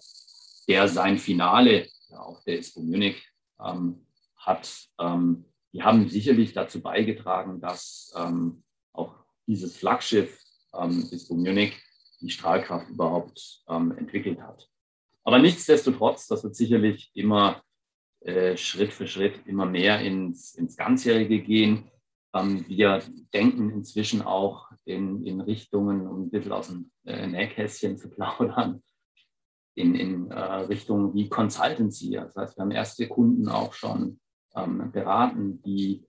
der 0.68 0.88
sein 0.88 1.18
Finale 1.18 1.88
ja, 2.09 2.18
auf 2.18 2.42
der 2.44 2.59
ISPO 2.59 2.81
Munich 2.81 3.24
ähm, 3.64 4.07
hat. 4.37 4.88
Ähm, 4.98 5.44
die 5.72 5.83
haben 5.83 6.09
sicherlich 6.09 6.52
dazu 6.52 6.81
beigetragen, 6.81 7.61
dass 7.61 8.12
ähm, 8.16 8.64
auch 8.92 9.14
dieses 9.46 9.76
Flaggschiff 9.76 10.42
ähm, 10.74 11.09
ISPO 11.11 11.35
Munich 11.35 11.74
die 12.20 12.31
Strahlkraft 12.31 12.88
überhaupt 12.88 13.62
ähm, 13.68 13.96
entwickelt 13.96 14.40
hat. 14.40 14.68
Aber 15.24 15.38
nichtsdestotrotz, 15.38 16.26
das 16.26 16.42
wird 16.42 16.57
sicherlich 16.57 17.11
immer 17.14 17.62
äh, 18.20 18.57
Schritt 18.57 18.92
für 18.92 19.07
Schritt 19.07 19.46
immer 19.46 19.66
mehr 19.66 20.00
ins, 20.00 20.54
ins 20.54 20.76
Ganzjährige 20.76 21.40
gehen. 21.40 21.90
Ähm, 22.35 22.64
wir 22.68 23.02
denken 23.33 23.70
inzwischen 23.70 24.22
auch 24.22 24.70
in, 24.85 25.24
in 25.24 25.40
Richtungen, 25.40 26.07
um 26.07 26.22
ein 26.22 26.31
bisschen 26.31 26.52
aus 26.52 26.68
dem 26.68 26.90
äh, 27.04 27.26
Nähkästchen 27.26 27.96
zu 27.96 28.11
plaudern, 28.14 28.83
in, 29.74 29.94
in 29.94 30.31
äh, 30.31 30.40
Richtungen 30.40 31.14
wie 31.14 31.28
Consultancy. 31.28 32.11
Das 32.12 32.35
heißt, 32.35 32.57
wir 32.57 32.62
haben 32.62 32.70
erste 32.72 33.07
Kunden 33.07 33.48
auch 33.48 33.72
schon 33.72 34.18
ähm, 34.57 34.90
beraten, 34.90 35.62
die 35.62 36.04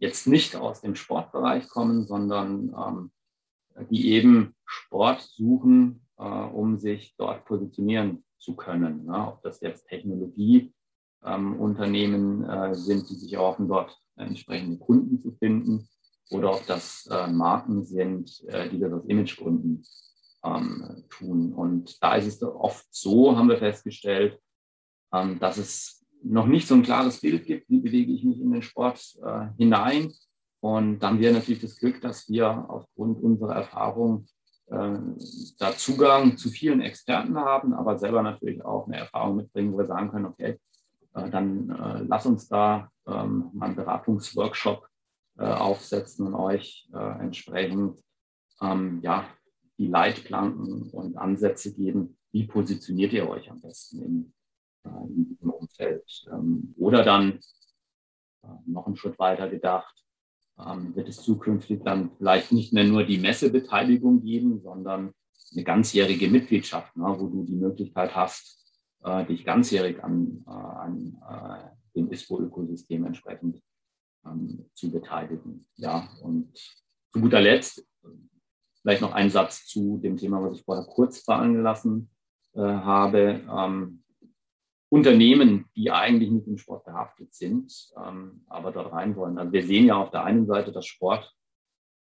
jetzt 0.00 0.26
nicht 0.26 0.56
aus 0.56 0.80
dem 0.80 0.94
Sportbereich 0.94 1.68
kommen, 1.68 2.06
sondern 2.06 2.74
ähm, 2.74 3.86
die 3.90 4.12
eben 4.12 4.54
Sport 4.64 5.20
suchen, 5.20 6.06
äh, 6.18 6.24
um 6.24 6.78
sich 6.78 7.14
dort 7.18 7.44
positionieren 7.44 8.24
zu 8.38 8.56
können. 8.56 9.04
Ne? 9.04 9.28
Ob 9.28 9.42
das 9.42 9.60
jetzt 9.60 9.86
Technologie 9.88 10.72
ähm, 11.24 11.58
Unternehmen 11.58 12.44
äh, 12.44 12.74
sind, 12.74 13.08
die 13.08 13.14
sich 13.14 13.32
erhoffen, 13.32 13.68
dort 13.68 13.98
entsprechende 14.16 14.78
Kunden 14.78 15.18
zu 15.18 15.32
finden 15.32 15.88
oder 16.30 16.52
ob 16.52 16.66
das 16.66 17.06
äh, 17.10 17.26
Marken 17.26 17.84
sind, 17.84 18.44
äh, 18.48 18.68
die 18.68 18.78
das 18.78 18.92
aus 18.92 19.04
Imagegründen 19.06 19.84
ähm, 20.44 21.04
tun. 21.10 21.52
Und 21.52 22.02
da 22.02 22.14
ist 22.16 22.26
es 22.26 22.42
oft 22.42 22.86
so, 22.90 23.36
haben 23.36 23.48
wir 23.48 23.58
festgestellt, 23.58 24.38
ähm, 25.12 25.38
dass 25.38 25.58
es 25.58 26.04
noch 26.22 26.46
nicht 26.46 26.66
so 26.66 26.74
ein 26.74 26.82
klares 26.82 27.20
Bild 27.20 27.44
gibt, 27.44 27.68
wie 27.68 27.80
bewege 27.80 28.12
ich 28.12 28.24
mich 28.24 28.40
in 28.40 28.52
den 28.52 28.62
Sport 28.62 29.00
äh, 29.24 29.48
hinein. 29.58 30.12
Und 30.60 31.00
dann 31.00 31.18
wir 31.18 31.32
natürlich 31.32 31.60
das 31.60 31.76
Glück, 31.76 32.00
dass 32.00 32.28
wir 32.28 32.66
aufgrund 32.70 33.22
unserer 33.22 33.54
Erfahrung 33.54 34.26
äh, 34.68 34.96
da 35.58 35.76
Zugang 35.76 36.38
zu 36.38 36.48
vielen 36.48 36.80
Experten 36.80 37.36
haben, 37.36 37.74
aber 37.74 37.98
selber 37.98 38.22
natürlich 38.22 38.64
auch 38.64 38.86
eine 38.86 38.96
Erfahrung 38.96 39.36
mitbringen, 39.36 39.74
wo 39.74 39.78
wir 39.78 39.86
sagen 39.86 40.10
können, 40.10 40.26
okay, 40.26 40.58
dann 41.14 41.70
äh, 41.70 42.04
lass 42.06 42.26
uns 42.26 42.48
da 42.48 42.90
ähm, 43.06 43.50
mal 43.52 43.66
einen 43.66 43.76
Beratungsworkshop 43.76 44.88
äh, 45.38 45.44
aufsetzen 45.44 46.26
und 46.26 46.34
euch 46.34 46.88
äh, 46.92 47.20
entsprechend 47.20 48.02
ähm, 48.60 49.00
ja, 49.02 49.26
die 49.78 49.86
Leitplanken 49.86 50.90
und 50.90 51.16
Ansätze 51.16 51.74
geben, 51.74 52.16
wie 52.32 52.46
positioniert 52.46 53.12
ihr 53.12 53.28
euch 53.28 53.50
am 53.50 53.60
besten 53.60 54.02
in, 54.02 54.34
äh, 54.84 55.06
in 55.08 55.28
diesem 55.28 55.50
Umfeld. 55.50 56.24
Ähm, 56.32 56.74
oder 56.78 57.04
dann 57.04 57.40
äh, 58.42 58.48
noch 58.66 58.86
einen 58.86 58.96
Schritt 58.96 59.18
weiter 59.18 59.48
gedacht, 59.48 60.04
ähm, 60.58 60.94
wird 60.94 61.08
es 61.08 61.22
zukünftig 61.22 61.82
dann 61.84 62.10
vielleicht 62.16 62.52
nicht 62.52 62.72
mehr 62.72 62.84
nur 62.84 63.04
die 63.04 63.18
Messebeteiligung 63.18 64.22
geben, 64.22 64.60
sondern 64.62 65.12
eine 65.52 65.64
ganzjährige 65.64 66.28
Mitgliedschaft, 66.28 66.96
ne, 66.96 67.14
wo 67.18 67.28
du 67.28 67.44
die 67.44 67.56
Möglichkeit 67.56 68.14
hast, 68.14 68.63
äh, 69.04 69.24
dich 69.26 69.44
ganzjährig 69.44 70.02
an, 70.02 70.44
äh, 70.46 70.50
an 70.50 71.22
äh, 71.28 71.98
dem 71.98 72.10
ISPO-Ökosystem 72.10 73.04
entsprechend 73.04 73.62
ähm, 74.26 74.68
zu 74.74 74.90
beteiligen. 74.90 75.66
Ja, 75.76 76.08
und 76.22 76.56
zu 77.12 77.20
guter 77.20 77.40
Letzt 77.40 77.86
vielleicht 78.84 79.00
noch 79.00 79.12
ein 79.12 79.30
Satz 79.30 79.64
zu 79.64 79.96
dem 79.96 80.18
Thema, 80.18 80.42
was 80.42 80.58
ich 80.58 80.64
vorher 80.64 80.84
kurz 80.84 81.20
fallen 81.20 81.62
lassen 81.62 82.10
äh, 82.52 82.60
habe. 82.60 83.40
Ähm, 83.50 84.04
Unternehmen, 84.90 85.64
die 85.74 85.90
eigentlich 85.90 86.30
nicht 86.30 86.46
im 86.46 86.58
Sport 86.58 86.84
behaftet 86.84 87.34
sind, 87.34 87.72
ähm, 87.96 88.44
aber 88.46 88.72
dort 88.72 88.92
rein 88.92 89.16
wollen. 89.16 89.38
Also 89.38 89.52
wir 89.52 89.64
sehen 89.64 89.86
ja 89.86 89.96
auf 89.96 90.10
der 90.10 90.24
einen 90.24 90.46
Seite, 90.46 90.70
dass 90.70 90.84
Sport 90.84 91.34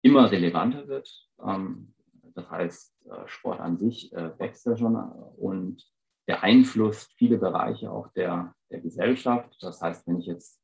immer 0.03 0.31
relevanter 0.31 0.89
wird. 0.89 1.09
Ähm, 1.47 1.95
das 2.35 2.51
heißt, 2.51 2.97
äh, 3.05 3.29
Sport 3.29 3.61
an 3.61 3.77
sich 3.77 4.11
äh, 4.15 4.37
wächst 4.39 4.65
ja 4.65 4.77
schon 4.77 4.97
und 4.97 5.87
beeinflusst 6.27 7.13
viele 7.17 7.39
Bereiche 7.39 7.91
auch 7.91 8.09
der, 8.13 8.55
der 8.71 8.81
Gesellschaft. 8.81 9.57
Das 9.61 9.81
heißt, 9.81 10.07
wenn 10.07 10.21
ich 10.21 10.27
jetzt 10.27 10.61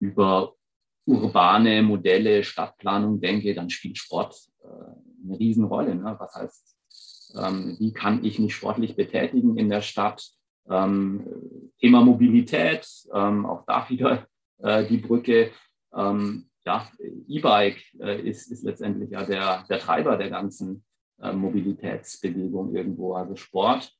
über 0.00 0.54
urbane 1.06 1.82
Modelle, 1.82 2.44
Stadtplanung 2.44 3.20
denke, 3.20 3.54
dann 3.54 3.70
spielt 3.70 3.98
Sport 3.98 4.36
äh, 4.62 5.26
eine 5.26 5.38
Riesenrolle. 5.38 5.94
Ne? 5.94 6.16
Was 6.18 6.34
heißt, 6.34 6.76
ähm, 7.36 7.76
wie 7.78 7.92
kann 7.92 8.24
ich 8.24 8.38
mich 8.38 8.54
sportlich 8.54 8.96
betätigen 8.96 9.56
in 9.56 9.68
der 9.68 9.82
Stadt? 9.82 10.28
Ähm, 10.68 11.26
Thema 11.80 12.02
Mobilität, 12.02 12.86
ähm, 13.12 13.46
auch 13.46 13.64
da 13.66 13.88
wieder 13.88 14.26
äh, 14.58 14.84
die 14.86 14.98
Brücke. 14.98 15.50
Ähm, 15.94 16.48
ja, 16.64 16.88
E-Bike 17.26 17.82
äh, 18.00 18.20
ist, 18.20 18.50
ist 18.52 18.62
letztendlich 18.62 19.10
ja 19.10 19.24
der, 19.24 19.64
der 19.68 19.80
Treiber 19.80 20.16
der 20.16 20.30
ganzen 20.30 20.84
äh, 21.20 21.32
Mobilitätsbewegung 21.32 22.74
irgendwo. 22.74 23.14
Also 23.14 23.34
Sport 23.34 23.92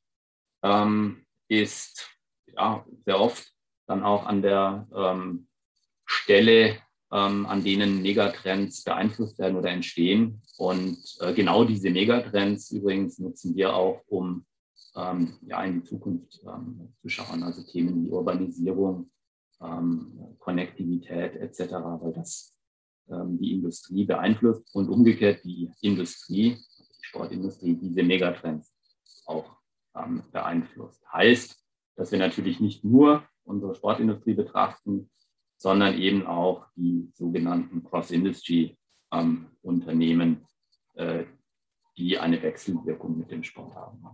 ähm, 0.63 1.25
ist 1.49 2.09
ja 2.57 2.85
sehr 3.05 3.21
oft 3.21 3.53
dann 3.87 4.03
auch 4.03 4.27
an 4.27 4.43
der 4.43 4.87
ähm, 4.95 5.49
Stelle, 6.07 6.79
ähm, 7.11 7.47
an 7.47 7.65
denen 7.65 8.03
Megatrends 8.03 8.85
beeinflusst 8.85 9.39
werden 9.39 9.57
oder 9.57 9.71
entstehen. 9.71 10.43
Und 10.57 10.99
äh, 11.21 11.33
genau 11.35 11.65
diese 11.65 11.91
Megatrends 11.91 12.71
übrigens 12.71 13.19
nutzen 13.19 13.55
wir 13.55 13.75
auch, 13.75 14.03
um 14.07 14.47
ähm, 14.97 15.33
ja, 15.43 15.63
in 15.65 15.81
die 15.81 15.89
Zukunft 15.89 16.41
ähm, 16.47 16.95
zu 17.01 17.09
schauen. 17.09 17.43
Also 17.43 17.63
Themen 17.63 18.05
wie 18.05 18.11
Urbanisierung, 18.11 19.11
ähm, 19.61 20.37
Konnektivität 20.39 21.37
etc., 21.37 21.73
weil 22.01 22.13
das 22.13 22.57
ähm, 23.11 23.39
die 23.39 23.53
Industrie 23.53 24.05
beeinflusst 24.05 24.75
und 24.75 24.89
umgekehrt 24.89 25.45
die 25.45 25.71
Industrie, 25.81 26.57
die 26.57 27.05
Sportindustrie, 27.05 27.75
diese 27.75 28.03
Megatrends 28.03 28.73
auch 29.27 29.62
ähm, 29.97 30.22
beeinflusst. 30.32 31.03
Heißt, 31.12 31.62
dass 31.97 32.12
wir 32.12 32.18
natürlich 32.18 32.61
nicht 32.61 32.84
nur 32.84 33.24
unsere 33.45 33.74
Sportindustrie 33.74 34.34
betrachten, 34.34 35.11
sondern 35.57 35.99
eben 35.99 36.26
auch 36.26 36.66
die 36.76 37.11
sogenannten 37.14 37.82
Cross-Industry-Unternehmen, 37.84 40.47
ähm, 40.97 41.20
äh, 41.20 41.24
die 41.97 42.18
eine 42.18 42.43
Wechselwirkung 42.43 43.16
mit 43.18 43.30
dem 43.30 43.45
Sport 43.45 43.74
haben. 43.74 44.05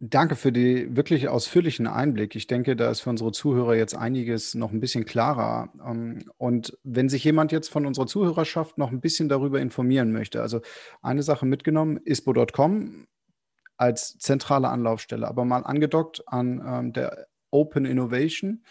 Danke 0.00 0.36
für 0.36 0.52
den 0.52 0.96
wirklich 0.96 1.28
ausführlichen 1.28 1.88
Einblick. 1.88 2.36
Ich 2.36 2.46
denke, 2.46 2.76
da 2.76 2.88
ist 2.88 3.00
für 3.00 3.10
unsere 3.10 3.32
Zuhörer 3.32 3.74
jetzt 3.74 3.96
einiges 3.96 4.54
noch 4.54 4.70
ein 4.70 4.78
bisschen 4.78 5.06
klarer. 5.06 5.72
Ähm, 5.84 6.30
und 6.36 6.78
wenn 6.84 7.08
sich 7.08 7.24
jemand 7.24 7.50
jetzt 7.50 7.68
von 7.68 7.84
unserer 7.84 8.06
Zuhörerschaft 8.06 8.78
noch 8.78 8.92
ein 8.92 9.00
bisschen 9.00 9.28
darüber 9.28 9.60
informieren 9.60 10.12
möchte, 10.12 10.40
also 10.40 10.60
eine 11.02 11.24
Sache 11.24 11.46
mitgenommen, 11.46 11.98
ispo.com 12.04 13.08
als 13.78 14.18
zentrale 14.18 14.68
Anlaufstelle, 14.68 15.26
aber 15.26 15.44
mal 15.44 15.62
angedockt 15.62 16.22
an 16.26 16.62
ähm, 16.66 16.92
der 16.92 17.26
Open 17.50 17.84
Innovation 17.84 18.62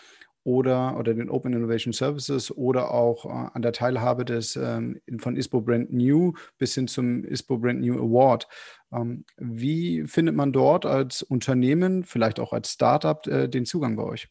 oder, 0.43 0.97
oder 0.97 1.13
den 1.13 1.29
Open 1.29 1.53
Innovation 1.53 1.91
Services 1.91 2.55
oder 2.55 2.91
auch 2.91 3.25
äh, 3.25 3.49
an 3.53 3.61
der 3.61 3.73
Teilhabe 3.73 4.23
des 4.23 4.55
ähm, 4.55 5.01
von 5.17 5.35
ISPO 5.35 5.61
Brand 5.61 5.91
New 5.91 6.33
bis 6.57 6.75
hin 6.75 6.87
zum 6.87 7.23
ISPO 7.23 7.57
Brand 7.57 7.81
New 7.81 7.97
Award. 7.97 8.47
Ähm, 8.91 9.25
wie 9.37 10.05
findet 10.07 10.35
man 10.35 10.53
dort 10.53 10.85
als 10.85 11.21
Unternehmen, 11.23 12.03
vielleicht 12.03 12.39
auch 12.39 12.53
als 12.53 12.71
Startup, 12.71 13.25
äh, 13.27 13.49
den 13.49 13.65
Zugang 13.65 13.95
bei 13.95 14.03
euch? 14.03 14.29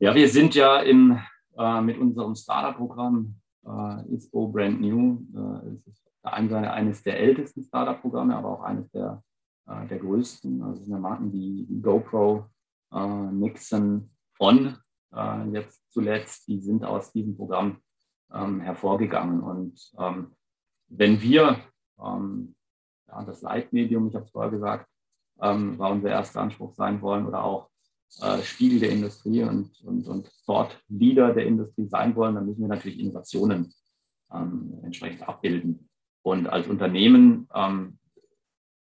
Ja, 0.00 0.14
wir 0.14 0.28
sind 0.28 0.54
ja 0.54 0.80
im, 0.80 1.20
äh, 1.56 1.80
mit 1.80 1.98
unserem 1.98 2.34
Startup-Programm 2.34 3.34
äh, 3.66 4.14
ISPO 4.14 4.48
Brand 4.48 4.80
New. 4.80 5.20
Äh, 5.36 5.92
eines 6.22 7.02
der 7.02 7.18
ältesten 7.18 7.62
Startup-Programme, 7.62 8.36
aber 8.36 8.50
auch 8.50 8.62
eines 8.62 8.90
der, 8.90 9.22
äh, 9.68 9.86
der 9.86 9.98
größten. 9.98 10.62
Also 10.62 10.84
sind 10.84 11.00
Marken 11.00 11.32
wie 11.32 11.66
GoPro, 11.80 12.46
Nixon, 12.90 14.10
On 14.38 14.78
äh, 15.14 15.48
jetzt 15.50 15.90
zuletzt, 15.92 16.46
die 16.48 16.60
sind 16.60 16.84
aus 16.84 17.12
diesem 17.12 17.36
Programm 17.36 17.80
ähm, 18.32 18.60
hervorgegangen. 18.60 19.40
Und 19.40 19.92
ähm, 19.98 20.34
wenn 20.88 21.20
wir 21.20 21.58
ähm, 22.02 22.54
ja, 23.08 23.24
das 23.24 23.42
Leitmedium, 23.42 24.08
ich 24.08 24.14
habe 24.14 24.24
es 24.24 24.30
vorher 24.30 24.50
gesagt, 24.50 24.88
ähm, 25.40 25.78
war 25.78 25.92
unser 25.92 26.10
erster 26.10 26.40
Anspruch 26.40 26.74
sein 26.74 27.00
wollen 27.00 27.26
oder 27.26 27.44
auch 27.44 27.70
äh, 28.20 28.42
Spiegel 28.42 28.80
der 28.80 28.90
Industrie 28.90 29.42
und, 29.42 29.80
und, 29.82 30.06
und 30.08 30.30
dort 30.46 30.82
Leader 30.88 31.32
der 31.34 31.46
Industrie 31.46 31.86
sein 31.86 32.14
wollen, 32.16 32.34
dann 32.34 32.46
müssen 32.46 32.62
wir 32.62 32.68
natürlich 32.68 32.98
Innovationen 32.98 33.72
ähm, 34.32 34.78
entsprechend 34.82 35.28
abbilden. 35.28 35.88
Und 36.22 36.48
als 36.48 36.66
Unternehmen 36.66 37.48
ähm, 37.54 37.97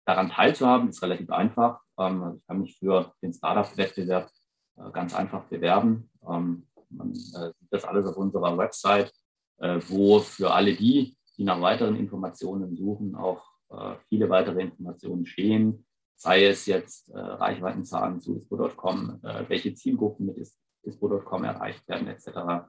daran 0.06 0.30
teilzuhaben, 0.30 0.90
ist 0.90 1.02
relativ 1.02 1.30
einfach. 1.30 1.80
also 1.96 2.36
ich 2.38 2.48
kann 2.48 2.62
mich 2.62 2.78
für 2.78 3.14
den 3.22 3.34
Startup-Wettbewerb 3.34 4.30
äh, 4.78 4.92
ganz 4.92 5.14
einfach 5.14 5.44
bewerben. 5.46 6.10
Ähm, 6.28 6.68
man 6.90 7.12
äh, 7.12 7.52
sieht 7.60 7.72
das 7.72 7.86
alles 7.86 8.06
auf 8.06 8.18
unserer 8.18 8.58
Website, 8.58 9.12
äh, 9.58 9.80
wo 9.88 10.20
für 10.20 10.52
alle 10.52 10.74
die, 10.76 11.16
die 11.38 11.44
nach 11.44 11.62
weiteren 11.62 11.96
Informationen 11.96 12.76
suchen, 12.76 13.16
auch 13.16 13.44
viele 14.10 14.30
weitere 14.30 14.64
Informationen 14.64 15.26
stehen, 15.26 15.86
sei 16.18 16.46
es 16.46 16.66
jetzt 16.66 17.10
Reichweitenzahlen 17.14 18.20
zu 18.20 18.36
ispo.com, 18.36 19.22
welche 19.48 19.74
Zielgruppen 19.74 20.26
mit 20.26 20.46
ispo.com 20.84 21.44
erreicht 21.46 21.88
werden, 21.88 22.10
etc. 22.10 22.68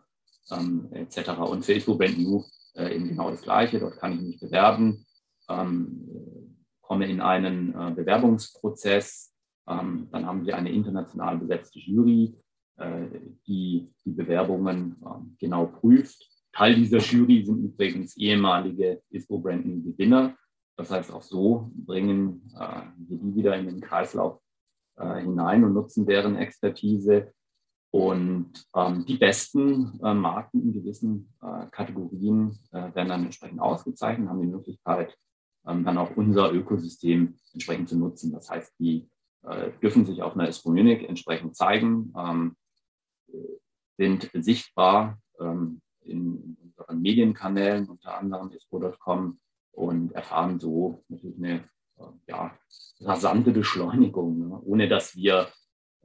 Ähm, 0.52 0.88
etc. 0.92 1.30
Und 1.40 1.68
ISPO 1.68 1.96
Brand 1.96 2.20
New 2.20 2.44
eben 2.76 3.08
genau 3.08 3.32
das 3.32 3.42
Gleiche. 3.42 3.80
Dort 3.80 3.96
kann 3.96 4.12
ich 4.12 4.20
mich 4.20 4.38
bewerben, 4.38 5.04
ähm, 5.48 6.06
komme 6.82 7.08
in 7.08 7.20
einen 7.20 7.72
Bewerbungsprozess, 7.94 9.32
ähm, 9.68 10.08
dann 10.10 10.26
haben 10.26 10.44
wir 10.44 10.56
eine 10.56 10.72
international 10.72 11.38
besetzte 11.38 11.78
Jury, 11.78 12.34
äh, 12.76 13.06
die 13.46 13.88
die 14.04 14.10
Bewerbungen 14.10 14.96
ähm, 15.04 15.36
genau 15.38 15.66
prüft. 15.66 16.28
Teil 16.52 16.74
dieser 16.74 16.98
Jury 16.98 17.44
sind 17.44 17.64
übrigens 17.64 18.16
ehemalige 18.16 19.02
ISPO 19.10 19.38
Branding 19.38 19.84
Gewinner. 19.84 20.36
Das 20.76 20.90
heißt, 20.90 21.12
auch 21.12 21.22
so 21.22 21.70
bringen 21.74 22.52
äh, 22.58 22.82
wir 22.96 23.18
die 23.18 23.34
wieder 23.34 23.56
in 23.56 23.68
den 23.68 23.80
Kreislauf 23.80 24.40
äh, 24.96 25.20
hinein 25.20 25.64
und 25.64 25.74
nutzen 25.74 26.06
deren 26.06 26.36
Expertise. 26.36 27.32
Und 27.90 28.52
ähm, 28.74 29.04
die 29.06 29.18
besten 29.18 30.00
äh, 30.02 30.14
Marken 30.14 30.62
in 30.62 30.72
gewissen 30.72 31.32
äh, 31.42 31.66
Kategorien 31.70 32.58
äh, 32.72 32.94
werden 32.94 33.08
dann 33.08 33.24
entsprechend 33.24 33.60
ausgezeichnet, 33.60 34.28
haben 34.28 34.40
die 34.40 34.48
Möglichkeit, 34.48 35.16
dann 35.64 35.98
auch 35.98 36.16
unser 36.16 36.52
Ökosystem 36.52 37.36
entsprechend 37.52 37.88
zu 37.88 37.96
nutzen. 37.96 38.32
Das 38.32 38.50
heißt, 38.50 38.74
die 38.80 39.08
äh, 39.44 39.70
dürfen 39.82 40.04
sich 40.04 40.22
auf 40.22 40.34
einer 40.34 40.48
Expo 40.48 40.70
Munich 40.70 41.08
entsprechend 41.08 41.56
zeigen, 41.56 42.12
ähm, 42.16 42.56
sind 43.96 44.30
sichtbar 44.34 45.18
ähm, 45.40 45.80
in 46.04 46.56
unseren 46.62 47.00
Medienkanälen, 47.00 47.88
unter 47.88 48.18
anderem 48.18 48.50
expo.com 48.52 49.38
und 49.72 50.12
erfahren 50.12 50.58
so 50.58 51.02
natürlich 51.08 51.38
eine 51.38 51.64
äh, 51.98 52.04
ja, 52.26 52.58
rasante 53.00 53.52
Beschleunigung, 53.52 54.48
ne? 54.48 54.60
ohne 54.64 54.88
dass 54.88 55.16
wir 55.16 55.48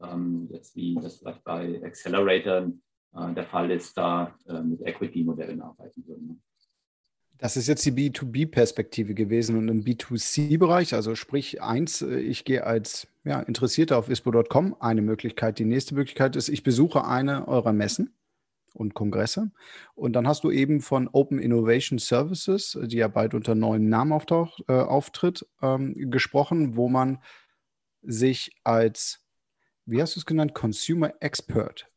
ähm, 0.02 0.48
jetzt 0.52 0.76
wie 0.76 0.96
das 0.96 1.18
vielleicht 1.18 1.44
bei 1.44 1.82
Acceleratoren 1.84 2.82
äh, 3.14 3.34
der 3.34 3.46
Fall 3.46 3.72
ist, 3.72 3.98
da 3.98 4.36
äh, 4.48 4.62
mit 4.62 4.82
Equity-Modellen 4.82 5.62
arbeiten 5.62 6.06
würden. 6.08 6.44
Das 7.40 7.56
ist 7.56 7.68
jetzt 7.68 7.86
die 7.86 7.92
B2B-Perspektive 7.92 9.14
gewesen 9.14 9.58
und 9.58 9.68
im 9.68 9.84
B2C-Bereich, 9.84 10.96
also 10.96 11.16
sprich 11.16 11.62
eins, 11.62 12.02
äh, 12.02 12.20
ich 12.20 12.46
gehe 12.46 12.66
als 12.66 13.08
ja, 13.24 13.40
Interessierter 13.42 13.98
auf 13.98 14.10
ispo.com, 14.10 14.76
eine 14.80 15.02
Möglichkeit. 15.02 15.60
Die 15.60 15.66
nächste 15.66 15.94
Möglichkeit 15.94 16.36
ist, 16.36 16.50
ich 16.50 16.64
besuche 16.64 17.06
eine 17.06 17.48
eurer 17.48 17.74
Messen. 17.74 18.14
und 18.74 18.94
Kongresse. 18.94 19.50
Und 19.96 20.14
dann 20.14 20.28
hast 20.28 20.44
du 20.44 20.52
eben 20.52 20.82
von 20.82 21.10
Open 21.12 21.40
Innovation 21.40 21.98
Services, 21.98 22.78
die 22.84 22.98
ja 22.98 23.08
bald 23.08 23.34
unter 23.34 23.56
neuen 23.56 23.90
Namen 23.90 24.12
auftaucht, 24.12 24.64
äh, 24.68 24.74
auftritt, 24.74 25.48
ähm, 25.64 26.12
gesprochen, 26.12 26.76
wo 26.76 26.88
man 26.88 27.18
sich 28.04 28.56
als, 28.64 29.26
wie 29.86 30.00
hast 30.00 30.16
du 30.16 30.20
es 30.20 30.28
genannt, 30.28 30.54
Consumer 30.54 31.12
Expert. 31.22 31.88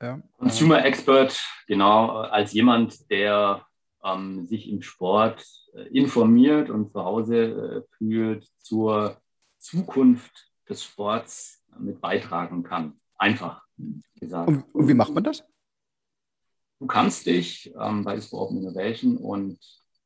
Ja, 0.00 0.22
Consumer 0.38 0.82
äh, 0.82 0.88
Expert, 0.88 1.38
genau, 1.66 2.08
als 2.08 2.52
jemand, 2.54 3.10
der 3.10 3.67
ähm, 4.04 4.46
sich 4.46 4.68
im 4.68 4.82
Sport 4.82 5.46
äh, 5.74 5.82
informiert 5.88 6.70
und 6.70 6.92
zu 6.92 7.04
Hause 7.04 7.36
äh, 7.36 7.96
fühlt 7.96 8.48
zur 8.58 9.20
Zukunft 9.58 10.50
des 10.68 10.84
Sports 10.84 11.64
mit 11.78 12.00
beitragen 12.00 12.62
kann. 12.62 13.00
Einfach 13.16 13.62
gesagt. 14.16 14.48
Und, 14.48 14.64
und 14.74 14.88
wie 14.88 14.94
macht 14.94 15.12
man 15.12 15.24
das? 15.24 15.44
Du 16.78 16.86
kannst 16.86 17.26
dich 17.26 17.72
ähm, 17.78 18.04
bei 18.04 18.16
ISPO 18.16 18.40
Open 18.40 18.58
Innovation 18.58 19.16
und 19.16 19.58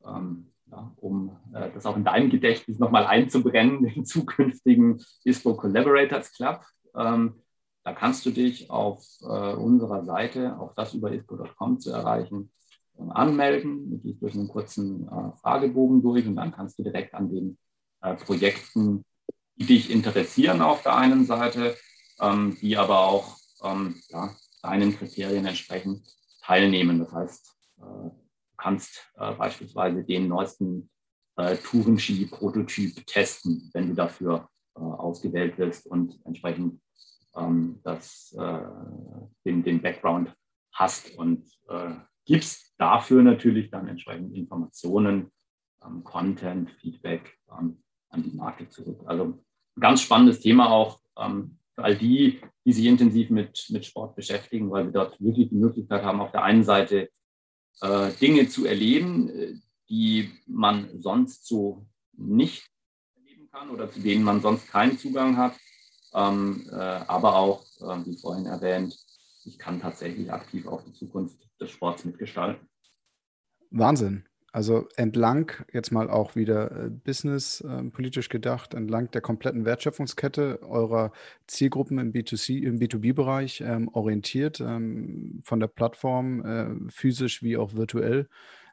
ähm, 0.06 0.52
ja, 0.70 0.90
um 0.96 1.36
äh, 1.52 1.70
das 1.72 1.84
auch 1.84 1.96
in 1.96 2.04
deinem 2.04 2.30
Gedächtnis 2.30 2.78
nochmal 2.78 3.04
einzubrennen, 3.04 3.82
den 3.94 4.06
zukünftigen 4.06 5.04
ISPO 5.24 5.56
Collaborators 5.56 6.32
Club, 6.32 6.64
ähm, 6.94 7.42
da 7.84 7.92
kannst 7.92 8.24
du 8.24 8.30
dich 8.30 8.70
auf 8.70 9.04
äh, 9.22 9.54
unserer 9.54 10.04
Seite, 10.04 10.58
auch 10.58 10.72
das 10.74 10.94
über 10.94 11.12
ispo.com 11.12 11.80
zu 11.80 11.90
erreichen, 11.90 12.52
anmelden. 13.10 13.90
Du 13.90 13.98
gehst 13.98 14.22
durch 14.22 14.34
einen 14.34 14.48
kurzen 14.48 15.08
äh, 15.08 15.36
Fragebogen 15.40 16.02
durch 16.02 16.26
und 16.26 16.36
dann 16.36 16.52
kannst 16.52 16.78
du 16.78 16.82
direkt 16.82 17.14
an 17.14 17.30
den 17.30 17.58
äh, 18.02 18.14
Projekten, 18.14 19.04
die 19.56 19.66
dich 19.66 19.90
interessieren 19.90 20.62
auf 20.62 20.82
der 20.82 20.96
einen 20.96 21.24
Seite, 21.24 21.76
ähm, 22.20 22.56
die 22.60 22.76
aber 22.76 23.00
auch 23.00 23.36
ähm, 23.62 24.00
ja, 24.08 24.34
deinen 24.62 24.96
Kriterien 24.96 25.46
entsprechend 25.46 26.02
teilnehmen. 26.42 26.98
Das 26.98 27.12
heißt, 27.12 27.56
äh, 27.78 27.82
du 27.82 28.56
kannst 28.56 29.12
äh, 29.16 29.32
beispielsweise 29.32 30.04
den 30.04 30.28
neuesten 30.28 30.90
äh, 31.36 31.56
Tourenski-Prototyp 31.56 33.06
testen, 33.06 33.70
wenn 33.72 33.88
du 33.88 33.94
dafür 33.94 34.48
ausgewählt 34.74 35.58
wirst 35.58 35.86
und 35.86 36.18
entsprechend 36.24 36.80
ähm, 37.36 37.80
das, 37.84 38.34
den, 39.44 39.62
den 39.62 39.82
Background 39.82 40.34
hast 40.72 41.14
und 41.18 41.46
gibst 42.24 42.74
dafür 42.78 43.22
natürlich 43.22 43.70
dann 43.70 43.88
entsprechend 43.88 44.34
Informationen, 44.34 45.30
ähm, 45.84 46.04
Content, 46.04 46.70
Feedback 46.80 47.38
ähm, 47.50 47.82
an 48.08 48.22
die 48.22 48.36
Marke 48.36 48.68
zurück. 48.68 49.02
Also 49.06 49.24
ein 49.76 49.80
ganz 49.80 50.02
spannendes 50.02 50.40
Thema 50.40 50.70
auch 50.70 51.00
für 51.74 51.84
all 51.84 51.96
die, 51.96 52.40
die 52.64 52.72
sich 52.72 52.86
intensiv 52.86 53.30
mit, 53.30 53.66
mit 53.70 53.84
Sport 53.84 54.14
beschäftigen, 54.16 54.70
weil 54.70 54.86
wir 54.86 54.92
dort 54.92 55.20
wirklich 55.20 55.48
die 55.48 55.56
Möglichkeit 55.56 56.02
haben, 56.02 56.20
auf 56.20 56.32
der 56.32 56.42
einen 56.42 56.64
Seite 56.64 57.10
äh, 57.80 58.12
Dinge 58.20 58.48
zu 58.48 58.66
erleben, 58.66 59.28
äh, 59.30 59.54
die 59.88 60.30
man 60.46 61.00
sonst 61.00 61.46
so 61.46 61.86
nicht 62.12 62.68
erleben 63.14 63.48
kann 63.50 63.70
oder 63.70 63.90
zu 63.90 64.00
denen 64.00 64.24
man 64.24 64.40
sonst 64.40 64.68
keinen 64.68 64.98
Zugang 64.98 65.36
hat. 65.36 65.54
Ähm, 66.14 66.68
äh, 66.70 66.74
aber 66.74 67.36
auch, 67.36 67.64
äh, 67.80 68.06
wie 68.06 68.18
vorhin 68.18 68.46
erwähnt, 68.46 68.94
ich 69.44 69.58
kann 69.58 69.80
tatsächlich 69.80 70.32
aktiv 70.32 70.66
auch 70.66 70.82
die 70.82 70.92
Zukunft 70.92 71.48
des 71.60 71.70
Sports 71.70 72.04
mitgestalten. 72.04 72.68
Wahnsinn. 73.70 74.24
Also 74.54 74.86
entlang, 74.96 75.50
jetzt 75.72 75.92
mal 75.92 76.10
auch 76.10 76.36
wieder 76.36 76.70
äh, 76.70 76.90
business 76.90 77.62
äh, 77.62 77.84
politisch 77.84 78.28
gedacht, 78.28 78.74
entlang 78.74 79.10
der 79.10 79.22
kompletten 79.22 79.64
Wertschöpfungskette 79.64 80.60
eurer 80.62 81.12
Zielgruppen 81.46 81.98
im 81.98 82.12
B2C, 82.12 82.60
im 82.62 82.78
B2B-Bereich 82.78 83.62
ähm, 83.62 83.88
orientiert, 83.88 84.60
ähm, 84.60 85.40
von 85.42 85.58
der 85.58 85.68
Plattform, 85.68 86.44
äh, 86.44 86.90
physisch 86.90 87.42
wie 87.42 87.56
auch 87.56 87.72
virtuell, 87.72 88.28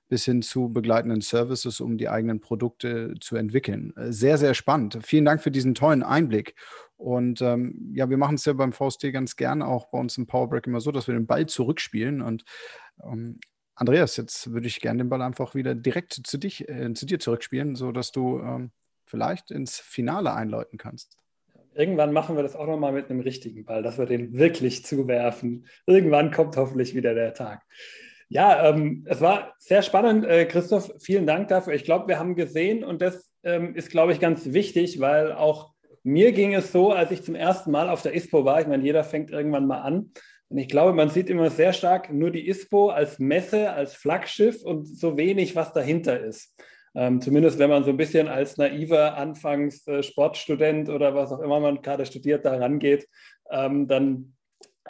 bis 0.10 0.26
hin 0.26 0.42
zu 0.42 0.70
begleitenden 0.70 1.22
Services, 1.22 1.80
um 1.80 1.98
die 1.98 2.10
eigenen 2.10 2.42
Produkte 2.42 3.14
zu 3.22 3.36
entwickeln. 3.36 3.94
Äh, 3.96 4.12
sehr, 4.12 4.38
sehr 4.38 4.54
spannend. 4.54 5.00
Vielen 5.04 5.26
Dank 5.26 5.42
für 5.42 5.52
diesen 5.52 5.76
tollen 5.76 6.04
Einblick. 6.04 6.56
Und 6.98 7.42
ähm, 7.42 7.94
ja, 7.94 8.10
wir 8.10 8.18
machen 8.18 8.36
es 8.36 8.44
ja 8.44 8.54
beim 8.54 8.74
VST 8.74 9.14
ganz 9.14 9.38
gern 9.38 9.62
auch 9.62 9.90
bei 9.90 10.00
uns 10.00 10.18
im 10.18 10.28
Powerbreak 10.28 10.68
immer 10.68 10.82
so, 10.82 10.92
dass 10.92 11.08
wir 11.08 11.14
den 11.14 11.28
Ball 11.28 11.46
zurückspielen 11.46 12.22
und 12.22 12.44
ähm, 13.02 13.40
Andreas, 13.80 14.18
jetzt 14.18 14.52
würde 14.52 14.68
ich 14.68 14.82
gerne 14.82 14.98
den 14.98 15.10
Ball 15.10 15.22
einfach 15.22 15.56
wieder 15.56 15.74
direkt 15.74 16.12
zu, 16.12 16.38
dich, 16.38 16.68
äh, 16.68 16.94
zu 16.94 17.06
dir 17.06 17.18
zurückspielen, 17.18 17.76
sodass 17.76 18.12
du 18.12 18.40
ähm, 18.40 18.72
vielleicht 19.06 19.52
ins 19.52 19.80
Finale 19.80 20.34
einläuten 20.34 20.78
kannst. 20.78 21.16
Irgendwann 21.76 22.12
machen 22.12 22.36
wir 22.36 22.44
das 22.44 22.58
auch 22.58 22.68
nochmal 22.68 22.92
mit 22.92 23.10
einem 23.10 23.22
richtigen 23.22 23.64
Ball, 23.64 23.82
dass 23.82 23.98
wir 23.98 24.06
den 24.06 24.34
wirklich 24.34 24.84
zuwerfen. 24.84 25.66
Irgendwann 25.86 26.32
kommt 26.32 26.58
hoffentlich 26.58 26.94
wieder 26.94 27.14
der 27.14 27.34
Tag. 27.34 27.62
Ja, 28.30 28.70
ähm, 28.70 29.06
es 29.10 29.22
war 29.22 29.56
sehr 29.58 29.82
spannend, 29.82 30.24
äh, 30.24 30.46
Christoph. 30.46 30.94
Vielen 31.00 31.26
Dank 31.26 31.48
dafür. 31.48 31.74
Ich 31.74 31.84
glaube, 31.84 32.08
wir 32.08 32.20
haben 32.20 32.36
gesehen 32.36 32.84
und 32.84 33.02
das 33.02 33.30
ähm, 33.44 33.76
ist, 33.76 33.90
glaube 33.90 34.14
ich, 34.14 34.20
ganz 34.20 34.54
wichtig, 34.54 35.00
weil 35.00 35.34
auch 35.34 35.74
mir 36.04 36.32
ging 36.32 36.54
es 36.54 36.72
so, 36.72 36.92
als 36.92 37.10
ich 37.12 37.24
zum 37.24 37.36
ersten 37.36 37.72
Mal 37.72 37.90
auf 37.90 38.04
der 38.04 38.14
ISPO 38.14 38.46
war. 38.46 38.62
Ich 38.62 38.68
meine, 38.68 38.84
jeder 38.84 39.04
fängt 39.04 39.32
irgendwann 39.32 39.66
mal 39.66 39.82
an. 39.82 40.12
Und 40.50 40.58
ich 40.58 40.68
glaube, 40.68 40.94
man 40.94 41.10
sieht 41.10 41.30
immer 41.30 41.50
sehr 41.50 41.74
stark 41.74 42.14
nur 42.14 42.32
die 42.32 42.48
ISPO 42.48 42.90
als 42.90 43.20
Messe, 43.20 43.72
als 43.72 43.96
Flaggschiff 43.96 44.64
und 44.64 44.86
so 44.86 45.18
wenig, 45.18 45.56
was 45.56 45.74
dahinter 45.74 46.20
ist. 46.20 46.56
Ähm, 46.96 47.22
zumindest 47.22 47.60
wenn 47.60 47.70
man 47.70 47.84
so 47.84 47.92
ein 47.92 47.98
bisschen 47.98 48.28
als 48.28 48.58
naiver 48.58 49.16
Anfangs 49.18 49.86
äh, 49.88 50.02
oder 50.92 51.16
was 51.16 51.32
auch 51.32 51.40
immer 51.40 51.60
man 51.60 51.82
gerade 51.82 52.06
studiert 52.06 52.46
da 52.46 52.58
rangeht, 52.58 53.08
ähm, 53.52 53.88
dann 53.88 54.36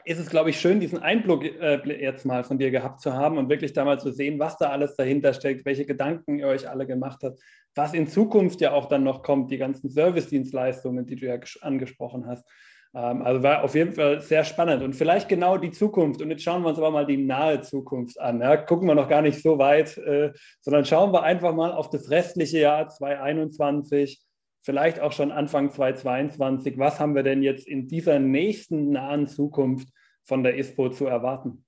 ist 0.05 0.19
es, 0.19 0.29
glaube 0.29 0.49
ich, 0.49 0.59
schön, 0.59 0.79
diesen 0.79 0.99
Einblick 0.99 1.59
äh, 1.61 1.79
jetzt 2.01 2.25
mal 2.25 2.43
von 2.43 2.57
dir 2.57 2.71
gehabt 2.71 3.01
zu 3.01 3.13
haben 3.13 3.37
und 3.37 3.49
wirklich 3.49 3.73
da 3.73 3.85
mal 3.85 3.99
zu 3.99 4.11
sehen, 4.11 4.39
was 4.39 4.57
da 4.57 4.69
alles 4.69 4.95
dahinter 4.95 5.33
steckt, 5.33 5.65
welche 5.65 5.85
Gedanken 5.85 6.39
ihr 6.39 6.47
euch 6.47 6.69
alle 6.69 6.85
gemacht 6.85 7.19
habt, 7.23 7.39
was 7.75 7.93
in 7.93 8.07
Zukunft 8.07 8.61
ja 8.61 8.71
auch 8.71 8.87
dann 8.87 9.03
noch 9.03 9.23
kommt, 9.23 9.51
die 9.51 9.57
ganzen 9.57 9.89
Service-Dienstleistungen, 9.89 11.05
die 11.05 11.15
du 11.15 11.27
ja 11.27 11.39
angesprochen 11.61 12.27
hast. 12.27 12.45
Ähm, 12.93 13.21
also 13.21 13.43
war 13.43 13.63
auf 13.63 13.75
jeden 13.75 13.93
Fall 13.93 14.21
sehr 14.21 14.43
spannend 14.43 14.83
und 14.83 14.95
vielleicht 14.95 15.29
genau 15.29 15.57
die 15.57 15.71
Zukunft. 15.71 16.21
Und 16.21 16.31
jetzt 16.31 16.43
schauen 16.43 16.63
wir 16.63 16.69
uns 16.69 16.77
aber 16.77 16.91
mal 16.91 17.05
die 17.05 17.17
nahe 17.17 17.61
Zukunft 17.61 18.19
an. 18.19 18.41
Ja, 18.41 18.57
gucken 18.57 18.87
wir 18.87 18.95
noch 18.95 19.09
gar 19.09 19.21
nicht 19.21 19.41
so 19.41 19.57
weit, 19.57 19.97
äh, 19.97 20.31
sondern 20.61 20.85
schauen 20.85 21.13
wir 21.13 21.23
einfach 21.23 21.53
mal 21.53 21.71
auf 21.71 21.89
das 21.89 22.09
restliche 22.09 22.59
Jahr 22.59 22.89
2021, 22.89 24.21
vielleicht 24.69 24.99
auch 24.99 25.13
schon 25.13 25.31
Anfang 25.31 25.71
2022. 25.71 26.77
Was 26.77 26.99
haben 26.99 27.15
wir 27.15 27.23
denn 27.23 27.41
jetzt 27.41 27.67
in 27.67 27.87
dieser 27.87 28.19
nächsten 28.19 28.91
nahen 28.91 29.25
Zukunft 29.25 29.89
von 30.21 30.43
der 30.43 30.59
ISPO 30.59 30.89
zu 30.89 31.07
erwarten? 31.07 31.65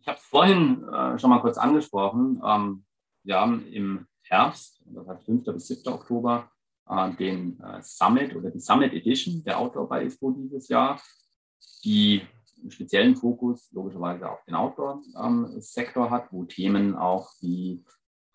Ich 0.00 0.08
habe 0.08 0.18
es 0.18 0.24
vorhin 0.24 0.82
äh, 0.92 1.16
schon 1.16 1.30
mal 1.30 1.38
kurz 1.38 1.58
angesprochen. 1.58 2.42
Ähm, 2.44 2.84
wir 3.22 3.36
haben 3.36 3.64
im 3.68 4.08
Herbst, 4.22 4.82
das 4.86 5.06
heißt 5.06 5.26
5. 5.26 5.44
bis 5.44 5.68
7. 5.68 5.92
Oktober, 5.92 6.50
äh, 6.88 7.12
den 7.14 7.60
äh, 7.60 7.80
Summit 7.82 8.34
oder 8.34 8.50
die 8.50 8.58
Summit 8.58 8.94
Edition 8.94 9.44
der 9.44 9.56
Outdoor 9.56 9.88
bei 9.88 10.02
Expo 10.02 10.32
dieses 10.32 10.66
Jahr, 10.66 11.00
die 11.84 12.22
einen 12.60 12.72
speziellen 12.72 13.14
Fokus 13.14 13.70
logischerweise 13.70 14.28
auf 14.28 14.42
den 14.44 14.56
Outdoor-Sektor 14.56 16.06
ähm, 16.06 16.10
hat, 16.10 16.32
wo 16.32 16.42
Themen 16.46 16.96
auch 16.96 17.30
wie 17.38 17.84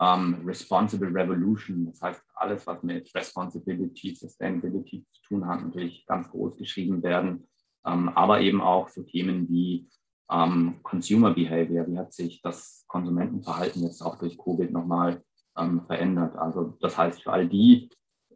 ähm, 0.03 0.43
Responsible 0.45 1.13
Revolution, 1.13 1.85
das 1.85 2.01
heißt 2.01 2.21
alles, 2.35 2.67
was 2.67 2.83
mit 2.83 3.13
Responsibility, 3.15 4.15
Sustainability 4.15 5.05
zu 5.11 5.21
tun 5.23 5.47
hat, 5.47 5.61
natürlich 5.61 6.05
ganz 6.05 6.29
groß 6.29 6.57
geschrieben 6.57 7.01
werden, 7.03 7.47
ähm, 7.85 8.09
aber 8.09 8.41
eben 8.41 8.61
auch 8.61 8.89
so 8.89 9.03
Themen 9.03 9.47
wie 9.49 9.87
ähm, 10.31 10.79
Consumer 10.83 11.33
Behavior, 11.33 11.87
wie 11.87 11.97
hat 11.97 12.13
sich 12.13 12.41
das 12.41 12.83
Konsumentenverhalten 12.87 13.83
jetzt 13.83 14.01
auch 14.01 14.17
durch 14.17 14.37
Covid 14.37 14.71
nochmal 14.71 15.21
ähm, 15.57 15.85
verändert. 15.85 16.35
Also 16.35 16.77
das 16.81 16.97
heißt 16.97 17.23
für 17.23 17.31
all 17.31 17.47
die, 17.47 17.89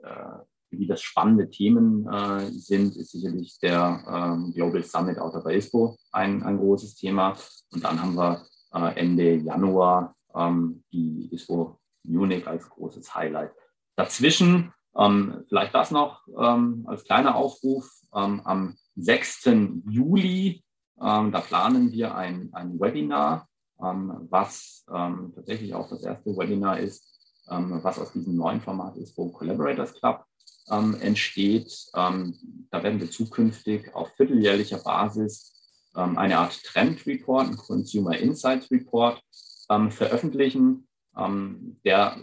äh, 0.03 0.39
wie 0.69 0.87
das 0.87 1.01
spannende 1.01 1.49
Themen 1.49 2.07
äh, 2.07 2.45
sind, 2.51 2.95
ist 2.95 3.11
sicherlich 3.11 3.57
der 3.59 4.03
ähm, 4.07 4.53
Global 4.53 4.83
Summit 4.83 5.17
Outer 5.17 5.41
Baseball 5.41 5.95
ein, 6.11 6.43
ein 6.43 6.57
großes 6.57 6.95
Thema. 6.95 7.35
Und 7.71 7.83
dann 7.83 8.01
haben 8.01 8.15
wir 8.15 8.45
äh, 8.73 8.99
Ende 8.99 9.35
Januar 9.35 10.16
ähm, 10.37 10.83
die 10.91 11.29
ISPO 11.33 11.79
Munich 12.03 12.47
als 12.47 12.69
großes 12.69 13.13
Highlight. 13.15 13.51
Dazwischen, 13.95 14.73
ähm, 14.97 15.43
vielleicht 15.49 15.73
das 15.73 15.91
noch 15.91 16.27
ähm, 16.39 16.85
als 16.87 17.03
kleiner 17.03 17.35
Aufruf, 17.35 17.89
ähm, 18.13 18.41
am 18.45 18.77
6. 18.95 19.45
Juli, 19.89 20.63
ähm, 21.01 21.31
da 21.31 21.41
planen 21.41 21.91
wir 21.91 22.15
ein, 22.15 22.49
ein 22.53 22.79
Webinar, 22.79 23.47
was 23.79 24.85
tatsächlich 24.87 25.75
auch 25.75 25.87
das 25.87 26.01
erste 26.01 26.35
Webinar 26.35 26.79
ist, 26.79 27.17
ähm, 27.49 27.79
was 27.83 27.99
aus 27.99 28.11
diesem 28.11 28.35
neuen 28.35 28.61
Format 28.61 28.97
ist, 28.97 29.17
wo 29.17 29.29
Collaborators 29.29 29.93
Club 29.93 30.25
ähm, 30.69 30.95
entsteht. 30.99 31.87
Ähm, 31.95 32.67
da 32.71 32.83
werden 32.83 32.99
wir 32.99 33.09
zukünftig 33.09 33.93
auf 33.95 34.09
vierteljährlicher 34.15 34.79
Basis 34.79 35.53
ähm, 35.95 36.17
eine 36.17 36.37
Art 36.39 36.61
Trend 36.63 37.05
Report, 37.05 37.47
ein 37.47 37.57
Consumer 37.57 38.17
Insights 38.17 38.69
Report 38.71 39.21
ähm, 39.69 39.91
veröffentlichen, 39.91 40.87
ähm, 41.15 41.79
der 41.83 42.17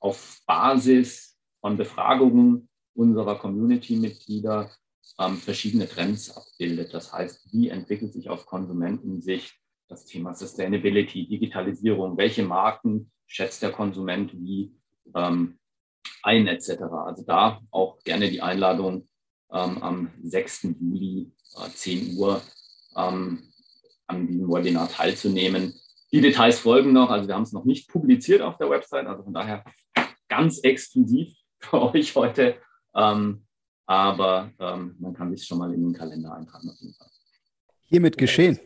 auf 0.00 0.40
Basis 0.46 1.38
von 1.60 1.76
Befragungen 1.76 2.68
unserer 2.94 3.38
Community-Mitglieder 3.38 4.70
ähm, 5.18 5.36
verschiedene 5.36 5.88
Trends 5.88 6.36
abbildet. 6.36 6.92
Das 6.92 7.12
heißt, 7.12 7.52
wie 7.52 7.68
entwickelt 7.68 8.12
sich 8.12 8.28
aus 8.28 8.46
Konsumentensicht 8.46 9.54
das 9.88 10.04
Thema 10.04 10.34
Sustainability, 10.34 11.28
Digitalisierung, 11.28 12.16
welche 12.16 12.42
Marken 12.44 13.10
schätzt 13.26 13.62
der 13.62 13.72
Konsument 13.72 14.32
wie 14.34 14.74
ähm, 15.14 15.58
ein 16.22 16.46
etc. 16.46 16.82
Also 16.82 17.24
da 17.24 17.60
auch 17.70 17.98
gerne 18.00 18.30
die 18.30 18.42
Einladung 18.42 19.08
ähm, 19.52 19.82
am 19.82 20.10
6. 20.22 20.74
Juli 20.80 21.32
äh, 21.56 21.70
10 21.70 22.16
Uhr 22.16 22.42
ähm, 22.96 23.42
an 24.06 24.26
diesem 24.26 24.48
Webinar 24.48 24.88
teilzunehmen. 24.88 25.74
Die 26.12 26.20
Details 26.20 26.60
folgen 26.60 26.92
noch, 26.92 27.10
also 27.10 27.28
wir 27.28 27.34
haben 27.34 27.42
es 27.42 27.52
noch 27.52 27.64
nicht 27.64 27.88
publiziert 27.88 28.40
auf 28.40 28.56
der 28.58 28.70
Website, 28.70 29.06
also 29.06 29.24
von 29.24 29.34
daher 29.34 29.64
ganz 30.28 30.60
exklusiv 30.60 31.34
für 31.58 31.94
euch 31.94 32.14
heute. 32.14 32.56
Ähm, 32.94 33.46
aber 33.86 34.50
ähm, 34.58 34.96
man 34.98 35.14
kann 35.14 35.34
sich 35.34 35.46
schon 35.46 35.58
mal 35.58 35.72
in 35.72 35.82
den 35.82 35.92
Kalender 35.92 36.34
eintragen 36.34 36.68
auf 36.68 36.76
jeden 36.80 36.94
Fall. 36.94 37.08
Hiermit 37.84 38.18
geschehen. 38.18 38.58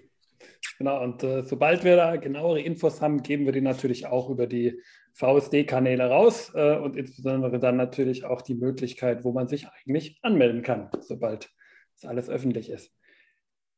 Genau, 0.79 1.03
und 1.03 1.23
äh, 1.23 1.43
sobald 1.45 1.85
wir 1.85 1.97
da 1.97 2.17
genauere 2.17 2.61
Infos 2.61 3.03
haben, 3.03 3.23
geben 3.23 3.45
wir 3.45 3.53
die 3.53 3.61
natürlich 3.61 4.07
auch 4.07 4.31
über 4.31 4.47
die 4.47 4.81
VSD-Kanäle 5.13 6.09
raus 6.09 6.53
äh, 6.55 6.77
und 6.77 6.97
insbesondere 6.97 7.59
dann 7.59 7.77
natürlich 7.77 8.25
auch 8.25 8.41
die 8.41 8.55
Möglichkeit, 8.55 9.25
wo 9.25 9.33
man 9.33 9.49
sich 9.49 9.67
eigentlich 9.69 10.19
anmelden 10.23 10.63
kann, 10.63 10.91
sobald 11.01 11.51
das 11.95 12.09
alles 12.09 12.31
öffentlich 12.31 12.71
ist. 12.71 12.93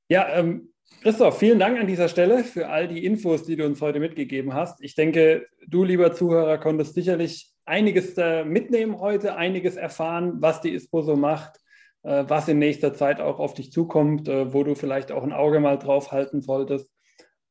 Ja, 0.08 0.28
ähm, 0.28 0.71
Christoph, 1.00 1.38
vielen 1.38 1.58
Dank 1.58 1.78
an 1.78 1.86
dieser 1.86 2.08
Stelle 2.08 2.44
für 2.44 2.68
all 2.68 2.86
die 2.86 3.04
Infos, 3.04 3.44
die 3.44 3.56
du 3.56 3.64
uns 3.64 3.80
heute 3.80 3.98
mitgegeben 4.00 4.54
hast. 4.54 4.82
Ich 4.82 4.94
denke, 4.94 5.46
du, 5.66 5.82
lieber 5.82 6.12
Zuhörer, 6.12 6.58
konntest 6.58 6.94
sicherlich 6.94 7.52
einiges 7.64 8.16
äh, 8.18 8.44
mitnehmen 8.44 8.98
heute, 8.98 9.36
einiges 9.36 9.76
erfahren, 9.76 10.34
was 10.40 10.60
die 10.60 10.74
ISPO 10.74 11.02
so 11.02 11.16
macht, 11.16 11.58
äh, 12.02 12.24
was 12.26 12.48
in 12.48 12.58
nächster 12.58 12.94
Zeit 12.94 13.20
auch 13.20 13.38
auf 13.38 13.54
dich 13.54 13.72
zukommt, 13.72 14.28
äh, 14.28 14.52
wo 14.52 14.64
du 14.64 14.74
vielleicht 14.74 15.12
auch 15.12 15.22
ein 15.22 15.32
Auge 15.32 15.60
mal 15.60 15.78
drauf 15.78 16.12
halten 16.12 16.40
solltest. 16.40 16.88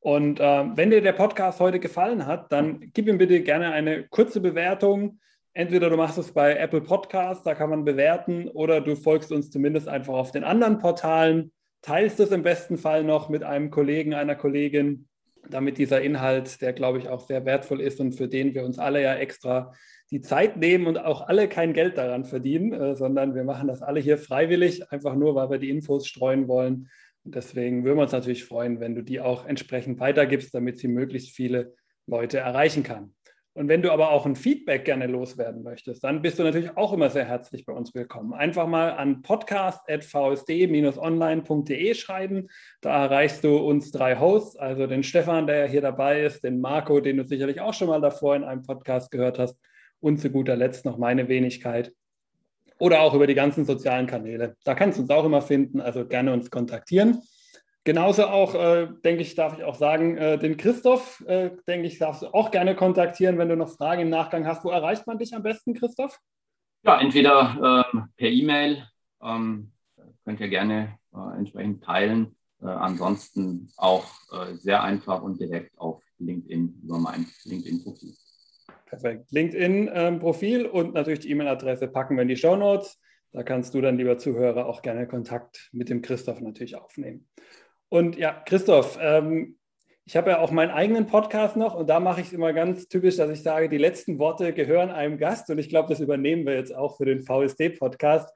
Und 0.03 0.39
wenn 0.39 0.89
dir 0.89 1.01
der 1.01 1.13
Podcast 1.13 1.59
heute 1.59 1.79
gefallen 1.79 2.25
hat, 2.25 2.51
dann 2.51 2.89
gib 2.91 3.07
ihm 3.07 3.19
bitte 3.19 3.43
gerne 3.43 3.71
eine 3.71 4.07
kurze 4.07 4.41
Bewertung. 4.41 5.19
Entweder 5.53 5.91
du 5.91 5.95
machst 5.95 6.17
es 6.17 6.31
bei 6.31 6.55
Apple 6.55 6.81
Podcasts, 6.81 7.43
da 7.43 7.53
kann 7.53 7.69
man 7.69 7.85
bewerten, 7.85 8.47
oder 8.47 8.81
du 8.81 8.95
folgst 8.95 9.31
uns 9.31 9.51
zumindest 9.51 9.87
einfach 9.87 10.15
auf 10.15 10.31
den 10.31 10.43
anderen 10.43 10.79
Portalen, 10.79 11.51
teilst 11.81 12.19
es 12.19 12.31
im 12.31 12.43
besten 12.43 12.77
Fall 12.77 13.03
noch 13.03 13.29
mit 13.29 13.43
einem 13.43 13.71
Kollegen, 13.71 14.13
einer 14.13 14.35
Kollegin, 14.35 15.07
damit 15.49 15.77
dieser 15.77 16.01
Inhalt, 16.01 16.61
der 16.61 16.73
glaube 16.73 16.99
ich 16.99 17.09
auch 17.09 17.21
sehr 17.21 17.45
wertvoll 17.45 17.81
ist 17.81 17.99
und 17.99 18.13
für 18.13 18.27
den 18.27 18.53
wir 18.53 18.63
uns 18.63 18.79
alle 18.79 19.01
ja 19.01 19.15
extra 19.15 19.73
die 20.11 20.21
Zeit 20.21 20.57
nehmen 20.57 20.87
und 20.87 20.97
auch 20.97 21.27
alle 21.27 21.47
kein 21.47 21.73
Geld 21.73 21.97
daran 21.97 22.25
verdienen, 22.25 22.73
äh, 22.73 22.95
sondern 22.95 23.33
wir 23.33 23.43
machen 23.43 23.67
das 23.67 23.81
alle 23.81 23.99
hier 23.99 24.17
freiwillig, 24.17 24.91
einfach 24.91 25.15
nur, 25.15 25.35
weil 25.35 25.49
wir 25.49 25.57
die 25.57 25.69
Infos 25.69 26.05
streuen 26.05 26.47
wollen. 26.47 26.89
Und 27.23 27.35
deswegen 27.35 27.83
würden 27.83 27.97
wir 27.97 28.03
uns 28.03 28.11
natürlich 28.11 28.43
freuen, 28.43 28.79
wenn 28.79 28.95
du 28.95 29.03
die 29.03 29.21
auch 29.21 29.45
entsprechend 29.45 29.99
weitergibst, 29.99 30.53
damit 30.53 30.79
sie 30.79 30.87
möglichst 30.87 31.31
viele 31.31 31.73
Leute 32.07 32.39
erreichen 32.39 32.83
kann. 32.83 33.13
Und 33.53 33.67
wenn 33.67 33.81
du 33.81 33.91
aber 33.91 34.11
auch 34.11 34.25
ein 34.25 34.37
Feedback 34.37 34.85
gerne 34.85 35.07
loswerden 35.07 35.61
möchtest, 35.61 36.05
dann 36.05 36.21
bist 36.21 36.39
du 36.39 36.43
natürlich 36.43 36.77
auch 36.77 36.93
immer 36.93 37.09
sehr 37.09 37.25
herzlich 37.25 37.65
bei 37.65 37.73
uns 37.73 37.93
willkommen. 37.93 38.33
Einfach 38.33 38.65
mal 38.65 38.91
an 38.91 39.23
podcast.vsd-online.de 39.23 41.93
schreiben. 41.95 42.47
Da 42.79 43.03
erreichst 43.03 43.43
du 43.43 43.57
uns 43.57 43.91
drei 43.91 44.17
Hosts, 44.17 44.55
also 44.55 44.87
den 44.87 45.03
Stefan, 45.03 45.47
der 45.47 45.67
hier 45.67 45.81
dabei 45.81 46.21
ist, 46.21 46.45
den 46.45 46.61
Marco, 46.61 47.01
den 47.01 47.17
du 47.17 47.25
sicherlich 47.25 47.59
auch 47.59 47.73
schon 47.73 47.89
mal 47.89 47.99
davor 47.99 48.37
in 48.37 48.45
einem 48.45 48.63
Podcast 48.63 49.11
gehört 49.11 49.37
hast, 49.37 49.59
und 49.99 50.19
zu 50.19 50.31
guter 50.31 50.55
Letzt 50.55 50.85
noch 50.85 50.97
meine 50.97 51.27
Wenigkeit 51.27 51.91
oder 52.79 53.01
auch 53.01 53.13
über 53.13 53.27
die 53.27 53.35
ganzen 53.35 53.65
sozialen 53.65 54.07
Kanäle. 54.07 54.55
Da 54.63 54.75
kannst 54.75 54.97
du 54.97 55.03
uns 55.03 55.11
auch 55.11 55.23
immer 55.23 55.41
finden, 55.41 55.79
also 55.79 56.05
gerne 56.05 56.33
uns 56.33 56.49
kontaktieren. 56.49 57.21
Genauso 57.83 58.25
auch, 58.25 58.53
äh, 58.53 58.89
denke 59.03 59.23
ich, 59.23 59.33
darf 59.33 59.57
ich 59.57 59.63
auch 59.63 59.75
sagen, 59.75 60.15
äh, 60.15 60.37
den 60.37 60.55
Christoph, 60.55 61.23
äh, 61.27 61.51
denke 61.67 61.87
ich, 61.87 61.97
darfst 61.97 62.21
du 62.21 62.27
auch 62.27 62.51
gerne 62.51 62.75
kontaktieren, 62.75 63.39
wenn 63.39 63.49
du 63.49 63.55
noch 63.55 63.69
Fragen 63.69 64.03
im 64.03 64.09
Nachgang 64.09 64.45
hast. 64.45 64.63
Wo 64.63 64.69
erreicht 64.69 65.07
man 65.07 65.17
dich 65.17 65.33
am 65.33 65.41
besten, 65.41 65.73
Christoph? 65.73 66.19
Ja, 66.83 67.01
entweder 67.01 67.85
ähm, 67.93 68.09
per 68.17 68.29
E-Mail, 68.29 68.87
ähm, 69.23 69.71
könnt 70.25 70.39
ihr 70.39 70.49
gerne 70.49 70.97
äh, 71.13 71.37
entsprechend 71.37 71.83
teilen. 71.83 72.35
Äh, 72.61 72.67
ansonsten 72.67 73.67
auch 73.77 74.05
äh, 74.31 74.53
sehr 74.55 74.83
einfach 74.83 75.23
und 75.23 75.39
direkt 75.39 75.75
auf 75.79 76.03
LinkedIn 76.19 76.81
über 76.83 76.99
mein 76.99 77.25
LinkedIn-Profil. 77.45 78.13
Perfekt. 78.85 79.31
LinkedIn-Profil 79.31 80.65
ähm, 80.65 80.71
und 80.71 80.93
natürlich 80.93 81.21
die 81.21 81.31
E-Mail-Adresse 81.31 81.87
packen 81.87 82.15
wir 82.15 82.21
in 82.21 82.27
die 82.27 82.37
Show 82.37 82.55
Notes. 82.55 82.99
Da 83.31 83.43
kannst 83.43 83.73
du 83.73 83.81
dann, 83.81 83.97
lieber 83.97 84.17
Zuhörer, 84.17 84.65
auch 84.65 84.81
gerne 84.81 85.07
Kontakt 85.07 85.69
mit 85.71 85.89
dem 85.89 86.01
Christoph 86.01 86.41
natürlich 86.41 86.75
aufnehmen. 86.75 87.27
Und 87.91 88.15
ja, 88.15 88.31
Christoph, 88.31 88.97
ähm, 89.01 89.57
ich 90.05 90.15
habe 90.15 90.29
ja 90.29 90.39
auch 90.39 90.49
meinen 90.49 90.71
eigenen 90.71 91.07
Podcast 91.07 91.57
noch 91.57 91.75
und 91.75 91.89
da 91.89 91.99
mache 91.99 92.21
ich 92.21 92.27
es 92.27 92.33
immer 92.33 92.53
ganz 92.53 92.87
typisch, 92.87 93.17
dass 93.17 93.29
ich 93.29 93.43
sage, 93.43 93.67
die 93.67 93.77
letzten 93.77 94.17
Worte 94.17 94.53
gehören 94.53 94.91
einem 94.91 95.17
Gast 95.17 95.49
und 95.49 95.57
ich 95.57 95.67
glaube, 95.67 95.89
das 95.89 95.99
übernehmen 95.99 96.45
wir 96.45 96.55
jetzt 96.55 96.73
auch 96.73 96.95
für 96.95 97.03
den 97.03 97.21
VSD-Podcast. 97.21 98.33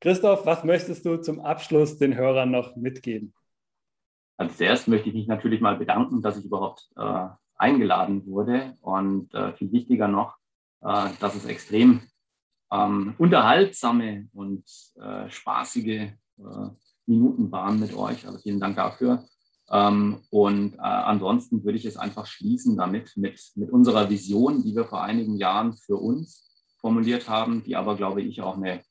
Christoph, 0.00 0.44
was 0.44 0.64
möchtest 0.64 1.06
du 1.06 1.18
zum 1.18 1.38
Abschluss 1.38 1.98
den 1.98 2.16
Hörern 2.16 2.50
noch 2.50 2.74
mitgeben? 2.74 3.32
Als 4.38 4.60
erstes 4.60 4.88
möchte 4.88 5.08
ich 5.08 5.14
mich 5.14 5.28
natürlich 5.28 5.60
mal 5.60 5.76
bedanken, 5.76 6.20
dass 6.20 6.36
ich 6.36 6.44
überhaupt 6.44 6.88
äh, 6.96 7.28
eingeladen 7.56 8.26
wurde. 8.26 8.74
Und 8.80 9.32
äh, 9.34 9.52
viel 9.52 9.70
wichtiger 9.70 10.08
noch, 10.08 10.36
äh, 10.82 11.10
dass 11.20 11.36
es 11.36 11.46
extrem 11.46 12.02
ähm, 12.72 13.14
unterhaltsame 13.18 14.28
und 14.34 14.64
äh, 15.00 15.30
spaßige 15.30 15.86
äh, 15.86 16.12
Minuten 17.06 17.50
waren 17.50 17.80
mit 17.80 17.94
euch. 17.94 18.26
Also 18.26 18.38
vielen 18.38 18.60
Dank 18.60 18.76
dafür. 18.76 19.24
Ähm, 19.70 20.20
und 20.30 20.74
äh, 20.74 20.78
ansonsten 20.78 21.64
würde 21.64 21.78
ich 21.78 21.84
es 21.84 21.96
einfach 21.96 22.26
schließen 22.26 22.76
damit, 22.76 23.16
mit, 23.16 23.40
mit 23.56 23.70
unserer 23.70 24.08
Vision, 24.08 24.62
die 24.62 24.74
wir 24.74 24.84
vor 24.84 25.02
einigen 25.02 25.36
Jahren 25.36 25.72
für 25.72 25.96
uns 25.96 26.46
formuliert 26.80 27.28
haben, 27.28 27.64
die 27.64 27.74
aber, 27.74 27.96
glaube 27.96 28.22
ich, 28.22 28.40
auch 28.42 28.56
eine 28.56 28.82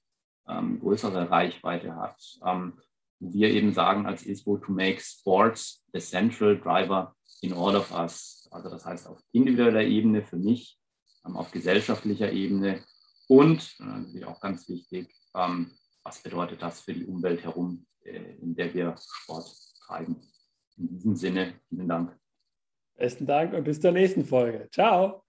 ähm, 0.48 0.80
größere 0.80 1.30
Reichweite 1.30 1.96
hat. 1.96 2.22
Ähm, 2.46 2.74
wir 3.20 3.50
eben 3.50 3.74
sagen 3.74 4.06
als 4.06 4.26
ISPO 4.26 4.58
to 4.58 4.72
make 4.72 5.00
sports 5.02 5.86
the 5.94 6.00
central 6.00 6.60
driver 6.60 7.16
in 7.42 7.54
all 7.54 7.76
of 7.76 7.92
us. 7.92 8.48
Also 8.52 8.70
das 8.70 8.86
heißt 8.86 9.08
auf 9.08 9.20
individueller 9.32 9.84
Ebene 9.84 10.24
für 10.24 10.38
mich, 10.38 10.78
ähm, 11.26 11.38
auf 11.38 11.52
gesellschaftlicher 11.52 12.32
Ebene 12.32 12.84
und 13.28 13.76
äh, 13.80 13.84
natürlich 13.84 14.26
auch 14.26 14.40
ganz 14.42 14.68
wichtig, 14.70 15.14
ähm, 15.34 15.72
was 16.04 16.22
bedeutet 16.22 16.62
das 16.62 16.82
für 16.82 16.94
die 16.94 17.06
Umwelt 17.06 17.44
herum, 17.44 17.86
äh, 17.94 17.95
in 18.06 18.56
der 18.56 18.74
wir 18.74 18.96
Sport 18.98 19.48
treiben. 19.86 20.16
In 20.78 20.90
diesem 20.90 21.16
Sinne, 21.16 21.54
vielen 21.70 21.88
Dank. 21.88 22.18
Besten 22.98 23.26
Dank 23.26 23.54
und 23.54 23.64
bis 23.64 23.80
zur 23.80 23.92
nächsten 23.92 24.24
Folge. 24.24 24.70
Ciao. 24.72 25.25